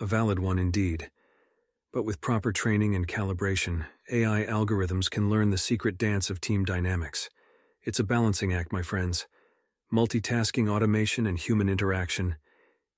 A 0.00 0.06
valid 0.06 0.38
one 0.38 0.58
indeed. 0.58 1.10
But 1.92 2.04
with 2.04 2.22
proper 2.22 2.52
training 2.52 2.94
and 2.94 3.06
calibration, 3.06 3.84
AI 4.10 4.46
algorithms 4.46 5.10
can 5.10 5.28
learn 5.28 5.50
the 5.50 5.58
secret 5.58 5.98
dance 5.98 6.30
of 6.30 6.40
team 6.40 6.64
dynamics. 6.64 7.28
It's 7.84 8.00
a 8.00 8.04
balancing 8.04 8.54
act, 8.54 8.72
my 8.72 8.82
friends. 8.82 9.26
Multitasking 9.92 10.70
automation 10.70 11.26
and 11.26 11.38
human 11.38 11.68
interaction. 11.68 12.36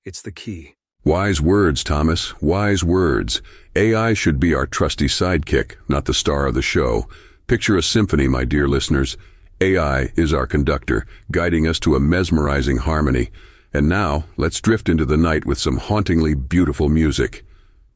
It's 0.05 0.21
the 0.21 0.31
key. 0.31 0.75
Wise 1.03 1.41
words, 1.41 1.83
Thomas. 1.83 2.39
Wise 2.41 2.85
words. 2.85 3.41
AI 3.75 4.13
should 4.13 4.39
be 4.39 4.53
our 4.53 4.65
trusty 4.65 5.07
sidekick, 5.07 5.75
not 5.87 6.05
the 6.05 6.13
star 6.13 6.47
of 6.47 6.53
the 6.53 6.61
show. 6.61 7.07
Picture 7.49 7.77
a 7.77 7.81
symphony, 7.81 8.27
my 8.27 8.45
dear 8.45 8.67
listeners. 8.67 9.17
AI 9.59 10.11
is 10.15 10.31
our 10.31 10.45
conductor, 10.45 11.07
guiding 11.31 11.65
us 11.65 11.79
to 11.79 11.95
a 11.95 11.99
mesmerizing 11.99 12.77
harmony. 12.77 13.31
And 13.73 13.89
now, 13.89 14.25
let's 14.37 14.61
drift 14.61 14.87
into 14.87 15.03
the 15.03 15.17
night 15.17 15.45
with 15.45 15.57
some 15.57 15.77
hauntingly 15.77 16.35
beautiful 16.35 16.89
music. 16.89 17.43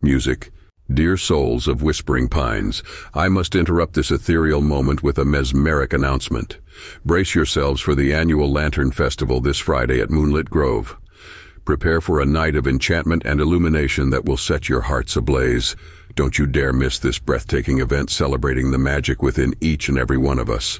Music. 0.01 0.51
Dear 0.91 1.17
souls 1.17 1.67
of 1.67 1.83
Whispering 1.83 2.29
Pines, 2.29 2.81
I 3.13 3.29
must 3.29 3.53
interrupt 3.53 3.93
this 3.93 4.09
ethereal 4.09 4.61
moment 4.61 5.03
with 5.03 5.19
a 5.19 5.23
mesmeric 5.23 5.93
announcement. 5.93 6.57
Brace 7.05 7.35
yourselves 7.35 7.79
for 7.79 7.93
the 7.93 8.11
annual 8.11 8.51
Lantern 8.51 8.89
Festival 8.89 9.39
this 9.39 9.59
Friday 9.59 10.01
at 10.01 10.09
Moonlit 10.09 10.49
Grove. 10.49 10.97
Prepare 11.63 12.01
for 12.01 12.19
a 12.19 12.25
night 12.25 12.55
of 12.55 12.65
enchantment 12.65 13.21
and 13.23 13.39
illumination 13.39 14.09
that 14.09 14.25
will 14.25 14.35
set 14.35 14.67
your 14.67 14.81
hearts 14.81 15.15
ablaze. 15.15 15.75
Don't 16.15 16.37
you 16.37 16.45
dare 16.45 16.71
miss 16.71 16.99
this 16.99 17.17
breathtaking 17.17 17.79
event 17.79 18.11
celebrating 18.11 18.69
the 18.69 18.77
magic 18.77 19.23
within 19.23 19.55
each 19.59 19.89
and 19.89 19.97
every 19.97 20.17
one 20.17 20.37
of 20.37 20.47
us. 20.47 20.79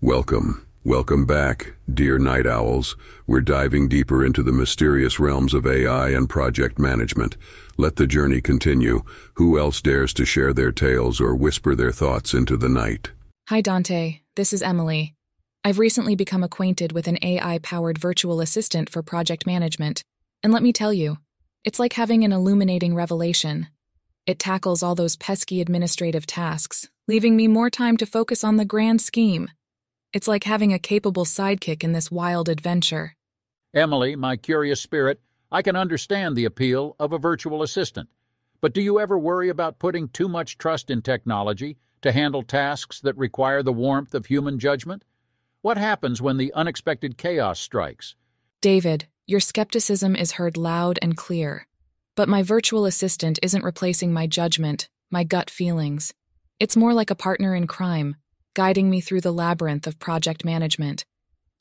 Welcome. 0.00 0.65
Welcome 0.86 1.26
back, 1.26 1.74
dear 1.92 2.16
night 2.16 2.46
owls. 2.46 2.94
We're 3.26 3.40
diving 3.40 3.88
deeper 3.88 4.24
into 4.24 4.44
the 4.44 4.52
mysterious 4.52 5.18
realms 5.18 5.52
of 5.52 5.66
AI 5.66 6.10
and 6.10 6.28
project 6.28 6.78
management. 6.78 7.36
Let 7.76 7.96
the 7.96 8.06
journey 8.06 8.40
continue. 8.40 9.02
Who 9.34 9.58
else 9.58 9.82
dares 9.82 10.14
to 10.14 10.24
share 10.24 10.52
their 10.52 10.70
tales 10.70 11.20
or 11.20 11.34
whisper 11.34 11.74
their 11.74 11.90
thoughts 11.90 12.34
into 12.34 12.56
the 12.56 12.68
night? 12.68 13.10
Hi, 13.48 13.62
Dante. 13.62 14.20
This 14.36 14.52
is 14.52 14.62
Emily. 14.62 15.16
I've 15.64 15.80
recently 15.80 16.14
become 16.14 16.44
acquainted 16.44 16.92
with 16.92 17.08
an 17.08 17.18
AI 17.20 17.58
powered 17.58 17.98
virtual 17.98 18.40
assistant 18.40 18.88
for 18.88 19.02
project 19.02 19.44
management. 19.44 20.04
And 20.44 20.52
let 20.52 20.62
me 20.62 20.72
tell 20.72 20.92
you, 20.92 21.18
it's 21.64 21.80
like 21.80 21.94
having 21.94 22.22
an 22.22 22.30
illuminating 22.30 22.94
revelation. 22.94 23.66
It 24.24 24.38
tackles 24.38 24.84
all 24.84 24.94
those 24.94 25.16
pesky 25.16 25.60
administrative 25.60 26.26
tasks, 26.26 26.88
leaving 27.08 27.34
me 27.34 27.48
more 27.48 27.70
time 27.70 27.96
to 27.96 28.06
focus 28.06 28.44
on 28.44 28.54
the 28.54 28.64
grand 28.64 29.00
scheme. 29.00 29.48
It's 30.16 30.26
like 30.26 30.44
having 30.44 30.72
a 30.72 30.78
capable 30.78 31.26
sidekick 31.26 31.84
in 31.84 31.92
this 31.92 32.10
wild 32.10 32.48
adventure. 32.48 33.14
Emily, 33.74 34.16
my 34.16 34.38
curious 34.38 34.80
spirit, 34.80 35.20
I 35.52 35.60
can 35.60 35.76
understand 35.76 36.34
the 36.34 36.46
appeal 36.46 36.96
of 36.98 37.12
a 37.12 37.18
virtual 37.18 37.62
assistant. 37.62 38.08
But 38.62 38.72
do 38.72 38.80
you 38.80 38.98
ever 38.98 39.18
worry 39.18 39.50
about 39.50 39.78
putting 39.78 40.08
too 40.08 40.26
much 40.26 40.56
trust 40.56 40.90
in 40.90 41.02
technology 41.02 41.76
to 42.00 42.12
handle 42.12 42.42
tasks 42.42 42.98
that 43.02 43.14
require 43.18 43.62
the 43.62 43.74
warmth 43.74 44.14
of 44.14 44.24
human 44.24 44.58
judgment? 44.58 45.04
What 45.60 45.76
happens 45.76 46.22
when 46.22 46.38
the 46.38 46.50
unexpected 46.54 47.18
chaos 47.18 47.60
strikes? 47.60 48.16
David, 48.62 49.08
your 49.26 49.40
skepticism 49.40 50.16
is 50.16 50.32
heard 50.32 50.56
loud 50.56 50.98
and 51.02 51.14
clear. 51.14 51.66
But 52.14 52.26
my 52.26 52.42
virtual 52.42 52.86
assistant 52.86 53.38
isn't 53.42 53.64
replacing 53.64 54.14
my 54.14 54.26
judgment, 54.26 54.88
my 55.10 55.24
gut 55.24 55.50
feelings. 55.50 56.14
It's 56.58 56.74
more 56.74 56.94
like 56.94 57.10
a 57.10 57.14
partner 57.14 57.54
in 57.54 57.66
crime, 57.66 58.16
guiding 58.56 58.88
me 58.88 59.02
through 59.02 59.20
the 59.20 59.34
labyrinth 59.34 59.86
of 59.86 59.98
project 59.98 60.42
management. 60.42 61.04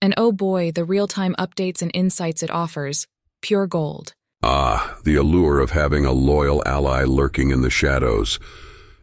And 0.02 0.14
oh 0.16 0.32
boy, 0.32 0.72
the 0.72 0.86
real 0.86 1.08
time 1.08 1.36
updates 1.38 1.82
and 1.82 1.92
insights 1.94 2.42
it 2.42 2.50
offers 2.50 3.06
pure 3.42 3.68
gold. 3.68 4.14
Ah, 4.42 4.98
the 5.04 5.16
allure 5.16 5.60
of 5.60 5.72
having 5.72 6.06
a 6.06 6.14
loyal 6.14 6.64
ally 6.66 7.04
lurking 7.04 7.52
in 7.52 7.62
the 7.62 7.70
shadows. 7.70 8.40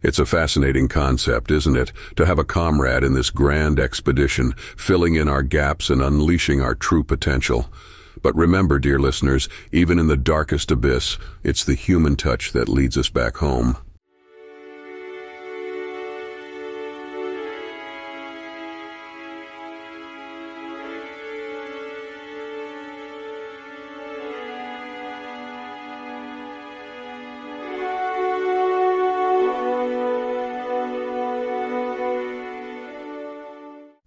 It's 0.02 0.18
a 0.18 0.24
fascinating 0.24 0.88
concept, 0.88 1.50
isn't 1.50 1.76
it? 1.76 1.92
To 2.16 2.24
have 2.24 2.38
a 2.38 2.44
comrade 2.44 3.04
in 3.04 3.12
this 3.12 3.28
grand 3.28 3.78
expedition, 3.78 4.54
filling 4.74 5.14
in 5.14 5.28
our 5.28 5.42
gaps 5.42 5.90
and 5.90 6.00
unleashing 6.00 6.62
our 6.62 6.74
true 6.74 7.04
potential. 7.04 7.70
But 8.22 8.34
remember, 8.34 8.78
dear 8.78 8.98
listeners, 8.98 9.50
even 9.70 9.98
in 9.98 10.06
the 10.06 10.16
darkest 10.16 10.70
abyss, 10.70 11.18
it's 11.42 11.62
the 11.62 11.74
human 11.74 12.16
touch 12.16 12.52
that 12.52 12.70
leads 12.70 12.96
us 12.96 13.10
back 13.10 13.36
home. 13.36 13.76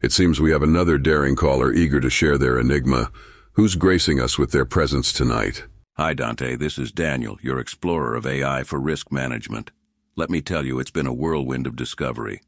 It 0.06 0.12
seems 0.12 0.40
we 0.40 0.52
have 0.52 0.62
another 0.62 1.00
daring 1.00 1.36
caller 1.36 1.74
eager 1.74 2.00
to 2.00 2.12
share 2.12 2.38
their 2.38 2.60
enigma. 2.60 3.10
Who's 3.54 3.74
gracing 3.74 4.20
us 4.20 4.38
with 4.38 4.52
their 4.52 4.64
presence 4.64 5.12
tonight? 5.12 5.66
Hi, 5.94 6.14
Dante. 6.14 6.56
This 6.56 6.78
is 6.78 6.92
Daniel, 6.92 7.40
your 7.42 7.58
explorer 7.58 8.16
of 8.16 8.28
AI 8.28 8.62
for 8.62 8.80
risk 8.80 9.12
management. 9.12 9.72
Let 10.16 10.30
me 10.30 10.42
tell 10.42 10.64
you, 10.64 10.78
it's 10.78 10.92
been 10.92 11.08
a 11.08 11.14
whirlwind 11.14 11.66
of 11.66 11.76
discovery. 11.76 12.42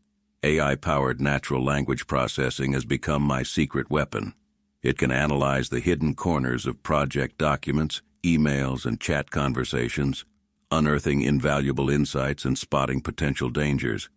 AI 0.43 0.75
powered 0.75 1.19
natural 1.19 1.65
language 1.65 2.05
processing 2.05 2.73
has 2.73 2.85
become 2.85 3.23
my 3.23 3.41
secret 3.41 3.89
weapon. 3.89 4.35
It 4.83 4.99
can 4.99 5.09
analyze 5.09 5.69
the 5.69 5.79
hidden 5.79 6.13
corners 6.13 6.67
of 6.67 6.83
project 6.83 7.39
documents, 7.39 8.03
emails, 8.21 8.85
and 8.85 9.01
chat 9.01 9.31
conversations, 9.31 10.25
unearthing 10.69 11.21
invaluable 11.21 11.89
insights 11.89 12.45
and 12.45 12.55
spotting 12.55 13.01
potential 13.01 13.49
dangers. 13.49 14.09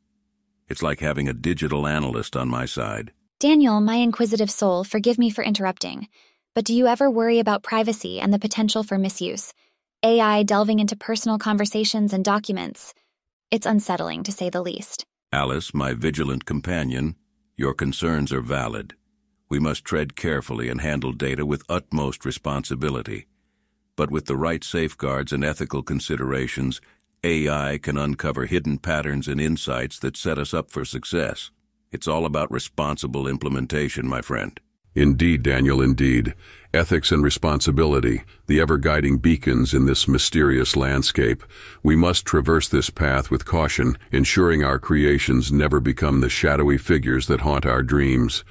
It's 0.69 0.83
like 0.83 1.01
having 1.01 1.27
a 1.27 1.33
digital 1.33 1.87
analyst 1.87 2.37
on 2.37 2.47
my 2.51 2.67
side. 2.67 3.13
Daniel, 3.41 3.81
my 3.81 3.95
inquisitive 3.95 4.51
soul, 4.51 4.85
forgive 4.85 5.17
me 5.17 5.31
for 5.31 5.43
interrupting. 5.43 6.09
But 6.55 6.67
do 6.67 6.75
you 6.75 6.87
ever 6.87 7.11
worry 7.11 7.39
about 7.39 7.63
privacy 7.63 8.21
and 8.21 8.35
the 8.35 8.39
potential 8.39 8.83
for 8.83 8.99
misuse? 8.99 9.55
AI 10.03 10.43
delving 10.43 10.79
into 10.79 10.95
personal 10.95 11.39
conversations 11.39 12.13
and 12.13 12.23
documents. 12.23 12.93
It's 13.51 13.65
unsettling, 13.65 14.25
to 14.25 14.33
say 14.33 14.51
the 14.51 14.61
least. 14.61 15.07
Alice, 15.33 15.73
my 15.73 15.95
vigilant 15.95 16.45
companion, 16.45 17.17
your 17.57 17.73
concerns 17.73 18.31
are 18.31 18.43
valid. 18.43 18.93
We 19.49 19.59
must 19.59 19.87
tread 19.87 20.17
carefully 20.17 20.69
and 20.69 20.83
handle 20.83 21.13
data 21.13 21.47
with 21.47 21.65
utmost 21.67 22.27
responsibility. 22.27 23.27
But 23.97 24.11
with 24.11 24.27
the 24.27 24.37
right 24.37 24.63
safeguards 24.63 25.33
and 25.33 25.43
ethical 25.43 25.83
considerations, 25.83 26.83
AI 27.25 27.79
can 27.79 27.97
uncover 27.97 28.45
hidden 28.45 28.77
patterns 28.77 29.29
and 29.29 29.41
insights 29.41 29.99
that 30.01 30.19
set 30.19 30.39
us 30.39 30.53
up 30.53 30.71
for 30.71 30.85
success. 30.85 31.51
It's 31.93 32.07
all 32.07 32.25
about 32.25 32.53
responsible 32.53 33.27
implementation, 33.27 34.07
my 34.07 34.23
friend. 34.23 34.61
Indeed, 34.95 35.43
Daniel, 35.43 35.83
indeed. 35.83 36.35
Ethics 36.73 37.11
and 37.11 37.23
responsibility, 37.23 38.23
the 38.47 38.61
ever-guiding 38.61 39.19
beacons 39.19 39.75
in 39.75 39.87
this 39.87 40.07
mysterious 40.07 40.77
landscape. 40.77 41.43
We 41.83 41.97
must 41.97 42.25
traverse 42.25 42.69
this 42.69 42.91
path 42.91 43.29
with 43.29 43.45
caution, 43.45 43.99
ensuring 44.13 44.63
our 44.63 44.79
creations 44.79 45.51
never 45.51 45.81
become 45.81 46.21
the 46.21 46.29
shadowy 46.29 46.79
figures 46.79 47.27
that 47.27 47.41
haunt 47.41 47.67
our 47.67 47.83
dreams. 47.83 48.45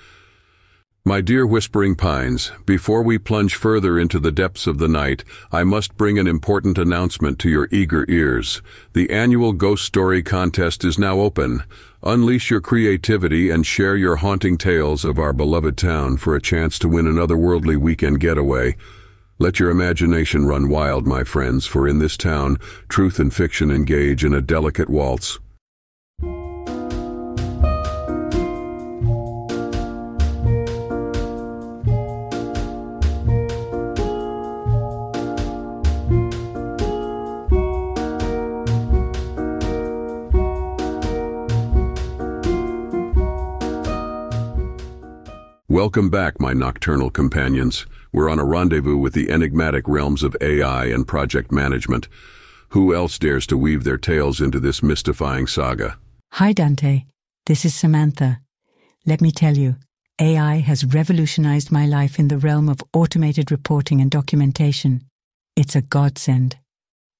My 1.06 1.22
dear 1.22 1.45
Whispering 1.45 1.95
Pines, 1.95 2.52
before 2.66 3.02
we 3.02 3.18
plunge 3.18 3.56
further 3.56 3.97
into 3.97 4.20
the 4.20 4.34
depths 4.34 4.68
of 4.68 4.80
the 4.80 4.89
night, 4.89 5.24
I 5.50 5.64
must 5.64 5.95
bring 5.95 6.20
an 6.20 6.28
important 6.28 6.78
announcement 6.78 7.39
to 7.39 7.50
your 7.50 7.70
eager 7.72 8.06
ears. 8.10 8.62
The 8.91 9.10
annual 9.10 9.54
Ghost 9.54 9.86
Story 9.86 10.22
Contest 10.22 10.84
is 10.84 11.00
now 11.00 11.22
open. 11.22 11.64
Unleash 12.04 12.52
your 12.52 12.60
creativity 12.60 13.50
and 13.50 13.66
share 13.66 13.95
your 13.95 14.18
haunting 14.18 14.58
tales 14.58 15.06
of 15.06 15.18
our 15.18 15.32
beloved 15.32 15.78
town 15.78 16.18
for 16.18 16.36
a 16.36 16.41
chance 16.41 16.78
to 16.80 16.89
win 16.89 17.08
an 17.08 17.16
otherworldly 17.16 17.78
weekend 17.78 18.20
getaway. 18.20 18.76
Let 19.39 19.58
your 19.58 19.70
imagination 19.70 20.47
run 20.47 20.68
wild, 20.68 21.08
my 21.08 21.24
friends, 21.24 21.66
for 21.66 21.88
in 21.88 22.00
this 22.00 22.18
town, 22.18 22.58
truth 22.89 23.20
and 23.20 23.34
fiction 23.34 23.72
engage 23.72 24.26
in 24.26 24.34
a 24.34 24.41
delicate 24.41 24.89
waltz. 24.89 25.39
Welcome 45.84 46.09
back, 46.09 46.41
my 46.41 46.51
nocturnal 46.51 47.09
companions. 47.09 47.86
We're 48.11 48.30
on 48.30 48.38
a 48.38 48.43
rendezvous 48.43 48.97
with 48.97 49.13
the 49.13 49.32
enigmatic 49.32 49.88
realms 49.88 50.23
of 50.23 50.36
AI 50.41 50.88
and 50.88 51.07
project 51.07 51.53
management. 51.53 52.09
Who 52.71 52.93
else 52.93 53.17
dares 53.17 53.47
to 53.47 53.55
weave 53.55 53.86
their 53.86 53.97
tales 53.97 54.41
into 54.41 54.59
this 54.59 54.84
mystifying 54.84 55.47
saga? 55.47 55.97
Hi, 56.34 56.51
Dante. 56.51 57.05
This 57.45 57.63
is 57.63 57.73
Samantha. 57.73 58.41
Let 59.05 59.21
me 59.21 59.32
tell 59.32 59.55
you, 59.57 59.77
AI 60.19 60.55
has 60.57 60.84
revolutionized 60.84 61.71
my 61.71 61.86
life 61.86 62.19
in 62.19 62.27
the 62.27 62.38
realm 62.38 62.67
of 62.67 62.84
automated 62.91 63.49
reporting 63.49 64.01
and 64.01 64.11
documentation. 64.11 65.05
It's 65.55 65.77
a 65.77 65.82
godsend, 65.82 66.57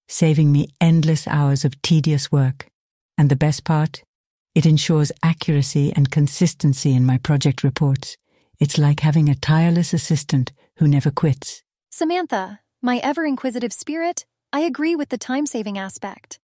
saving 0.10 0.52
me 0.52 0.68
endless 0.82 1.30
hours 1.30 1.64
of 1.64 1.82
tedious 1.82 2.30
work. 2.30 2.68
And 3.18 3.30
the 3.30 3.38
best 3.38 3.64
part? 3.64 4.04
It 4.54 4.66
ensures 4.66 5.14
accuracy 5.24 5.94
and 5.96 6.12
consistency 6.12 6.94
in 6.94 7.06
my 7.06 7.18
project 7.20 7.64
reports. 7.64 8.18
It's 8.60 8.78
like 8.78 9.00
having 9.00 9.30
a 9.30 9.36
tireless 9.36 9.94
assistant 9.94 10.52
who 10.78 10.88
never 10.88 11.12
quits. 11.12 11.64
Samantha, 11.90 12.60
my 12.82 12.98
ever 12.98 13.26
inquisitive 13.26 13.72
spirit, 13.72 14.26
I 14.52 14.62
agree 14.62 14.96
with 14.96 15.10
the 15.10 15.18
time 15.18 15.46
saving 15.46 15.78
aspect. 15.78 16.40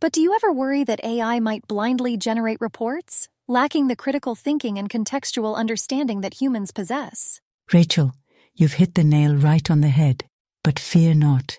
But 0.00 0.12
do 0.12 0.20
you 0.20 0.34
ever 0.34 0.52
worry 0.52 0.82
that 0.84 1.04
AI 1.04 1.38
might 1.40 1.68
blindly 1.68 2.16
generate 2.16 2.60
reports, 2.60 3.28
lacking 3.46 3.86
the 3.86 3.96
critical 3.96 4.34
thinking 4.34 4.78
and 4.78 4.90
contextual 4.90 5.56
understanding 5.56 6.22
that 6.22 6.40
humans 6.40 6.72
possess? 6.72 7.40
Rachel, 7.72 8.12
you've 8.54 8.74
hit 8.74 8.94
the 8.94 9.04
nail 9.04 9.36
right 9.36 9.70
on 9.70 9.80
the 9.80 9.88
head. 9.88 10.24
But 10.64 10.78
fear 10.78 11.14
not. 11.14 11.58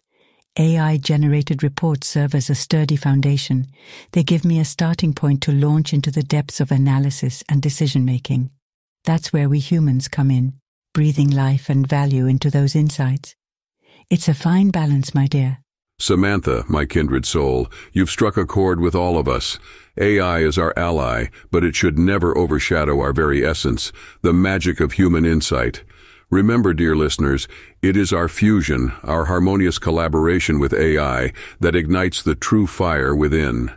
AI 0.57 0.97
generated 0.97 1.63
reports 1.63 2.07
serve 2.07 2.33
as 2.33 2.49
a 2.49 2.55
sturdy 2.55 2.95
foundation. 2.95 3.67
They 4.11 4.23
give 4.23 4.43
me 4.43 4.59
a 4.59 4.65
starting 4.65 5.13
point 5.13 5.41
to 5.43 5.51
launch 5.51 5.93
into 5.93 6.11
the 6.11 6.23
depths 6.23 6.59
of 6.59 6.71
analysis 6.71 7.43
and 7.47 7.61
decision 7.61 8.03
making. 8.03 8.49
That's 9.05 9.31
where 9.31 9.47
we 9.47 9.59
humans 9.59 10.07
come 10.07 10.31
in, 10.31 10.53
breathing 10.93 11.29
life 11.29 11.69
and 11.69 11.85
value 11.85 12.25
into 12.25 12.49
those 12.49 12.75
insights. 12.75 13.35
It's 14.09 14.27
a 14.27 14.33
fine 14.33 14.71
balance, 14.71 15.13
my 15.13 15.27
dear. 15.27 15.59
Samantha, 15.99 16.65
my 16.67 16.85
kindred 16.85 17.25
soul, 17.25 17.71
you've 17.93 18.09
struck 18.09 18.35
a 18.35 18.47
chord 18.47 18.79
with 18.79 18.95
all 18.95 19.19
of 19.19 19.27
us. 19.27 19.59
AI 19.97 20.39
is 20.39 20.57
our 20.57 20.73
ally, 20.75 21.27
but 21.51 21.63
it 21.63 21.75
should 21.75 21.99
never 21.99 22.35
overshadow 22.35 22.99
our 22.99 23.13
very 23.13 23.45
essence, 23.45 23.91
the 24.23 24.33
magic 24.33 24.79
of 24.79 24.93
human 24.93 25.23
insight. 25.23 25.83
Remember, 26.31 26.73
dear 26.73 26.95
listeners, 26.95 27.47
it 27.83 27.95
is 27.95 28.11
our 28.11 28.27
fusion, 28.27 28.91
our 29.03 29.25
harmonious 29.25 29.77
collaboration 29.77 30.59
with 30.59 30.73
AI, 30.73 31.31
that 31.59 31.75
ignites 31.75 32.23
the 32.23 32.35
true 32.35 32.65
fire 32.65 33.15
within. 33.15 33.71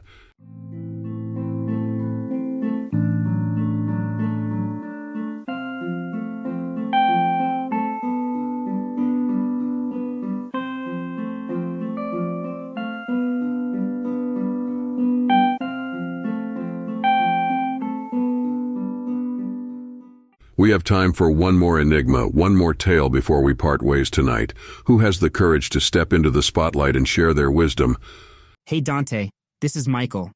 We 20.68 20.72
We 20.72 20.74
have 20.74 20.84
time 20.84 21.14
for 21.14 21.30
one 21.30 21.56
more 21.56 21.80
enigma, 21.80 22.28
one 22.28 22.54
more 22.54 22.74
tale 22.74 23.08
before 23.08 23.40
we 23.40 23.54
part 23.54 23.80
ways 23.80 24.10
tonight. 24.10 24.52
Who 24.84 24.98
has 24.98 25.18
the 25.18 25.30
courage 25.30 25.70
to 25.70 25.80
step 25.80 26.12
into 26.12 26.28
the 26.28 26.42
spotlight 26.42 26.94
and 26.94 27.08
share 27.08 27.32
their 27.32 27.50
wisdom? 27.50 27.96
Hey 28.66 28.82
Dante, 28.82 29.30
this 29.62 29.74
is 29.74 29.88
Michael. 29.88 30.30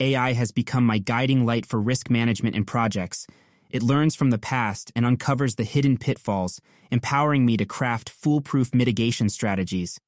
AI 0.00 0.32
has 0.32 0.50
become 0.50 0.84
my 0.84 0.98
guiding 0.98 1.46
light 1.46 1.66
for 1.66 1.80
risk 1.80 2.10
management 2.10 2.56
in 2.56 2.64
projects. 2.64 3.28
It 3.70 3.80
learns 3.80 4.16
from 4.16 4.30
the 4.30 4.38
past 4.38 4.90
and 4.96 5.06
uncovers 5.06 5.54
the 5.54 5.62
hidden 5.62 5.98
pitfalls, 5.98 6.60
empowering 6.90 7.46
me 7.46 7.56
to 7.56 7.64
craft 7.64 8.10
foolproof 8.10 8.74
mitigation 8.74 9.28
strategies. 9.28 10.00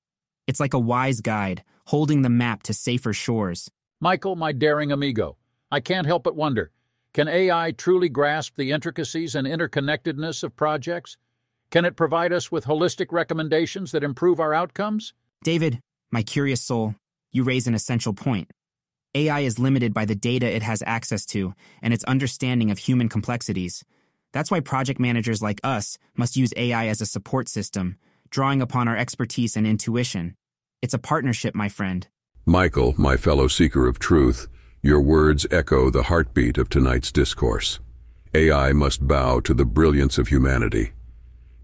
It's 0.49 0.59
like 0.59 0.75
a 0.75 0.81
wise 0.81 1.21
guide, 1.21 1.63
holding 1.87 2.23
the 2.23 2.29
map 2.29 2.65
to 2.65 2.75
safer 2.75 3.13
shores. 3.13 3.71
Michael, 4.01 4.35
my 4.35 4.51
daring 4.51 4.91
amigo, 4.91 5.37
I 5.71 5.79
can't 5.79 6.09
help 6.09 6.25
but 6.25 6.35
wonder 6.35 6.73
can 7.15 7.29
AI 7.29 7.73
truly 7.73 8.09
grasp 8.09 8.57
the 8.57 8.71
intricacies 8.71 9.35
and 9.35 9.47
interconnectedness 9.47 10.43
of 10.43 10.55
projects? 10.55 11.17
Can 11.71 11.85
it 11.85 11.97
provide 11.97 12.33
us 12.33 12.53
with 12.53 12.67
holistic 12.67 13.13
recommendations 13.13 13.93
that 13.93 14.05
improve 14.05 14.41
our 14.41 14.55
outcomes? 14.55 15.15
David, 15.43 15.81
my 16.11 16.23
curious 16.23 16.61
soul, 16.61 16.95
you 17.33 17.45
raise 17.45 17.67
an 17.67 17.75
essential 17.75 18.13
point. 18.13 18.51
AI 19.15 19.41
is 19.41 19.59
limited 19.59 19.95
by 19.95 20.05
the 20.05 20.15
data 20.15 20.47
it 20.47 20.63
has 20.63 20.83
access 20.87 21.25
to 21.27 21.55
and 21.83 21.93
its 21.93 22.05
understanding 22.05 22.71
of 22.71 22.79
human 22.79 23.09
complexities. 23.09 23.83
That's 24.33 24.51
why 24.51 24.61
project 24.61 25.01
managers 25.01 25.43
like 25.43 25.61
us 25.65 25.99
must 26.17 26.37
use 26.37 26.53
AI 26.57 26.87
as 26.87 27.01
a 27.01 27.07
support 27.07 27.49
system, 27.49 27.97
drawing 28.31 28.61
upon 28.61 28.87
our 28.87 28.97
expertise 28.97 29.57
and 29.57 29.67
intuition. 29.67 30.37
It's 30.83 30.95
a 30.95 30.99
partnership, 30.99 31.55
my 31.55 31.69
friend. 31.69 32.07
Michael, 32.45 32.95
my 32.97 33.17
fellow 33.17 33.49
seeker 33.49 33.87
of 33.87 33.99
truth, 33.99 34.47
your 34.83 35.01
words 35.01 35.47
echo 35.51 35.91
the 35.91 36.05
heartbeat 36.05 36.57
of 36.57 36.69
tonight's 36.69 37.11
discourse. 37.11 37.81
AI 38.35 38.73
must 38.73 39.09
bow 39.09 39.41
to 39.41 39.53
the 39.53 39.65
brilliance 39.65 40.19
of 40.19 40.29
humanity. 40.29 40.93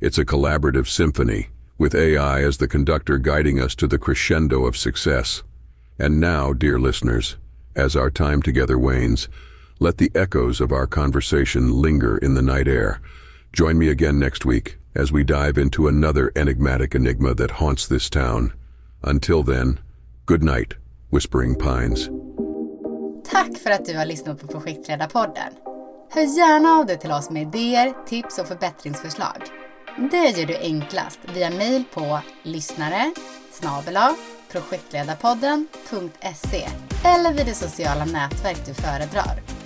It's 0.00 0.18
a 0.18 0.24
collaborative 0.24 0.88
symphony, 0.88 1.48
with 1.78 1.94
AI 1.94 2.42
as 2.42 2.56
the 2.56 2.66
conductor 2.66 3.18
guiding 3.18 3.60
us 3.60 3.74
to 3.76 3.86
the 3.86 3.98
crescendo 3.98 4.66
of 4.66 4.76
success. 4.76 5.42
And 5.98 6.18
now, 6.18 6.52
dear 6.52 6.78
listeners, 6.78 7.36
as 7.76 7.94
our 7.94 8.10
time 8.10 8.42
together 8.42 8.78
wanes, 8.78 9.28
let 9.78 9.98
the 9.98 10.10
echoes 10.14 10.60
of 10.60 10.72
our 10.72 10.86
conversation 10.86 11.80
linger 11.80 12.18
in 12.18 12.34
the 12.34 12.42
night 12.42 12.66
air. 12.68 13.00
Join 13.52 13.78
me 13.78 13.88
again 13.88 14.18
next 14.18 14.44
week 14.44 14.78
as 14.94 15.12
we 15.12 15.24
dive 15.24 15.58
into 15.58 15.88
another 15.88 16.32
enigmatic 16.36 16.94
enigma 16.94 17.34
that 17.34 17.52
haunts 17.52 17.86
this 17.86 18.08
town. 18.10 18.52
Until 19.02 19.42
then, 19.42 19.80
good 20.26 20.42
night, 20.42 20.74
Whispering 21.10 21.56
Pines. 21.56 22.08
Tack 23.30 23.58
för 23.58 23.70
att 23.70 23.84
du 23.84 23.96
har 23.96 24.04
lyssnat 24.04 24.40
på 24.40 24.46
Projektledarpodden. 24.46 25.52
Hör 26.10 26.38
gärna 26.38 26.68
av 26.68 26.86
dig 26.86 26.98
till 26.98 27.12
oss 27.12 27.30
med 27.30 27.42
idéer, 27.42 28.06
tips 28.06 28.38
och 28.38 28.48
förbättringsförslag. 28.48 29.42
Det 30.10 30.28
gör 30.28 30.46
du 30.46 30.56
enklast 30.56 31.18
via 31.34 31.50
mejl 31.50 31.84
på 31.94 32.20
lyssnare 32.42 33.12
projektledarpodden.se 34.54 36.68
eller 37.04 37.32
vid 37.32 37.46
det 37.46 37.54
sociala 37.54 38.04
nätverk 38.04 38.66
du 38.66 38.74
föredrar. 38.74 39.63